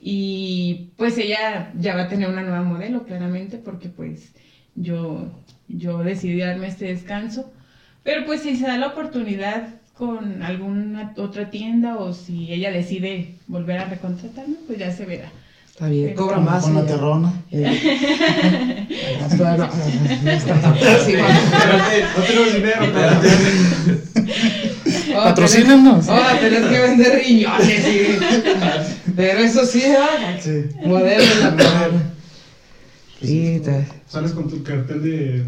y 0.00 0.90
pues 0.96 1.16
ella 1.16 1.72
ya 1.78 1.94
va 1.94 2.02
a 2.02 2.08
tener 2.08 2.28
una 2.28 2.42
nueva 2.42 2.62
modelo 2.62 3.04
claramente 3.04 3.58
porque 3.58 3.88
pues 3.88 4.32
yo, 4.74 5.30
yo 5.68 5.98
decidí 6.02 6.38
darme 6.40 6.66
este 6.66 6.86
descanso, 6.86 7.52
pero 8.02 8.24
pues 8.26 8.40
si 8.42 8.56
se 8.56 8.66
da 8.66 8.78
la 8.78 8.88
oportunidad 8.88 9.68
con 9.96 10.42
alguna 10.42 11.12
otra 11.16 11.50
tienda 11.50 11.96
o 11.96 12.12
si 12.12 12.52
ella 12.52 12.70
decide 12.70 13.36
volver 13.46 13.78
a 13.78 13.84
recontratarme, 13.86 14.56
pues 14.66 14.78
ya 14.78 14.92
se 14.92 15.04
verá. 15.06 15.30
Está 15.68 15.88
bien, 15.88 16.08
Pero 16.14 16.16
cobra 16.26 16.38
más. 16.38 16.64
con 16.64 16.74
la 16.74 16.86
terrona. 16.86 17.32
Eh, 17.50 19.18
no, 19.38 19.44
no, 19.56 19.66
no 19.66 19.68
tenemos 22.26 22.54
dinero, 22.54 22.80
pero... 22.92 23.20
Oh, 25.14 25.24
Patrocínanos. 25.24 26.06
tenés- 26.06 26.20
Oh, 26.20 26.38
tenés 26.40 26.62
que 26.66 26.78
vender 26.80 27.22
riñones, 27.24 27.84
sí. 27.84 28.18
Pero 29.16 29.38
eso 29.40 29.66
sí, 29.66 29.80
¿verdad? 29.80 30.38
Sí. 30.40 30.64
Modelo 30.86 31.22
la 31.40 31.90
Sales 34.08 34.32
con 34.32 34.48
tu 34.48 34.62
cartel 34.62 35.02
de... 35.02 35.44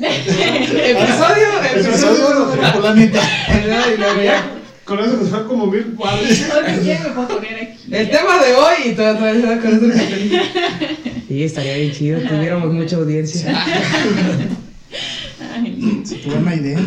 Episodio, 0.00 1.46
Episodio 1.74 2.46
de. 2.94 3.04
Y 3.04 3.98
luego 3.98 4.22
ya. 4.22 4.52
Con 4.84 5.00
eso 5.00 5.16
nos 5.16 5.30
fue 5.30 5.46
como 5.46 5.66
mil 5.66 5.94
cuadros. 5.96 6.30
Oye, 6.30 6.78
¿quién 6.82 7.02
me 7.02 7.08
puedo 7.10 7.28
poner 7.28 7.54
aquí? 7.54 7.78
El 7.90 8.08
tema 8.08 8.40
de 8.44 8.54
hoy 8.54 8.74
y 8.90 8.92
todo, 8.92 9.16
todo 9.16 9.26
eso 9.26 9.46
con 9.60 9.74
eso 9.74 9.86
que 9.98 10.40
Sí, 11.28 11.42
estaría 11.42 11.76
bien 11.76 11.92
chido, 11.92 12.20
tuviéramos 12.20 12.72
mucha 12.72 12.96
audiencia. 12.96 13.64
Una 16.38 16.54
idea. 16.54 16.78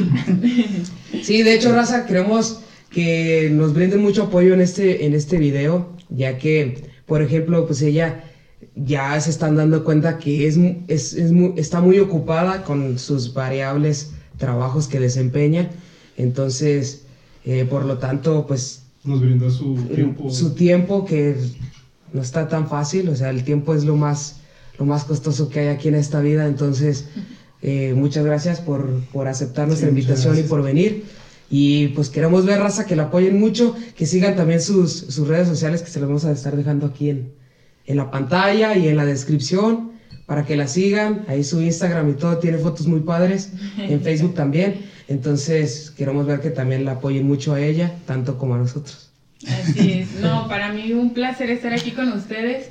Sí, 1.24 1.44
de 1.44 1.56
hecho, 1.56 1.74
Raza, 1.74 2.06
queremos 2.06 2.62
que 2.90 3.50
nos 3.52 3.74
brinden 3.74 4.02
mucho 4.02 4.24
apoyo 4.24 4.54
en 4.54 4.62
este, 4.62 5.06
en 5.06 5.14
este 5.14 5.38
video, 5.38 5.98
ya 6.10 6.38
que, 6.38 6.86
por 7.06 7.22
ejemplo, 7.22 7.68
pues 7.68 7.82
ella 7.82 8.24
ya 8.76 9.20
se 9.22 9.30
están 9.30 9.56
dando 9.56 9.84
cuenta 9.84 10.18
que 10.18 10.48
es, 10.48 10.58
es, 10.88 11.14
es 11.14 11.32
mu- 11.32 11.54
está 11.58 11.82
muy 11.82 12.00
ocupada 12.00 12.64
con 12.64 12.98
sus 13.00 13.34
variables 13.34 14.12
trabajos 14.38 14.88
que 14.88 15.00
desempeña. 15.00 15.70
Entonces, 16.18 17.04
eh, 17.46 17.66
por 17.70 17.86
lo 17.86 17.98
tanto, 17.98 18.46
pues 18.48 18.84
Nos 19.04 19.22
brindó 19.22 19.50
su 19.50 19.76
tiempo. 19.76 20.30
su 20.30 20.54
tiempo 20.56 21.06
que 21.06 21.36
no 22.14 22.22
está 22.22 22.48
tan 22.48 22.68
fácil, 22.68 23.08
o 23.10 23.16
sea, 23.16 23.30
el 23.30 23.44
tiempo 23.44 23.74
es 23.74 23.84
lo 23.86 23.96
más, 23.96 24.38
lo 24.78 24.86
más 24.86 25.04
costoso 25.06 25.48
que 25.50 25.60
hay 25.62 25.68
aquí 25.68 25.88
en 25.88 25.96
esta 25.96 26.20
vida, 26.22 26.48
entonces 26.48 27.06
eh, 27.62 27.94
muchas 27.96 28.26
gracias 28.26 28.60
por, 28.60 28.90
por 29.14 29.28
aceptar 29.28 29.68
nuestra 29.68 29.88
Sí, 29.88 29.96
invitación 29.96 30.38
y 30.38 30.44
por 30.44 30.64
venir. 30.64 31.06
Y 31.52 31.88
pues 31.90 32.10
queremos 32.10 32.46
ver, 32.46 32.60
raza, 32.60 32.86
que 32.86 32.96
la 32.96 33.04
apoyen 33.04 33.40
mucho, 33.40 33.76
que 33.96 34.06
sigan 34.06 34.36
también 34.36 34.62
sus, 34.62 34.92
sus 34.94 35.28
redes 35.28 35.48
sociales, 35.48 35.82
que 35.82 35.90
se 35.90 36.00
las 36.00 36.08
vamos 36.08 36.26
a 36.26 36.32
estar 36.32 36.56
dejando 36.56 36.86
aquí 36.86 37.10
en, 37.10 37.32
en 37.90 37.98
la 37.98 38.10
pantalla 38.10 38.78
y 38.78 38.88
en 38.88 38.96
la 38.96 39.06
descripción, 39.06 39.92
para 40.26 40.46
que 40.46 40.56
la 40.56 40.68
sigan. 40.68 41.26
Ahí 41.28 41.44
su 41.44 41.62
Instagram 41.62 42.10
y 42.12 42.14
todo 42.14 42.38
tiene 42.38 42.58
fotos 42.60 42.88
muy 42.88 43.02
padres, 43.02 43.52
en 43.78 44.00
Facebook 44.08 44.36
también. 44.36 44.76
Entonces 45.10 45.92
queremos 45.98 46.26
ver 46.28 46.40
que 46.40 46.52
también 46.52 46.86
la 46.86 46.94
apoyen 46.94 47.28
mucho 47.28 47.54
a 47.54 47.60
ella, 47.62 47.92
tanto 48.06 48.38
como 48.38 48.56
a 48.56 48.58
nosotros. 48.60 49.10
Así 49.48 49.92
es. 50.02 50.16
No, 50.22 50.48
para 50.48 50.72
mí 50.72 50.94
un 50.94 51.14
placer 51.14 51.50
estar 51.50 51.74
aquí 51.74 51.92
con 51.92 52.12
ustedes. 52.14 52.70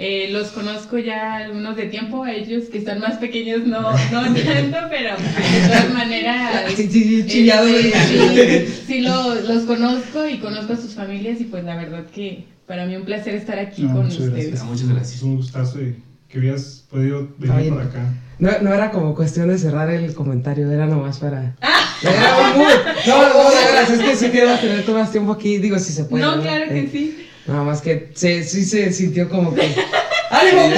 Eh, 0.00 0.28
los 0.30 0.48
conozco 0.48 0.96
ya 0.98 1.36
algunos 1.36 1.74
de 1.76 1.86
tiempo, 1.86 2.22
a 2.22 2.32
ellos 2.32 2.64
que 2.70 2.78
están 2.78 3.00
más 3.00 3.16
pequeños 3.18 3.66
no, 3.66 3.80
no 3.80 4.22
tanto, 4.34 4.76
pero 4.90 5.16
de 5.16 5.66
todas 5.68 5.92
maneras. 5.92 6.52
Sí, 6.76 6.86
sí, 6.88 7.24
chillado, 7.26 7.66
este, 7.66 7.90
güey. 8.16 8.66
sí, 8.66 8.82
sí 8.86 9.00
lo- 9.00 9.34
los 9.34 9.64
conozco 9.64 10.28
y 10.28 10.38
conozco 10.38 10.74
a 10.74 10.76
sus 10.76 10.94
familias 10.94 11.40
y 11.40 11.44
pues 11.44 11.64
la 11.64 11.74
verdad 11.76 12.04
que 12.14 12.44
para 12.68 12.84
mí 12.86 12.94
un 12.96 13.04
placer 13.04 13.34
estar 13.34 13.58
aquí 13.58 13.82
No, 13.82 13.94
con 13.94 14.02
muchas 14.04 14.20
ustedes. 14.20 14.48
gracias. 14.48 14.64
Muchas 14.64 14.82
Es 14.88 14.94
gracias. 14.94 15.22
un 15.22 15.36
gustazo 15.36 15.80
y 15.80 15.96
que 16.28 16.38
hubieras 16.38 16.84
podido 16.90 17.28
venir 17.38 17.56
Ay, 17.56 17.70
para 17.70 17.84
acá. 17.84 18.00
No, 18.38 18.50
no 18.60 18.72
era 18.74 18.90
como 18.90 19.14
cuestión 19.14 19.48
de 19.48 19.58
cerrar 19.58 19.90
el 19.90 20.14
comentario, 20.14 20.70
era 20.70 20.86
nomás 20.86 21.18
para. 21.18 21.56
Era 22.02 22.52
muy- 22.54 22.64
No, 23.08 23.22
no, 23.28 23.50
veras, 23.50 23.90
es 23.90 23.98
que 24.00 24.14
sí 24.14 24.28
quiero 24.30 24.54
tener 24.58 24.84
todo 24.86 24.98
más 24.98 25.10
tiempo 25.10 25.32
aquí, 25.32 25.58
digo, 25.58 25.76
si 25.80 25.92
se 25.92 26.04
puede. 26.04 26.22
No, 26.22 26.36
¿verdad? 26.36 26.44
claro 26.44 26.68
que 26.68 26.78
Eh, 26.80 26.88
sí. 26.92 27.26
Nada 27.48 27.64
más 27.64 27.80
que 27.80 28.12
se, 28.14 28.44
sí 28.44 28.64
se 28.64 28.92
sintió 28.92 29.28
como 29.28 29.52
que. 29.52 29.62
¡Ánimo! 30.30 30.68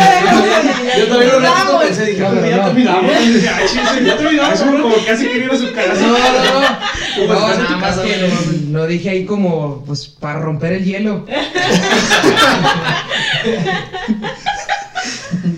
Yo 0.96 1.06
también 1.08 1.34
un 1.36 1.42
Vamos. 1.42 1.84
pensé, 1.84 2.06
dije, 2.06 2.20
No, 2.20 2.28
"Pues 2.30 2.40
no, 2.42 2.48
ya 2.48 2.56
no. 2.56 2.64
terminamos. 2.66 3.10
Ya, 3.42 4.16
terminamos, 4.16 4.60
como, 4.60 4.82
como 4.82 4.94
casi 5.04 5.26
quería 5.26 5.44
ir 5.46 5.50
a 5.50 5.56
su 5.58 5.72
casa. 5.72 5.94
No, 6.00 6.08
no, 6.08 6.60
no. 6.60 6.66
No, 7.18 7.56
nada 7.56 7.76
más 7.76 7.98
que 7.98 8.16
lo, 8.16 8.28
lo 8.80 8.86
dije 8.86 9.10
ahí 9.10 9.24
como, 9.24 9.84
pues, 9.84 10.06
para 10.06 10.40
romper 10.40 10.74
el 10.74 10.84
hielo. 10.84 11.26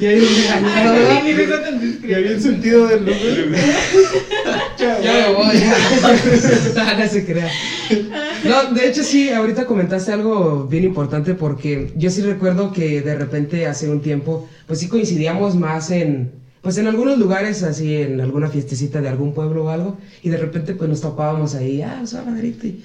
Ya 0.00 0.10
había 2.16 2.30
el 2.30 2.42
sentido 2.42 2.88
del 2.88 3.04
lugar. 3.04 3.18
Ya 4.78 4.98
me 5.00 5.32
voy. 5.34 5.56
No 6.98 7.08
se 7.08 7.24
crea. 7.24 7.48
No, 8.44 8.74
de 8.74 8.88
hecho 8.88 9.02
sí, 9.04 9.30
ahorita 9.30 9.66
comentaste 9.66 10.12
algo 10.12 10.66
bien 10.66 10.84
importante 10.84 11.34
porque 11.34 11.92
yo 11.96 12.10
sí 12.10 12.22
recuerdo 12.22 12.72
que 12.72 13.00
de 13.00 13.14
repente 13.14 13.66
hace 13.66 13.88
un 13.88 14.02
tiempo, 14.02 14.48
pues 14.66 14.80
sí 14.80 14.88
coincidíamos 14.88 15.54
más 15.54 15.90
en, 15.90 16.32
pues 16.62 16.78
en 16.78 16.86
algunos 16.86 17.18
lugares, 17.18 17.62
así 17.64 17.96
en 17.96 18.20
alguna 18.20 18.48
fiestecita 18.48 19.00
de 19.00 19.08
algún 19.08 19.34
pueblo 19.34 19.64
o 19.64 19.68
algo, 19.68 19.98
y 20.22 20.28
de 20.30 20.36
repente 20.38 20.74
pues 20.74 20.88
nos 20.88 21.00
topábamos 21.00 21.54
ahí, 21.54 21.82
ah, 21.82 22.02
soy 22.06 22.24
Madrid, 22.24 22.54
y 22.62 22.82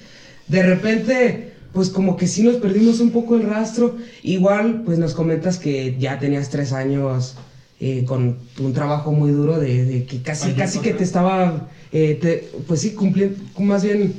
de 0.48 0.62
repente 0.62 1.52
pues 1.72 1.90
como 1.90 2.16
que 2.16 2.26
sí 2.26 2.42
nos 2.42 2.56
perdimos 2.56 2.98
un 3.00 3.10
poco 3.10 3.36
el 3.36 3.42
rastro, 3.44 3.96
igual 4.22 4.82
pues 4.84 4.98
nos 4.98 5.14
comentas 5.14 5.58
que 5.58 5.96
ya 5.98 6.18
tenías 6.18 6.48
tres 6.50 6.72
años 6.72 7.36
eh, 7.80 8.04
con 8.06 8.36
un 8.58 8.72
trabajo 8.72 9.12
muy 9.12 9.30
duro 9.30 9.58
de, 9.60 9.84
de 9.84 10.04
que 10.04 10.22
casi, 10.22 10.48
casi 10.58 10.78
que 10.80 10.92
te 10.98 11.04
estaba, 11.04 11.68
eh, 11.92 12.18
te- 12.20 12.48
pues 12.66 12.80
sí, 12.80 12.90
cumpliendo, 12.94 13.36
más 13.60 13.84
bien, 13.84 14.12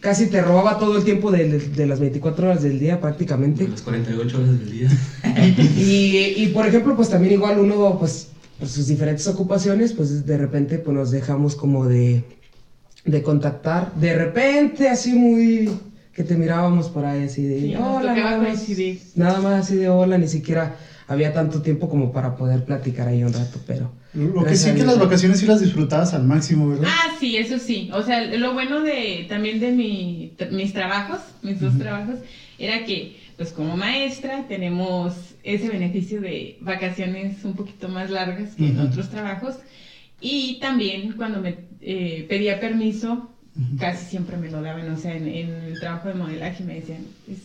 casi 0.00 0.26
te 0.28 0.40
robaba 0.40 0.78
todo 0.78 0.96
el 0.96 1.04
tiempo 1.04 1.30
de, 1.30 1.58
de 1.58 1.86
las 1.86 2.00
24 2.00 2.46
horas 2.46 2.62
del 2.62 2.78
día 2.78 3.00
prácticamente. 3.00 3.68
Las 3.68 3.82
48 3.82 4.38
horas 4.38 4.58
del 4.58 4.70
día. 4.70 4.88
Y, 5.78 6.34
y, 6.42 6.50
por 6.54 6.66
ejemplo, 6.66 6.96
pues 6.96 7.08
también 7.10 7.34
igual 7.34 7.58
uno, 7.58 7.98
pues, 7.98 8.28
por 8.62 8.68
sus 8.68 8.86
diferentes 8.86 9.26
ocupaciones, 9.26 9.92
pues 9.92 10.24
de 10.24 10.36
repente 10.36 10.78
pues 10.78 10.96
nos 10.96 11.10
dejamos 11.10 11.56
como 11.56 11.88
de, 11.88 12.22
de 13.04 13.20
contactar. 13.20 13.92
De 13.94 14.14
repente, 14.14 14.88
así 14.88 15.14
muy, 15.14 15.68
que 16.14 16.22
te 16.22 16.36
mirábamos 16.36 16.88
por 16.88 17.04
ahí 17.04 17.24
así 17.24 17.42
de, 17.42 17.60
Sí, 17.60 17.74
hola, 17.74 18.14
nada 18.14 18.38
más". 18.38 18.64
Nada 19.16 19.40
más 19.40 19.64
así 19.66 19.74
de 19.74 19.88
hola, 19.88 20.16
ni 20.16 20.28
siquiera 20.28 20.76
había 21.06 21.32
tanto 21.32 21.62
tiempo 21.62 21.88
como 21.88 22.12
para 22.12 22.36
poder 22.36 22.64
platicar 22.64 23.08
ahí 23.08 23.22
un 23.22 23.32
rato, 23.32 23.60
pero... 23.66 23.90
Lo 24.14 24.44
que 24.44 24.56
sí 24.56 24.74
que 24.74 24.84
las 24.84 24.98
vacaciones 24.98 25.38
sí 25.38 25.46
las 25.46 25.60
disfrutabas 25.60 26.12
al 26.12 26.24
máximo, 26.24 26.68
¿verdad? 26.68 26.86
Ah, 26.86 27.16
sí, 27.18 27.38
eso 27.38 27.58
sí. 27.58 27.88
O 27.94 28.02
sea, 28.02 28.20
lo 28.20 28.52
bueno 28.52 28.82
de 28.82 29.24
también 29.26 29.58
de 29.58 29.70
mi, 29.70 30.34
mis 30.50 30.72
trabajos, 30.74 31.18
mis 31.40 31.58
dos 31.60 31.78
trabajos, 31.78 32.18
era 32.58 32.84
que, 32.84 33.16
pues 33.36 33.52
como 33.52 33.74
maestra, 33.74 34.46
tenemos 34.46 35.34
ese 35.42 35.68
beneficio 35.70 36.20
de 36.20 36.58
vacaciones 36.60 37.42
un 37.44 37.54
poquito 37.54 37.88
más 37.88 38.10
largas 38.10 38.54
que 38.54 38.68
en 38.68 38.78
Ujú. 38.78 38.88
otros 38.88 39.08
trabajos. 39.08 39.54
Y 40.20 40.58
también 40.60 41.12
cuando 41.16 41.40
me 41.40 41.56
eh, 41.80 42.26
pedía 42.28 42.60
permiso, 42.60 43.28
casi 43.78 44.04
siempre 44.04 44.36
me 44.36 44.50
lo 44.50 44.60
daban. 44.60 44.88
O 44.90 44.96
sea, 44.98 45.16
en, 45.16 45.26
en 45.26 45.48
el 45.62 45.80
trabajo 45.80 46.08
de 46.08 46.14
modelaje 46.14 46.62
me 46.62 46.74
decían, 46.74 47.00
"Pues, 47.26 47.38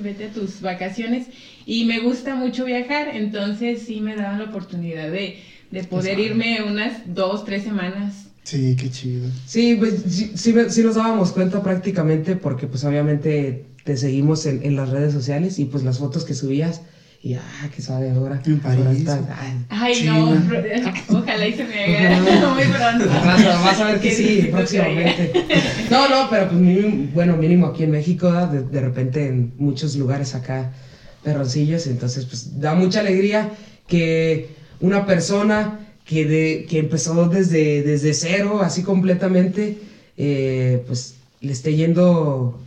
vete 0.00 0.26
a 0.26 0.32
tus 0.32 0.60
vacaciones. 0.60 1.28
Y 1.66 1.84
me 1.84 2.00
gusta 2.00 2.34
mucho 2.34 2.64
viajar, 2.64 3.08
entonces 3.14 3.82
sí 3.86 4.00
me 4.00 4.16
daban 4.16 4.38
la 4.38 4.44
oportunidad 4.46 5.10
de, 5.10 5.38
de 5.70 5.84
poder 5.84 6.18
irme 6.18 6.62
unas 6.62 7.14
dos, 7.14 7.44
tres 7.44 7.62
semanas 7.64 8.26
Sí, 8.44 8.76
qué 8.78 8.90
chido. 8.90 9.26
Sí, 9.46 9.74
pues 9.78 10.02
sí, 10.06 10.32
sí, 10.34 10.52
me- 10.52 10.68
sí 10.68 10.82
nos 10.82 10.96
dábamos 10.96 11.32
cuenta 11.32 11.62
prácticamente 11.62 12.36
porque 12.36 12.66
pues 12.66 12.84
obviamente 12.84 13.64
te 13.84 13.96
seguimos 13.96 14.44
en, 14.44 14.62
en 14.62 14.76
las 14.76 14.90
redes 14.90 15.14
sociales 15.14 15.58
y 15.58 15.64
pues 15.64 15.82
las 15.82 15.98
fotos 15.98 16.24
que 16.26 16.34
subías 16.34 16.82
y 17.24 17.32
ah, 17.32 17.70
qué 17.74 17.80
sabe 17.80 18.10
ahora. 18.10 18.38
En 18.44 18.60
París. 18.60 19.08
Ay, 19.08 19.54
Ay, 19.70 19.94
China. 19.94 20.18
no, 20.18 21.18
ojalá 21.18 21.48
y 21.48 21.54
se 21.54 21.64
me 21.64 21.96
haga 21.96 22.20
muy 22.54 22.64
pronto. 22.64 23.06
Vas 23.06 23.80
a 23.80 23.84
ver 23.86 24.00
que 24.00 24.10
sí, 24.10 24.48
próximamente. 24.52 25.32
No, 25.90 26.06
no, 26.10 26.28
pero 26.28 26.48
pues 26.48 26.60
mínimo, 26.60 27.10
bueno, 27.14 27.36
mínimo 27.38 27.66
aquí 27.68 27.84
en 27.84 27.92
México, 27.92 28.30
de, 28.48 28.64
de 28.64 28.80
repente 28.80 29.26
en 29.26 29.54
muchos 29.56 29.96
lugares 29.96 30.34
acá, 30.34 30.72
perroncillos, 31.22 31.86
entonces 31.86 32.26
pues 32.26 32.60
da 32.60 32.74
mucha 32.74 33.00
alegría 33.00 33.52
que 33.86 34.50
una 34.80 35.06
persona 35.06 35.80
que, 36.04 36.26
de, 36.26 36.66
que 36.68 36.78
empezó 36.78 37.28
desde, 37.30 37.82
desde 37.82 38.12
cero, 38.12 38.60
así 38.62 38.82
completamente, 38.82 39.78
eh, 40.18 40.84
pues 40.86 41.14
le 41.40 41.52
esté 41.52 41.74
yendo 41.74 42.60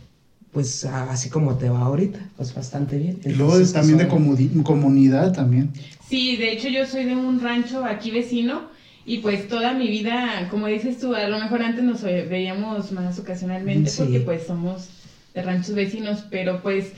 pues 0.52 0.84
así 0.84 1.28
como 1.30 1.56
te 1.56 1.68
va 1.68 1.80
ahorita, 1.82 2.18
pues 2.36 2.54
bastante 2.54 2.96
bien. 2.98 3.18
Y 3.24 3.30
luego 3.30 3.52
Entonces, 3.52 3.72
también 3.74 3.98
de 3.98 4.06
pues, 4.06 4.20
comodi- 4.22 4.62
comunidad 4.62 5.32
también. 5.32 5.70
Sí, 6.08 6.36
de 6.36 6.52
hecho 6.52 6.68
yo 6.68 6.86
soy 6.86 7.04
de 7.04 7.14
un 7.14 7.40
rancho 7.40 7.84
aquí 7.84 8.10
vecino 8.10 8.62
y 9.04 9.18
pues 9.18 9.46
toda 9.48 9.74
mi 9.74 9.88
vida, 9.88 10.48
como 10.50 10.66
dices 10.66 10.98
tú, 10.98 11.14
a 11.14 11.28
lo 11.28 11.38
mejor 11.38 11.62
antes 11.62 11.84
nos 11.84 12.02
ve- 12.02 12.24
veíamos 12.26 12.92
más 12.92 13.18
ocasionalmente 13.18 13.90
Sí. 13.90 14.02
porque 14.02 14.20
pues 14.20 14.46
somos 14.46 14.88
de 15.34 15.42
ranchos 15.42 15.74
vecinos, 15.74 16.24
pero 16.30 16.62
pues 16.62 16.92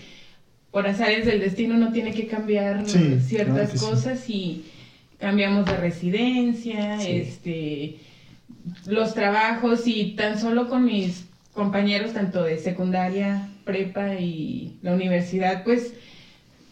por 0.71 0.87
azares 0.87 1.27
del 1.27 1.41
destino 1.41 1.75
uno 1.75 1.93
tiene 1.93 2.13
que 2.13 2.29
cambiar 2.29 2.89
Sí, 2.89 2.99
claro 2.99 3.21
ciertas 3.21 3.71
sí. 3.73 3.79
cosas 3.79 4.31
y 4.31 4.65
cambiamos 5.19 5.67
de 5.67 5.77
residencia, 5.77 7.01
Sí. 7.01 7.11
este 7.11 7.97
los 8.87 9.15
trabajos 9.15 9.87
y 9.87 10.13
tan 10.17 10.39
solo 10.39 10.69
con 10.69 10.85
mis 10.85 11.25
compañeros 11.55 12.13
tanto 12.13 12.45
de 12.45 12.59
secundaria, 12.59 13.49
prepa 13.65 14.15
y 14.15 14.79
la 14.83 14.95
universidad, 14.95 15.65
pues 15.65 15.93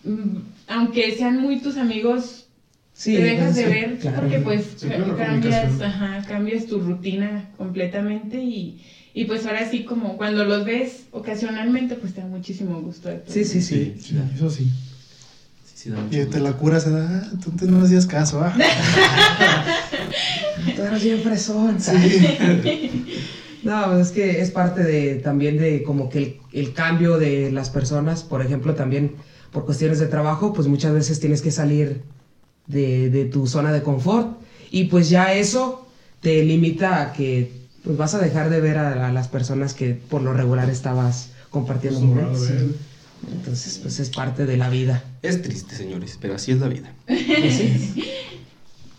mm, 0.04 0.36
aunque 0.68 1.16
sean 1.16 1.40
muy 1.40 1.60
tus 1.60 1.76
amigos, 1.76 2.46
sí, 2.92 3.14
te 3.14 3.22
dejas 3.22 3.54
sí, 3.54 3.62
de 3.62 3.68
ver 3.68 3.98
claro. 3.98 4.20
porque 4.20 4.38
pues 4.38 4.76
cambias, 5.16 5.80
ajá, 5.80 6.24
cambias 6.26 6.66
tu 6.66 6.80
rutina 6.80 7.50
completamente 7.56 8.38
y, 8.38 8.82
y 9.14 9.24
pues 9.24 9.46
ahora 9.46 9.68
sí 9.68 9.84
como 9.84 10.16
cuando 10.16 10.44
los 10.44 10.64
ves 10.64 11.06
ocasionalmente 11.10 11.96
pues 11.96 12.14
te 12.14 12.20
da 12.20 12.26
muchísimo 12.26 12.80
gusto. 12.80 13.08
de 13.08 13.16
todo. 13.16 13.34
Sí, 13.34 13.44
sí, 13.44 13.60
sí. 13.60 13.96
Sí, 14.00 14.16
eso 14.34 14.50
sí. 14.50 14.70
Sí, 15.64 15.90
sí, 15.90 16.16
Y 16.16 16.24
te 16.24 16.40
la 16.40 16.52
curas, 16.54 16.86
ah, 16.88 17.30
tú 17.42 17.52
te 17.52 17.66
no 17.66 17.80
hacías 17.82 18.06
caso, 18.06 18.42
ah. 18.42 18.52
Tú 20.74 20.82
eras 20.82 21.02
bien 21.02 21.20
fresón. 21.20 21.78
No, 23.64 23.86
pues 23.86 24.06
es 24.08 24.12
que 24.12 24.40
es 24.40 24.50
parte 24.50 24.82
de 24.84 25.16
también 25.16 25.58
de 25.58 25.82
como 25.82 26.08
que 26.08 26.18
el, 26.18 26.36
el 26.52 26.72
cambio 26.72 27.18
de 27.18 27.50
las 27.50 27.70
personas, 27.70 28.22
por 28.22 28.42
ejemplo, 28.42 28.74
también 28.74 29.16
por 29.52 29.64
cuestiones 29.64 29.98
de 29.98 30.06
trabajo, 30.06 30.52
pues 30.52 30.68
muchas 30.68 30.92
veces 30.92 31.20
tienes 31.20 31.42
que 31.42 31.50
salir 31.50 32.02
de, 32.66 33.10
de 33.10 33.24
tu 33.24 33.46
zona 33.46 33.72
de 33.72 33.82
confort 33.82 34.38
y 34.70 34.84
pues 34.84 35.08
ya 35.10 35.32
eso 35.32 35.86
te 36.20 36.42
limita 36.42 37.02
a 37.02 37.12
que 37.12 37.52
pues 37.82 37.96
vas 37.96 38.14
a 38.14 38.18
dejar 38.18 38.50
de 38.50 38.60
ver 38.60 38.76
a, 38.78 39.08
a 39.08 39.12
las 39.12 39.28
personas 39.28 39.74
que 39.74 39.94
por 39.94 40.22
lo 40.22 40.32
regular 40.34 40.68
estabas 40.68 41.30
compartiendo 41.50 42.00
momentos. 42.00 42.48
ver. 42.48 42.66
Entonces, 43.32 43.78
pues 43.82 43.98
es 43.98 44.10
parte 44.10 44.46
de 44.46 44.56
la 44.56 44.68
vida. 44.68 45.02
Es 45.22 45.42
triste, 45.42 45.74
señores, 45.74 46.18
pero 46.20 46.34
así 46.34 46.52
es 46.52 46.58
la 46.58 46.68
vida. 46.68 46.92
Sí. 47.08 48.04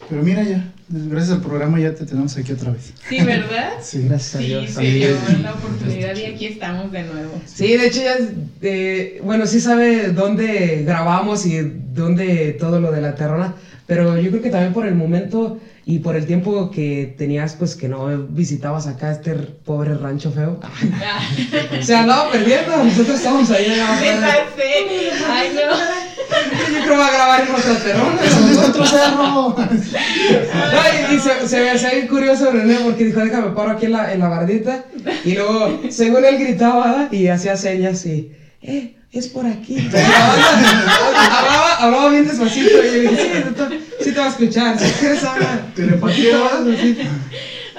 Pero 0.10 0.24
mira 0.24 0.44
ya, 0.44 0.64
gracias 0.90 1.36
al 1.38 1.42
programa 1.42 1.80
ya 1.80 1.94
te 1.94 2.06
tenemos 2.06 2.36
aquí 2.36 2.52
otra 2.52 2.72
vez. 2.72 2.94
Sí, 3.08 3.22
¿verdad? 3.24 3.74
Sí. 3.82 4.04
Gracias 4.08 4.36
a 4.36 4.40
Sí, 4.40 4.46
Dios. 4.48 4.72
se 4.72 4.82
dio 4.82 5.08
la 5.44 5.54
oportunidad 5.54 6.16
y 6.16 6.26
aquí 6.26 6.46
estamos 6.48 6.92
de 6.92 7.04
nuevo. 7.04 7.42
Sí, 7.46 7.78
de 7.78 7.88
hecho 7.88 8.02
ya, 8.02 8.16
eh, 8.62 9.22
bueno, 9.24 9.46
sí 9.46 9.60
sabe 9.60 10.10
dónde 10.12 10.84
grabamos 10.86 11.46
y 11.46 11.60
dónde 11.94 12.56
todo 12.60 12.80
lo 12.80 12.92
de 12.92 13.02
la 13.02 13.16
terrona, 13.16 13.54
pero 13.86 14.18
yo 14.20 14.30
creo 14.32 14.42
que 14.42 14.50
también 14.50 14.74
por 14.74 14.88
el 14.88 14.96
momento 14.96 15.60
y 15.86 16.00
por 16.00 16.16
el 16.16 16.26
tiempo 16.28 16.70
que 16.70 17.16
tenías, 17.18 17.54
pues 17.56 17.76
que 17.76 17.88
no 17.90 18.08
visitabas 18.30 18.86
acá 18.88 19.12
este 19.12 19.34
pobre 19.34 19.96
rancho 19.96 20.32
feo, 20.32 20.60
Ah, 21.04 21.20
se 21.82 21.96
andaba 21.96 22.32
perdiendo, 22.32 22.84
nosotros 22.84 23.18
estamos 23.18 23.50
ahí. 23.52 23.66
sí. 23.66 25.10
Ay, 25.30 25.50
no. 25.56 25.99
Yo 26.30 26.84
creo 26.84 26.84
que 26.84 26.98
va 26.98 27.08
a 27.08 27.12
grabar 27.12 27.42
en 27.42 27.56
otra 27.56 27.76
terrona. 27.76 28.22
¡Es 28.24 28.58
otro 28.58 28.86
cerro! 28.86 29.56
No, 29.56 31.12
y, 31.12 31.16
y 31.16 31.20
se, 31.20 31.48
se 31.48 31.60
me 31.62 31.72
hacía 31.72 31.92
bien 31.94 32.08
curioso 32.08 32.52
René 32.52 32.76
porque 32.84 33.06
dijo, 33.06 33.20
déjame 33.20 33.52
paro 33.52 33.72
aquí 33.72 33.86
en 33.86 33.92
la, 33.94 34.14
en 34.14 34.20
la 34.20 34.30
bardita. 34.30 34.86
Y 35.26 35.34
luego, 35.34 35.82
según 35.90 36.26
él 36.26 36.38
gritaba 36.38 37.08
y 37.12 37.28
hacía 37.28 37.56
señas 37.58 38.06
y, 38.06 38.32
eh, 38.62 38.96
es 39.12 39.28
por 39.28 39.46
aquí. 39.48 39.90
hablaba, 39.90 41.76
hablaba 41.80 42.10
bien 42.10 42.28
despacito 42.28 42.70
y 42.70 42.74
yo 42.74 43.02
dije, 43.02 43.18
sí, 43.18 43.44
doctor, 43.44 43.70
sí 44.00 44.12
te 44.12 44.20
va 44.20 44.26
a 44.26 44.30
escuchar. 44.30 44.80
Si 44.80 44.92
quieres 44.92 45.24
hablar. 45.24 45.62
Telepatía. 45.76 46.38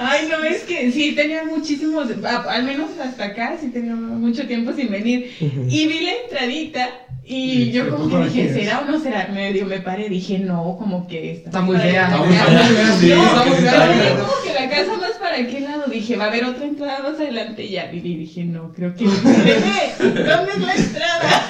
Ay, 0.03 0.29
no, 0.31 0.43
es 0.45 0.63
que 0.63 0.91
sí, 0.91 1.13
tenía 1.15 1.45
muchísimos, 1.45 2.09
al 2.25 2.65
menos 2.65 2.91
hasta 3.03 3.25
acá, 3.27 3.57
sí 3.61 3.69
tenía 3.69 3.95
mucho 3.95 4.47
tiempo 4.47 4.73
sin 4.73 4.91
venir. 4.91 5.31
Y 5.69 5.87
vi 5.87 6.01
la 6.01 6.13
entradita 6.25 6.89
y 7.25 7.65
Sí, 7.67 7.73
yo 7.73 7.91
como 7.91 8.09
¿para 8.11 8.25
que 8.25 8.31
dije, 8.31 8.47
es? 8.49 8.55
¿será 8.55 8.81
o 8.81 8.85
no 8.91 8.99
será? 8.99 9.29
Medio 9.33 9.67
me 9.67 9.79
paré, 9.81 10.09
dije, 10.09 10.39
no, 10.39 10.77
como 10.79 11.07
que 11.07 11.33
está, 11.33 11.49
Está 11.51 11.61
muy 11.61 11.77
fea. 11.77 12.05
Está 12.07 12.17
muy 12.19 12.35
Está 12.35 12.45
fea. 12.47 12.63
muy 12.63 12.75
fea, 12.75 12.97
Sí, 12.99 13.11
está 13.13 13.45
muy 13.45 13.57
fea. 13.59 14.17
como 14.19 14.33
que 14.43 14.53
la 14.55 14.71
casa 14.71 14.97
más 14.97 15.10
para 15.31 15.47
qué 15.47 15.61
lado, 15.61 15.85
dije, 15.91 16.17
va 16.17 16.25
a 16.25 16.29
haber 16.29 16.45
otra 16.45 16.65
entrada 16.65 17.03
más 17.03 17.15
adelante 17.15 17.65
y 17.65 17.71
ya 17.71 17.93
y 17.93 18.01
dije, 18.01 18.45
no, 18.45 18.73
creo 18.75 18.95
que 18.95 19.05
¿dónde 19.07 20.53
es 20.53 20.61
la 20.61 20.75
entrada? 20.75 21.49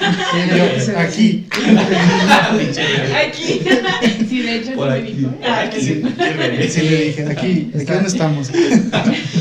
Yo, 0.55 0.93
aquí. 0.97 1.47
Aquí. 3.15 3.61
Sí, 4.29 4.41
de 4.41 4.55
hecho, 4.57 4.73
Por 4.73 4.93
sí 4.93 4.93
me 4.93 4.99
aquí. 4.99 5.13
dijo. 5.13 5.31
Aquí. 5.43 5.81
Sí, 5.81 6.03
sí 6.69 6.81
le 6.89 7.05
dije, 7.05 7.25
aquí, 7.25 7.71
aquí 7.73 7.85
donde 7.85 8.07
estamos. 8.07 8.51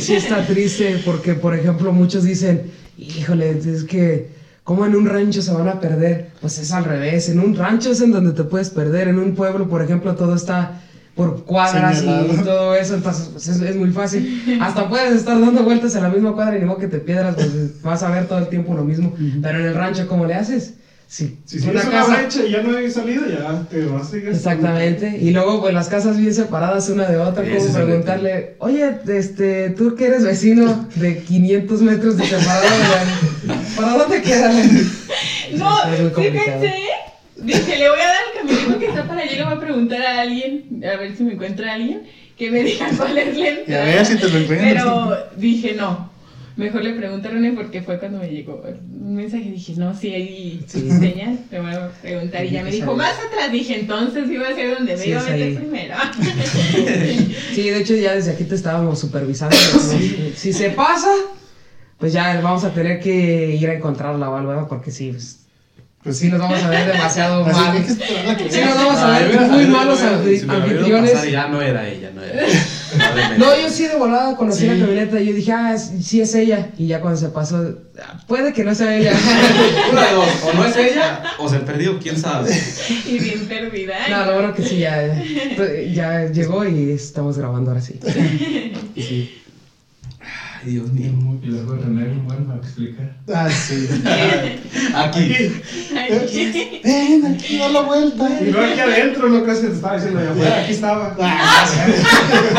Sí 0.00 0.14
está 0.14 0.46
triste 0.46 1.00
porque, 1.04 1.34
por 1.34 1.54
ejemplo, 1.54 1.92
muchos 1.92 2.24
dicen, 2.24 2.70
híjole, 2.96 3.50
es 3.50 3.84
que, 3.84 4.28
¿cómo 4.64 4.86
en 4.86 4.96
un 4.96 5.06
rancho 5.06 5.42
se 5.42 5.52
van 5.52 5.68
a 5.68 5.78
perder? 5.78 6.30
Pues 6.40 6.58
es 6.58 6.72
al 6.72 6.84
revés, 6.84 7.28
en 7.28 7.40
un 7.40 7.54
rancho 7.54 7.92
es 7.92 8.00
en 8.00 8.10
donde 8.10 8.32
te 8.32 8.44
puedes 8.44 8.70
perder, 8.70 9.08
en 9.08 9.18
un 9.18 9.34
pueblo, 9.34 9.68
por 9.68 9.82
ejemplo, 9.82 10.14
todo 10.14 10.34
está 10.34 10.80
por 11.20 11.44
cuadras 11.44 12.02
y 12.02 12.06
todo 12.44 12.74
eso, 12.74 12.94
entonces 12.94 13.28
pues, 13.30 13.46
es, 13.46 13.60
es 13.60 13.76
muy 13.76 13.90
fácil. 13.90 14.58
Hasta 14.58 14.88
puedes 14.88 15.12
estar 15.12 15.38
dando 15.38 15.64
vueltas 15.64 15.94
en 15.94 16.02
la 16.02 16.08
misma 16.08 16.32
cuadra 16.32 16.56
y 16.56 16.60
ni 16.60 16.64
modo 16.64 16.78
que 16.78 16.86
te 16.86 16.98
piedras, 16.98 17.34
pues 17.34 17.82
vas 17.82 18.02
a 18.02 18.10
ver 18.10 18.26
todo 18.26 18.38
el 18.38 18.48
tiempo 18.48 18.72
lo 18.72 18.84
mismo. 18.84 19.12
Pero 19.42 19.60
en 19.60 19.66
el 19.66 19.74
rancho, 19.74 20.08
¿cómo 20.08 20.24
le 20.24 20.32
haces? 20.32 20.74
Sí, 21.06 21.38
Si 21.44 21.58
una 21.68 21.82
brecha 22.06 22.46
y 22.46 22.52
ya 22.52 22.62
no 22.62 22.74
hay 22.74 22.90
salida, 22.90 23.22
ya 23.28 23.68
te 23.68 23.84
vas 23.84 24.06
a 24.06 24.10
seguir. 24.12 24.28
Exactamente. 24.30 25.18
Y 25.20 25.32
luego, 25.32 25.60
pues 25.60 25.74
las 25.74 25.88
casas 25.88 26.16
bien 26.16 26.32
separadas 26.32 26.88
una 26.88 27.06
de 27.06 27.18
otra, 27.18 27.44
como 27.44 27.74
preguntarle, 27.74 28.54
oye, 28.60 28.90
este, 29.08 29.70
tú 29.70 29.94
que 29.94 30.06
eres 30.06 30.24
vecino 30.24 30.88
de 30.94 31.18
500 31.18 31.82
metros 31.82 32.16
de 32.16 32.24
separado, 32.24 32.66
güey, 33.44 33.58
¿para 33.76 33.98
dónde 33.98 34.22
queda? 34.22 34.52
No, 35.52 35.82
Es 35.92 37.09
Dije, 37.42 37.78
le 37.78 37.88
voy 37.90 37.98
a 38.00 38.06
dar 38.06 38.16
el 38.32 38.38
caminito 38.48 38.78
que 38.78 38.86
está 38.86 39.06
para 39.08 39.20
allá 39.22 39.32
y 39.32 39.36
le 39.36 39.44
voy 39.44 39.54
a 39.54 39.60
preguntar 39.60 40.02
a 40.02 40.20
alguien, 40.22 40.82
a 40.84 40.96
ver 40.96 41.16
si 41.16 41.22
me 41.24 41.32
encuentra 41.34 41.74
alguien, 41.74 42.02
que 42.36 42.50
me 42.50 42.62
diga 42.62 42.88
cuál 42.96 43.16
es 43.18 43.36
la 43.36 43.40
Y 43.42 43.46
a 43.46 43.58
entrada. 43.60 43.84
ver 43.84 44.06
si 44.06 44.16
te 44.16 44.28
lo 44.28 44.38
encuentras. 44.38 44.72
Pero 44.72 45.16
dije, 45.36 45.74
no. 45.74 46.10
Mejor 46.56 46.82
le 46.84 46.92
pregunto 46.92 47.28
a 47.28 47.30
René 47.30 47.52
porque 47.52 47.80
fue 47.80 47.98
cuando 47.98 48.18
me 48.18 48.28
llegó 48.28 48.62
un 49.00 49.14
mensaje. 49.14 49.50
Dije, 49.50 49.74
no, 49.76 49.96
si 49.96 50.12
hay 50.12 50.60
Sí. 50.66 50.90
señal, 50.90 51.38
le 51.50 51.60
voy 51.60 51.72
a 51.72 51.88
preguntar. 52.02 52.44
Y 52.44 52.50
ya 52.50 52.62
me 52.62 52.70
dijo, 52.70 52.94
más 52.94 53.14
atrás. 53.18 53.50
Dije, 53.50 53.80
entonces 53.80 54.28
iba 54.30 54.46
a 54.48 54.54
ser 54.54 54.74
donde 54.74 54.92
me 54.94 54.98
Sí, 55.02 55.10
iba 55.10 55.20
a 55.20 55.24
meter 55.30 55.54
primero. 55.54 55.94
Sí, 57.54 57.70
de 57.70 57.78
hecho 57.80 57.94
ya 57.94 58.14
desde 58.14 58.32
aquí 58.32 58.44
te 58.44 58.54
estábamos 58.56 58.98
supervisando. 58.98 59.56
Si 60.36 60.52
se 60.52 60.70
pasa, 60.70 61.08
pues 61.98 62.12
ya 62.12 62.40
vamos 62.42 62.64
a 62.64 62.74
tener 62.74 63.00
que 63.00 63.56
ir 63.56 63.68
a 63.70 63.74
encontrarla 63.74 64.28
o 64.28 64.36
algo, 64.36 64.48
¿verdad? 64.50 64.68
porque 64.68 64.90
sí, 64.90 65.10
pues, 65.12 65.39
Pues 66.02 66.16
sí 66.18 66.28
nos 66.28 66.38
vamos 66.40 66.62
a 66.62 66.70
ver 66.70 66.92
demasiado 66.92 67.44
mal. 67.52 67.84
Sí, 67.86 68.60
nos 68.64 68.74
vamos 68.74 68.96
a 69.00 69.18
ver 69.18 69.40
muy 69.42 69.66
malos 69.66 70.00
anfitriones. 70.00 71.30
Ya 71.30 71.48
no 71.48 71.60
era 71.60 71.86
ella, 71.88 72.10
no 72.14 72.22
era. 72.22 72.46
No, 73.38 73.46
yo 73.56 73.70
sí 73.70 73.86
de 73.86 73.94
volada 73.94 74.34
conocí 74.34 74.62
Sí. 74.62 74.66
la 74.66 74.72
camioneta 74.78 75.20
y 75.20 75.26
yo 75.26 75.32
dije, 75.34 75.52
ah, 75.52 75.74
es- 75.74 75.92
sí 76.04 76.20
es 76.20 76.34
ella. 76.34 76.70
Y 76.76 76.88
ya 76.88 77.00
cuando 77.00 77.20
se 77.20 77.28
pasó, 77.28 77.76
puede 78.26 78.52
que 78.52 78.64
no 78.64 78.74
sea 78.74 78.96
ella. 78.96 79.12
Una 79.92 80.06
de 80.06 80.14
dos, 80.14 80.26
o 80.44 80.52
no 80.54 80.64
es 80.64 80.76
ella, 80.76 81.22
o 81.38 81.48
se 81.48 81.60
perdió, 81.60 82.00
quién 82.00 82.18
sabe. 82.18 82.50
y 83.06 83.18
bien 83.20 83.46
perdida. 83.46 83.94
no, 84.10 84.24
lo 84.26 84.32
bueno 84.34 84.54
que 84.54 84.62
sí, 84.64 84.78
ya, 84.78 85.22
ya 85.92 86.26
llegó 86.32 86.64
y 86.64 86.90
estamos 86.90 87.38
grabando 87.38 87.70
ahora 87.70 87.80
sí. 87.82 88.00
Sí. 88.96 89.39
Ay, 90.62 90.70
Dios 90.72 90.92
mío. 90.92 91.10
Y 91.42 91.46
luego 91.46 91.74
René 91.76 92.04
bueno 92.24 92.46
para 92.46 92.58
explicar. 92.58 93.16
Ah, 93.34 93.48
sí. 93.50 93.88
Aquí. 94.94 95.34
Ay, 95.96 96.80
Ven, 96.84 97.26
aquí 97.34 97.56
da 97.58 97.68
la 97.70 97.80
vuelta. 97.80 98.28
Y 98.40 98.50
luego 98.50 98.66
aquí 98.70 98.80
adentro, 98.80 99.28
no 99.28 99.42
crees 99.42 99.58
que 99.60 99.66
te 99.68 99.72
estaba 99.74 99.94
diciendo 99.96 100.20
allá 100.20 100.30
afuera, 100.32 100.60
aquí 100.62 100.72
estaba. 100.72 101.16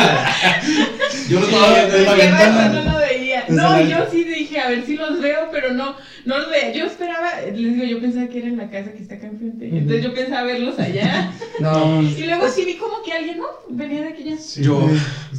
Yo 1.30 1.40
lo 1.40 1.46
estaba 1.46 1.74
viendo 1.74 1.98
de 1.98 2.04
la 2.06 2.14
ventana. 2.14 2.70
no 2.70 2.92
lo 2.92 2.98
veía. 3.00 3.42
Desde 3.48 3.62
No, 3.62 3.70
la- 3.70 3.82
yo 3.84 3.98
sí 4.12 4.24
dije, 4.24 4.60
a 4.60 4.70
ver 4.70 4.86
si 4.86 4.96
los 4.98 5.22
veo, 5.22 5.50
pero 5.52 5.74
no, 5.74 5.96
no 6.26 6.38
los 6.38 6.50
veía. 6.50 6.72
Yo 6.74 6.86
esperaba, 6.86 7.30
les 7.46 7.56
digo, 7.76 7.84
yo 7.86 8.00
pensaba 8.02 8.28
que 8.28 8.40
era 8.40 8.48
en 8.48 8.58
la 8.58 8.70
casa 8.70 8.92
que 8.94 9.02
está 9.04 9.16
acá 9.16 9.28
enfrente. 9.28 9.68
Entonces 9.68 10.04
yo 10.04 10.14
pensaba 10.14 10.44
verlos 10.44 10.80
allá. 10.80 11.32
No, 11.60 12.02
Y 12.02 12.24
luego 12.24 12.50
sí 12.50 12.66
vi 12.66 12.76
como 12.78 13.04
que 13.04 13.14
alguien, 13.14 13.38
¿no? 13.38 13.46
Venía 13.70 14.02
de 14.02 14.08
aquella. 14.08 14.36
Yo. 14.58 14.90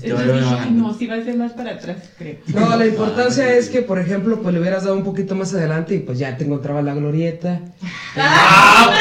Entonces 0.00 0.34
dije, 0.34 0.56
ay, 0.56 0.70
no, 0.70 0.94
sí 0.94 1.06
va 1.08 1.16
a 1.16 1.24
ser 1.24 1.36
más 1.36 1.52
para 1.52 1.72
atrás, 1.72 1.96
creo. 2.16 2.36
no, 2.54 2.76
la 2.76 2.86
importancia 2.86 3.52
es 3.56 3.68
que, 3.68 3.82
por 3.82 3.98
ejemplo, 3.98 4.40
pues 4.40 4.54
le 4.54 4.60
hubieras 4.60 4.84
dado 4.84 4.96
un 4.96 5.02
poquito 5.02 5.34
más 5.34 5.52
adelante 5.52 5.96
y 5.96 5.98
pues 5.98 6.18
ya 6.20 6.36
te 6.36 6.44
encontraba 6.44 6.80
la 6.82 6.94
glorieta. 6.94 7.60
¡Ah, 8.16 8.92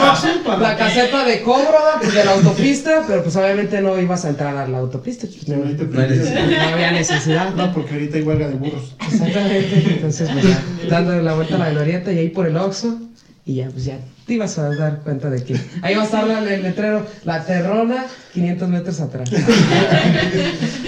Paxo, 0.00 0.28
para 0.44 0.58
La 0.60 0.76
caseta 0.76 1.24
de 1.24 1.42
cobro 1.42 1.78
pues, 2.00 2.14
de 2.14 2.24
la 2.24 2.32
autopista, 2.32 3.04
pero 3.06 3.22
pues 3.22 3.36
obviamente 3.36 3.80
no 3.80 3.98
ibas 4.00 4.24
a 4.24 4.30
entrar 4.30 4.56
a 4.56 4.66
la 4.68 4.78
autopista. 4.78 5.26
pues, 5.26 5.48
no, 5.48 5.56
no 5.64 6.74
había 6.74 6.92
necesidad. 6.92 7.54
No, 7.54 7.72
porque 7.72 7.94
ahorita 7.94 8.16
hay 8.16 8.22
huelga 8.22 8.48
de 8.48 8.54
burros. 8.54 8.94
Exactamente, 9.10 9.93
entonces 9.94 10.28
pues 10.32 10.44
ya, 10.44 10.62
dándole 10.88 11.22
la 11.22 11.34
vuelta 11.34 11.56
a 11.56 11.58
la 11.58 11.70
glorieta 11.70 12.12
y 12.12 12.18
ahí 12.18 12.28
por 12.28 12.46
el 12.46 12.56
Oxxo 12.56 12.98
y 13.46 13.56
ya 13.56 13.68
pues 13.68 13.84
ya 13.84 13.98
te 14.26 14.34
ibas 14.34 14.58
a 14.58 14.74
dar 14.74 15.00
cuenta 15.02 15.28
de 15.30 15.42
que 15.44 15.54
ahí 15.82 15.94
va 15.94 16.02
a 16.02 16.04
estar 16.06 16.26
el 16.28 16.62
letrero, 16.62 17.06
la 17.24 17.44
terrona 17.44 18.06
500 18.32 18.68
metros 18.68 19.00
atrás. 19.00 19.28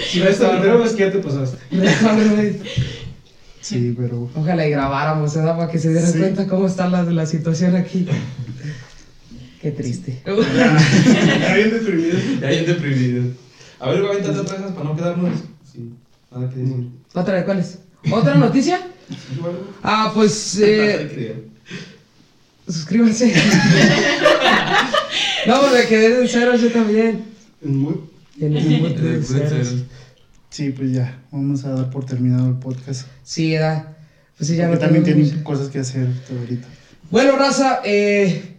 Si 0.09 0.19
ves 0.21 0.39
el 0.39 0.55
letrero, 0.55 0.79
ves 0.79 0.93
que 0.93 1.03
ya 1.05 1.11
te 1.11 1.19
pasaste. 1.19 1.57
Sí, 3.61 3.93
pero. 3.97 4.29
Ojalá 4.33 4.65
y 4.65 4.71
grabáramos, 4.71 5.35
¿verdad? 5.35 5.57
Para 5.57 5.69
que 5.69 5.77
se 5.77 5.89
dieran 5.89 6.09
Sí. 6.13 6.19
cuenta 6.19 6.47
cómo 6.47 6.67
está 6.67 6.87
la, 6.87 7.03
la 7.03 7.25
situación 7.25 7.75
aquí. 7.75 8.07
Qué 9.61 9.71
triste. 9.71 10.21
Ya 10.25 11.55
bien 11.55 11.71
deprimido. 11.71 12.17
Ya 12.41 12.47
bien 12.49 12.65
deprimido. 12.65 13.23
A 13.79 13.89
ver, 13.89 14.05
avéntate 14.05 14.39
otra 14.39 14.57
vez 14.57 14.71
para 14.71 14.83
no 14.85 14.95
quedarnos. 14.95 15.31
Sí, 15.69 15.91
nada 16.31 16.49
que 16.49 16.59
decir. 16.59 16.87
¿Otra 17.13 17.35
de 17.35 17.43
cuáles? 17.45 17.79
¿Otra 18.09 18.35
noticia? 18.35 18.79
Ah, 19.83 20.11
pues 20.13 20.59
eh, 20.61 21.35
suscríbanse. 22.67 23.27
no, 25.47 25.59
pues 25.61 25.73
me 25.73 25.85
quedé 25.87 26.21
en 26.21 26.27
cero 26.27 26.55
yo 26.55 26.71
también. 26.71 27.23
Muy. 27.61 27.95
En 28.39 28.81
bote 28.83 29.01
de 29.01 29.23
ceros. 29.23 29.75
Sí, 30.49 30.71
pues 30.71 30.91
ya. 30.91 31.19
Vamos 31.31 31.63
a 31.65 31.71
dar 31.71 31.89
por 31.89 32.05
terminado 32.05 32.47
el 32.49 32.55
podcast. 32.55 33.07
Sí, 33.23 33.53
da. 33.53 33.95
Pues 34.37 34.49
sí, 34.49 34.55
ya 34.55 34.65
Porque 34.67 34.75
no 34.75 34.79
también 34.85 35.03
tienen 35.03 35.25
mucho. 35.25 35.43
cosas 35.43 35.69
que 35.69 35.79
hacer 35.79 36.07
ahorita. 36.39 36.67
Bueno, 37.09 37.35
raza, 37.37 37.81
eh, 37.85 38.55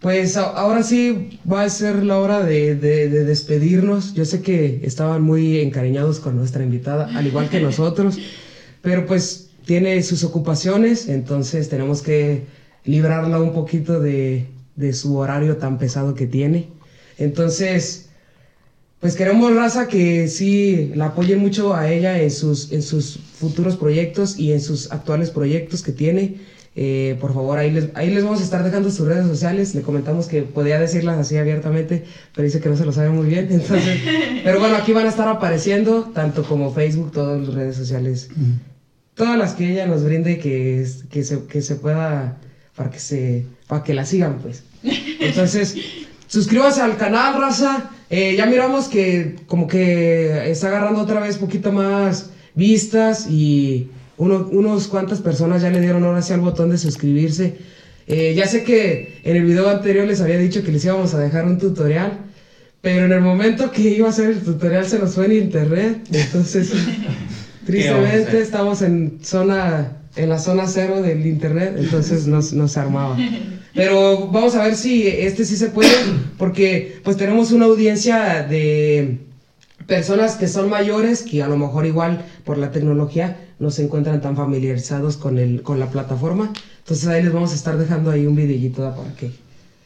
pues 0.00 0.36
a- 0.36 0.44
ahora 0.50 0.82
sí 0.82 1.38
va 1.50 1.62
a 1.64 1.70
ser 1.70 2.02
la 2.04 2.18
hora 2.18 2.42
de, 2.42 2.74
de- 2.76 3.08
de 3.08 3.24
despedirnos. 3.24 4.14
Yo 4.14 4.24
sé 4.24 4.40
que 4.42 4.80
estaban 4.84 5.22
muy 5.22 5.60
encariñados 5.60 6.20
con 6.20 6.36
nuestra 6.36 6.62
invitada, 6.62 7.10
al 7.16 7.26
igual 7.26 7.48
que 7.50 7.60
nosotros, 7.60 8.18
pero 8.82 9.06
pues 9.06 9.47
tiene 9.68 10.02
sus 10.02 10.24
ocupaciones, 10.24 11.10
entonces 11.10 11.68
tenemos 11.68 12.00
que 12.00 12.46
librarla 12.86 13.38
un 13.38 13.52
poquito 13.52 14.00
de, 14.00 14.46
de 14.76 14.94
su 14.94 15.18
horario 15.18 15.58
tan 15.58 15.76
pesado 15.76 16.14
que 16.14 16.26
tiene. 16.26 16.68
Entonces, 17.18 18.08
pues 18.98 19.14
queremos, 19.14 19.54
raza, 19.54 19.86
que 19.86 20.26
sí 20.28 20.90
la 20.94 21.08
apoyen 21.08 21.40
mucho 21.40 21.74
a 21.74 21.90
ella 21.92 22.18
en 22.18 22.30
sus, 22.30 22.72
en 22.72 22.80
sus 22.80 23.18
futuros 23.18 23.76
proyectos 23.76 24.38
y 24.38 24.52
en 24.52 24.62
sus 24.62 24.90
actuales 24.90 25.28
proyectos 25.28 25.82
que 25.82 25.92
tiene. 25.92 26.36
Eh, 26.74 27.18
por 27.20 27.34
favor, 27.34 27.58
ahí 27.58 27.70
les, 27.70 27.90
ahí 27.92 28.08
les 28.08 28.24
vamos 28.24 28.40
a 28.40 28.44
estar 28.44 28.64
dejando 28.64 28.90
sus 28.90 29.06
redes 29.06 29.26
sociales. 29.26 29.74
Le 29.74 29.82
comentamos 29.82 30.28
que 30.28 30.44
podía 30.44 30.80
decirlas 30.80 31.18
así 31.18 31.36
abiertamente, 31.36 32.04
pero 32.34 32.46
dice 32.46 32.58
que 32.58 32.70
no 32.70 32.76
se 32.78 32.86
lo 32.86 32.92
sabe 32.92 33.10
muy 33.10 33.26
bien. 33.26 33.48
Entonces, 33.50 34.00
pero 34.42 34.60
bueno, 34.60 34.76
aquí 34.76 34.94
van 34.94 35.04
a 35.04 35.10
estar 35.10 35.28
apareciendo, 35.28 36.10
tanto 36.14 36.42
como 36.42 36.72
Facebook, 36.72 37.12
todas 37.12 37.46
las 37.46 37.54
redes 37.54 37.76
sociales. 37.76 38.30
Todas 39.18 39.36
las 39.36 39.52
que 39.54 39.72
ella 39.72 39.86
nos 39.86 40.04
brinde 40.04 40.38
que, 40.38 40.86
que, 41.10 41.24
se, 41.24 41.44
que 41.44 41.60
se 41.60 41.74
pueda, 41.74 42.38
para 42.74 42.88
que, 42.88 43.00
se, 43.00 43.44
para 43.66 43.82
que 43.82 43.92
la 43.92 44.06
sigan, 44.06 44.38
pues. 44.38 44.62
Entonces, 45.20 45.76
suscríbanse 46.28 46.80
al 46.80 46.96
canal, 46.96 47.38
raza. 47.38 47.90
Eh, 48.08 48.36
ya 48.38 48.46
miramos 48.46 48.86
que 48.88 49.36
como 49.46 49.66
que 49.66 50.50
está 50.50 50.68
agarrando 50.68 51.02
otra 51.02 51.20
vez 51.20 51.36
poquito 51.36 51.72
más 51.72 52.30
vistas 52.54 53.26
y 53.28 53.90
uno, 54.16 54.48
unos 54.50 54.88
cuantas 54.88 55.20
personas 55.20 55.62
ya 55.62 55.70
le 55.70 55.80
dieron 55.80 56.04
ahora 56.04 56.22
sí 56.22 56.32
al 56.32 56.40
botón 56.40 56.70
de 56.70 56.78
suscribirse. 56.78 57.56
Eh, 58.06 58.34
ya 58.34 58.46
sé 58.46 58.64
que 58.64 59.20
en 59.24 59.36
el 59.36 59.44
video 59.44 59.68
anterior 59.68 60.06
les 60.06 60.20
había 60.20 60.38
dicho 60.38 60.62
que 60.62 60.72
les 60.72 60.84
íbamos 60.84 61.12
a 61.12 61.18
dejar 61.18 61.44
un 61.44 61.58
tutorial, 61.58 62.20
pero 62.80 63.04
en 63.04 63.12
el 63.12 63.20
momento 63.20 63.70
que 63.70 63.82
iba 63.82 64.06
a 64.06 64.10
hacer 64.10 64.30
el 64.30 64.40
tutorial 64.40 64.86
se 64.86 64.98
nos 64.98 65.14
fue 65.14 65.26
en 65.26 65.32
internet, 65.32 66.06
entonces 66.10 66.72
tristemente 67.68 68.40
estamos 68.40 68.80
en 68.80 69.18
zona 69.22 69.98
en 70.16 70.30
la 70.30 70.38
zona 70.38 70.66
cero 70.66 71.02
del 71.02 71.26
internet, 71.26 71.74
entonces 71.76 72.26
no, 72.26 72.40
no 72.52 72.66
se 72.66 72.80
armaba. 72.80 73.16
Pero 73.74 74.28
vamos 74.28 74.54
a 74.54 74.64
ver 74.64 74.74
si 74.74 75.06
este 75.06 75.44
sí 75.44 75.54
se 75.54 75.68
puede, 75.68 75.92
porque 76.38 76.98
pues 77.04 77.18
tenemos 77.18 77.52
una 77.52 77.66
audiencia 77.66 78.42
de 78.42 79.18
personas 79.86 80.36
que 80.36 80.48
son 80.48 80.70
mayores, 80.70 81.22
que 81.22 81.42
a 81.42 81.48
lo 81.48 81.58
mejor 81.58 81.84
igual 81.84 82.24
por 82.44 82.56
la 82.56 82.72
tecnología 82.72 83.36
no 83.58 83.70
se 83.70 83.84
encuentran 83.84 84.22
tan 84.22 84.34
familiarizados 84.34 85.18
con, 85.18 85.38
el, 85.38 85.60
con 85.60 85.78
la 85.78 85.90
plataforma. 85.90 86.50
Entonces 86.78 87.06
ahí 87.06 87.22
les 87.22 87.32
vamos 87.32 87.52
a 87.52 87.54
estar 87.54 87.76
dejando 87.76 88.10
ahí 88.10 88.26
un 88.26 88.34
videillito 88.34 88.94
para 88.96 89.14
que... 89.14 89.30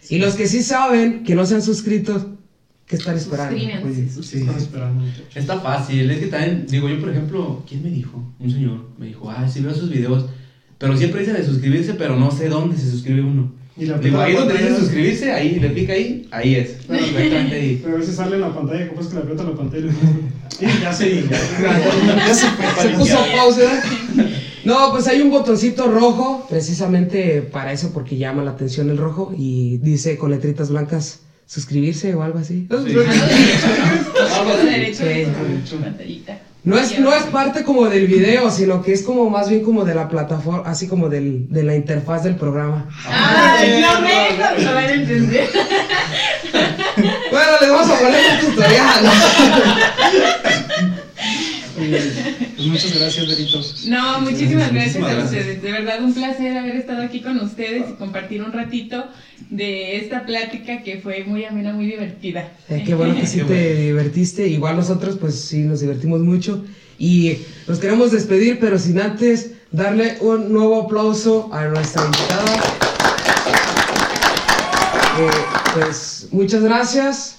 Y 0.09 0.19
los 0.19 0.35
que 0.35 0.47
sí 0.47 0.63
saben, 0.63 1.25
que 1.25 1.35
no 1.35 1.47
se 1.47 1.57
han 1.57 1.63
suscrito, 1.63 2.39
¿qué 2.93 2.97
están 2.99 3.17
esperando? 3.17 3.57
Oye, 3.57 4.07
sí. 4.21 4.41
Están 4.41 4.59
esperando. 4.59 5.05
Está 5.35 5.61
fácil, 5.61 6.11
es 6.11 6.19
que 6.19 6.27
también, 6.27 6.67
digo 6.69 6.91
yo, 6.91 7.01
por 7.01 7.09
ejemplo, 7.09 7.65
¿quién 7.67 7.83
me 7.83 7.89
dijo? 7.89 8.23
Un 8.39 8.51
señor 8.51 8.85
me 8.99 9.07
dijo, 9.07 9.31
ah, 9.31 9.49
sí 9.49 9.61
veo 9.61 9.75
sus 9.75 9.89
videos, 9.89 10.27
pero 10.77 10.95
siempre 10.99 11.21
dice 11.21 11.33
de 11.33 11.43
suscribirse, 11.43 11.95
pero 11.95 12.17
no 12.17 12.31
sé 12.31 12.51
dónde 12.51 12.77
se 12.77 12.91
suscribe 12.91 13.23
uno. 13.23 13.51
Y 13.79 13.87
la 13.87 13.97
Digo, 13.97 14.21
ahí 14.21 14.35
donde 14.35 14.59
dice 14.59 14.77
suscribirse, 14.77 15.33
ahí, 15.33 15.59
le 15.59 15.71
pica 15.71 15.95
ahí, 15.95 16.29
ahí 16.31 16.57
es. 16.57 16.69
Perfectamente 16.87 17.55
ahí. 17.55 17.81
Pero 17.83 17.97
a 17.97 17.99
veces 18.01 18.15
sale 18.15 18.35
en 18.35 18.43
la 18.43 18.55
pantalla, 18.55 18.87
como 18.89 19.01
es 19.01 19.07
que 19.07 19.15
le 19.15 19.21
aprieta 19.21 19.45
la 19.45 19.55
pantalla 19.55 19.91
y 20.61 20.81
ya 20.83 20.93
se 20.93 21.23
ya. 21.23 21.31
Ya 21.31 22.35
se. 22.35 22.47
Se 22.83 22.89
puso 22.91 23.17
pausa. 23.35 23.83
No, 24.67 24.93
pues 24.93 25.09
hay 25.09 25.23
un 25.23 25.31
botoncito 25.31 25.91
rojo, 25.91 26.47
precisamente 26.51 27.41
para 27.41 27.73
eso, 27.73 27.91
porque 27.95 28.19
llama 28.19 28.45
la 28.45 28.51
atención 28.51 28.91
el 28.91 28.99
rojo 28.99 29.33
y 29.35 29.79
dice 29.79 30.19
con 30.19 30.31
letritas 30.31 30.69
blancas 30.69 31.21
suscribirse 31.53 32.15
o 32.15 32.23
algo 32.23 32.39
así. 32.39 32.67
Sí. 32.71 32.95
No 36.65 36.79
es, 36.79 36.99
no 36.99 37.13
es 37.13 37.25
parte 37.25 37.63
como 37.63 37.89
del 37.91 38.07
video, 38.07 38.51
sino 38.51 38.83
que 38.83 38.93
es 38.93 39.03
como 39.03 39.29
más 39.29 39.51
bien 39.51 39.63
como 39.63 39.85
de 39.85 39.95
la 39.95 40.09
plataforma, 40.09 40.63
así 40.65 40.87
como 40.89 41.09
del, 41.11 41.49
de 41.51 41.65
la 41.65 41.75
interfaz 41.75 42.25
del 42.25 42.37
programa. 42.37 42.89
Ay, 43.05 43.83
no 43.83 44.01
me 44.01 44.65
lo 44.65 44.75
van 44.75 44.85
a 44.85 44.93
entender. 44.93 45.51
Bueno, 47.31 47.51
les 47.61 47.71
vamos 47.71 47.91
a 47.91 47.99
poner 47.99 48.21
un 48.33 48.51
tutorial. 48.51 49.05
Pues 51.91 52.67
muchas 52.67 52.99
gracias, 52.99 53.27
Berito. 53.29 53.61
No, 53.89 54.21
muchísimas 54.21 54.69
Sí, 54.69 54.75
gracias 54.75 54.97
muchísimas 54.97 55.11
a 55.11 55.15
gracias. 55.15 55.41
ustedes. 55.41 55.63
De 55.63 55.73
verdad, 55.73 56.03
un 56.05 56.15
placer 56.15 56.57
haber 56.57 56.77
estado 56.77 57.03
aquí 57.03 57.21
con 57.21 57.39
ustedes 57.41 57.85
y 57.91 57.93
compartir 57.95 58.43
un 58.43 58.53
ratito 58.53 59.07
de 59.51 59.97
esta 59.97 60.25
plática 60.25 60.83
que 60.83 60.99
fue 60.99 61.25
muy 61.25 61.45
amena, 61.45 61.73
muy 61.73 61.87
divertida. 61.87 62.49
Eh, 62.69 62.83
qué 62.87 62.95
bueno 62.95 63.15
que 63.17 63.27
sí 63.27 63.39
Qué 63.39 63.45
te 63.45 63.69
bueno. 63.73 63.81
divertiste. 63.81 64.47
Igual 64.49 64.77
nosotros, 64.77 65.17
pues 65.21 65.41
sí, 65.41 65.59
nos 65.59 65.81
divertimos 65.81 66.21
mucho. 66.21 66.65
Y 66.99 67.39
nos 67.67 67.79
queremos 67.79 68.13
despedir, 68.13 68.59
pero 68.61 68.79
sin 68.79 69.01
antes 69.01 69.53
darle 69.73 70.19
un 70.21 70.53
nuevo 70.53 70.83
aplauso 70.83 71.51
a 71.53 71.65
nuestra 71.67 72.05
invitada. 72.05 72.55
Eh, 75.19 75.31
pues 75.75 76.29
muchas 76.31 76.63
gracias 76.63 77.39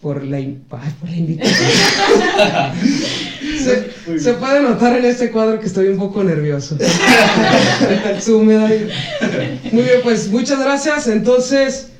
por 0.00 0.22
la, 0.24 0.40
in- 0.40 0.64
ay, 0.70 0.92
por 1.00 1.08
la 1.10 1.16
invitación. 1.16 1.68
se, 3.62 4.18
se 4.18 4.32
puede 4.34 4.62
notar 4.62 4.98
en 4.98 5.04
este 5.04 5.30
cuadro 5.30 5.60
que 5.60 5.66
estoy 5.66 5.88
un 5.88 5.98
poco 5.98 6.22
nervioso. 6.24 6.76
Muy 9.72 9.82
bien, 9.82 10.00
pues 10.02 10.28
muchas 10.28 10.60
gracias. 10.60 11.08
Entonces, 11.08 11.90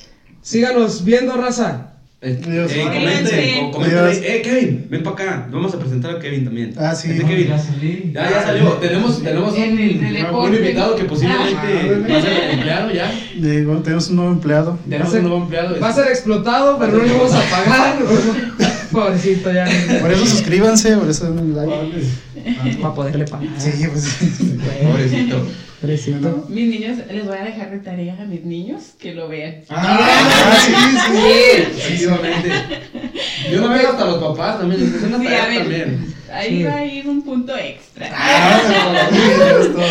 síganos 0.43 1.05
viendo, 1.05 1.37
raza. 1.37 1.93
Eh, 2.25 2.41
eh, 2.47 2.85
comenten, 2.85 3.73
comenten. 3.73 4.23
Eh, 4.23 4.43
Kevin, 4.43 4.87
ven 4.89 5.03
para 5.03 5.17
acá. 5.17 5.49
Vamos 5.51 5.75
a 5.75 5.79
presentar 5.81 6.15
a 6.15 6.19
Kevin 6.21 6.45
también. 6.45 6.73
Ah, 6.79 6.95
sí. 6.95 7.11
Este 7.11 7.25
Kevin. 7.25 7.49
Ya 7.49 7.59
salí. 7.59 8.13
Ya, 8.15 8.31
ya 8.31 8.43
salió. 8.45 8.71
Tenemos, 8.75 9.21
tenemos 9.21 9.57
En 9.57 9.77
el 9.81 10.27
un, 10.27 10.55
invitado 10.55 10.95
que 10.95 11.03
posiblemente 11.03 11.59
Ah, 11.59 12.13
va 12.13 12.19
a 12.19 12.23
ser 12.23 12.51
empleado 12.53 12.93
ya. 12.93 13.13
Tenemos 13.83 14.09
un 14.09 14.17
nuevo 14.17 14.31
empleado. 14.31 14.79
Tenemos 14.89 15.15
un 15.15 15.23
nuevo 15.23 15.43
empleado. 15.43 15.81
Va 15.81 15.89
a 15.89 15.93
ser 15.93 16.07
explotado, 16.07 16.79
pero 16.79 16.93
no 16.93 17.03
le 17.03 17.13
vamos 17.13 17.35
a 17.35 17.43
pagar. 17.43 17.99
Pobrecito, 18.93 19.53
ya. 19.53 19.67
Por 20.01 20.13
eso 20.13 20.27
suscríbanse, 20.27 20.97
por 20.97 21.09
eso 21.11 21.33
denle 21.33 21.67
like. 21.67 22.79
Para 22.81 22.95
poderle 22.95 23.25
pagar. 23.25 23.49
Sí, 23.59 23.71
pues. 23.91 24.19
Pobrecito. 25.81 26.47
Mis 26.49 26.69
niños, 26.69 26.99
les 27.11 27.27
voy 27.27 27.37
a 27.37 27.43
dejar 27.45 27.71
de 27.73 27.79
tarea 27.81 28.17
a 28.21 28.25
mis 28.25 28.45
niños 28.45 28.83
que 29.01 29.15
lo 29.15 29.29
vean. 29.29 29.57
Ah, 29.69 30.57
sí, 30.65 30.73
sí. 31.11 31.19
Efectivamente. 31.57 32.51
Yo 33.51 33.61
no 33.61 33.69
veo 33.71 33.91
hasta 33.91 34.05
los 34.07 34.19
papás 34.23 34.61
también. 34.61 34.81
Es 34.83 35.03
una 35.03 35.19
Sí, 35.19 35.27
a 35.27 35.47
ver. 35.49 35.59
también. 35.59 36.15
Ahí 36.33 36.59
Sí. 36.59 36.63
va 36.65 36.77
a 36.77 36.85
ir 36.87 37.07
un 37.09 37.23
punto 37.23 37.53
extra. 37.57 38.11
Ah, 38.13 39.09
esto. 39.13 39.79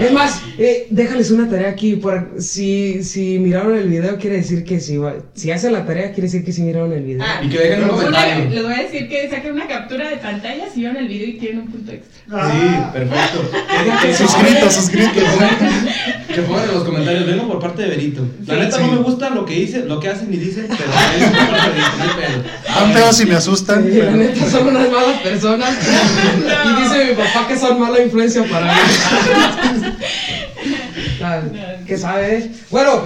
Es 0.00 0.12
más, 0.12 0.40
eh, 0.58 0.86
déjales 0.90 1.30
una 1.30 1.48
tarea 1.48 1.68
aquí. 1.70 1.96
Por, 1.96 2.34
si, 2.38 3.02
si 3.02 3.38
miraron 3.38 3.76
el 3.76 3.88
video, 3.88 4.16
quiere 4.18 4.36
decir 4.36 4.64
que 4.64 4.80
si, 4.80 4.96
va- 4.96 5.14
si 5.34 5.50
hacen 5.50 5.72
la 5.72 5.84
tarea, 5.86 6.08
quiere 6.12 6.22
decir 6.22 6.44
que 6.44 6.52
si 6.52 6.62
miraron 6.62 6.92
el 6.92 7.02
video. 7.02 7.22
Ah, 7.26 7.40
Y 7.42 7.48
que 7.48 7.58
dejen 7.58 7.84
un 7.84 7.90
una- 7.90 7.94
comentario. 7.96 8.50
les 8.50 8.62
voy 8.62 8.72
a 8.74 8.82
decir 8.82 9.08
que 9.08 9.28
saquen 9.30 9.52
una 9.52 9.66
captura 9.66 10.08
de 10.10 10.16
pantalla 10.16 10.64
si 10.72 10.80
vieron 10.80 10.96
el 10.98 11.08
video 11.08 11.28
y 11.28 11.32
tienen 11.34 11.60
un 11.60 11.66
punto 11.68 11.92
extra. 11.92 12.16
Sí, 12.50 12.68
perfecto. 12.92 14.24
Suscritos, 14.26 14.74
suscritos. 14.74 15.22
Que 16.34 16.42
pongan, 16.42 16.64
en 16.68 16.74
los 16.74 16.84
comentarios, 16.84 17.26
vengo 17.26 17.46
por 17.48 17.60
parte 17.60 17.82
de 17.82 17.88
Berito. 17.88 18.26
La 18.46 18.54
Sí. 18.54 18.60
neta 18.60 18.78
no 18.78 18.84
Sí. 18.86 18.90
me 18.92 18.96
gusta 18.98 19.30
lo 19.30 19.44
que 19.46 19.54
dice, 19.54 19.84
lo 19.86 20.00
que 20.00 20.08
hacen 20.08 20.32
y 20.32 20.36
dicen, 20.36 20.66
pero 20.68 20.90
es 20.90 21.30
por 21.30 21.50
Berito, 21.52 22.38
no. 22.68 22.74
Tan 22.74 22.92
feos 22.92 23.16
si 23.16 23.26
me 23.26 23.34
asustan. 23.36 23.84
Sí, 23.90 23.96
la 23.98 24.10
neta 24.10 24.50
son 24.50 24.68
unas 24.68 24.90
malas 24.90 25.20
personas. 25.22 25.45
Y 25.56 26.82
dice 26.82 27.04
mi 27.10 27.14
papá 27.14 27.46
que 27.48 27.58
son 27.58 27.78
mala 27.80 28.02
influencia 28.02 28.44
para 28.44 28.66
mí. 28.72 28.80
Ah, 31.22 31.40
¿Qué 31.86 31.96
sabe? 31.96 32.50
Bueno, 32.70 33.02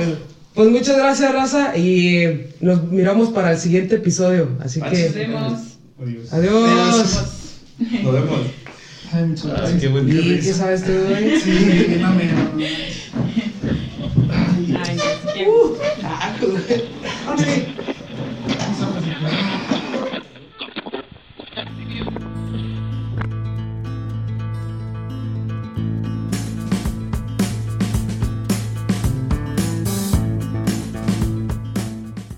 pues 0.55 0.69
muchas 0.69 0.97
gracias, 0.97 1.33
raza. 1.33 1.77
Y 1.77 2.49
nos 2.61 2.83
miramos 2.85 3.29
para 3.31 3.53
el 3.53 3.59
siguiente 3.59 3.97
episodio. 3.97 4.49
Así 4.61 4.81
Nos 4.81 4.91
que, 4.91 5.09
vemos. 5.11 5.61
Adiós. 6.03 6.33
adiós. 6.33 7.19
Nos 8.03 8.13
vemos. 8.13 8.41
Ay, 9.13 9.25
muchas 9.25 9.45
Ay, 9.47 9.51
gracias. 9.57 9.81
qué 9.81 9.89
buen 9.89 10.09
¿Y 10.09 10.39
qué 10.41 10.53
sabes 10.53 10.85
tú, 10.85 10.93
güey? 11.09 11.41
Sí, 11.41 11.97
no 12.01 12.11
me. 12.15 12.25
Ay, 14.77 14.97
qué- 15.35 15.47
Ah, 16.05 16.33
güey. 16.41 17.67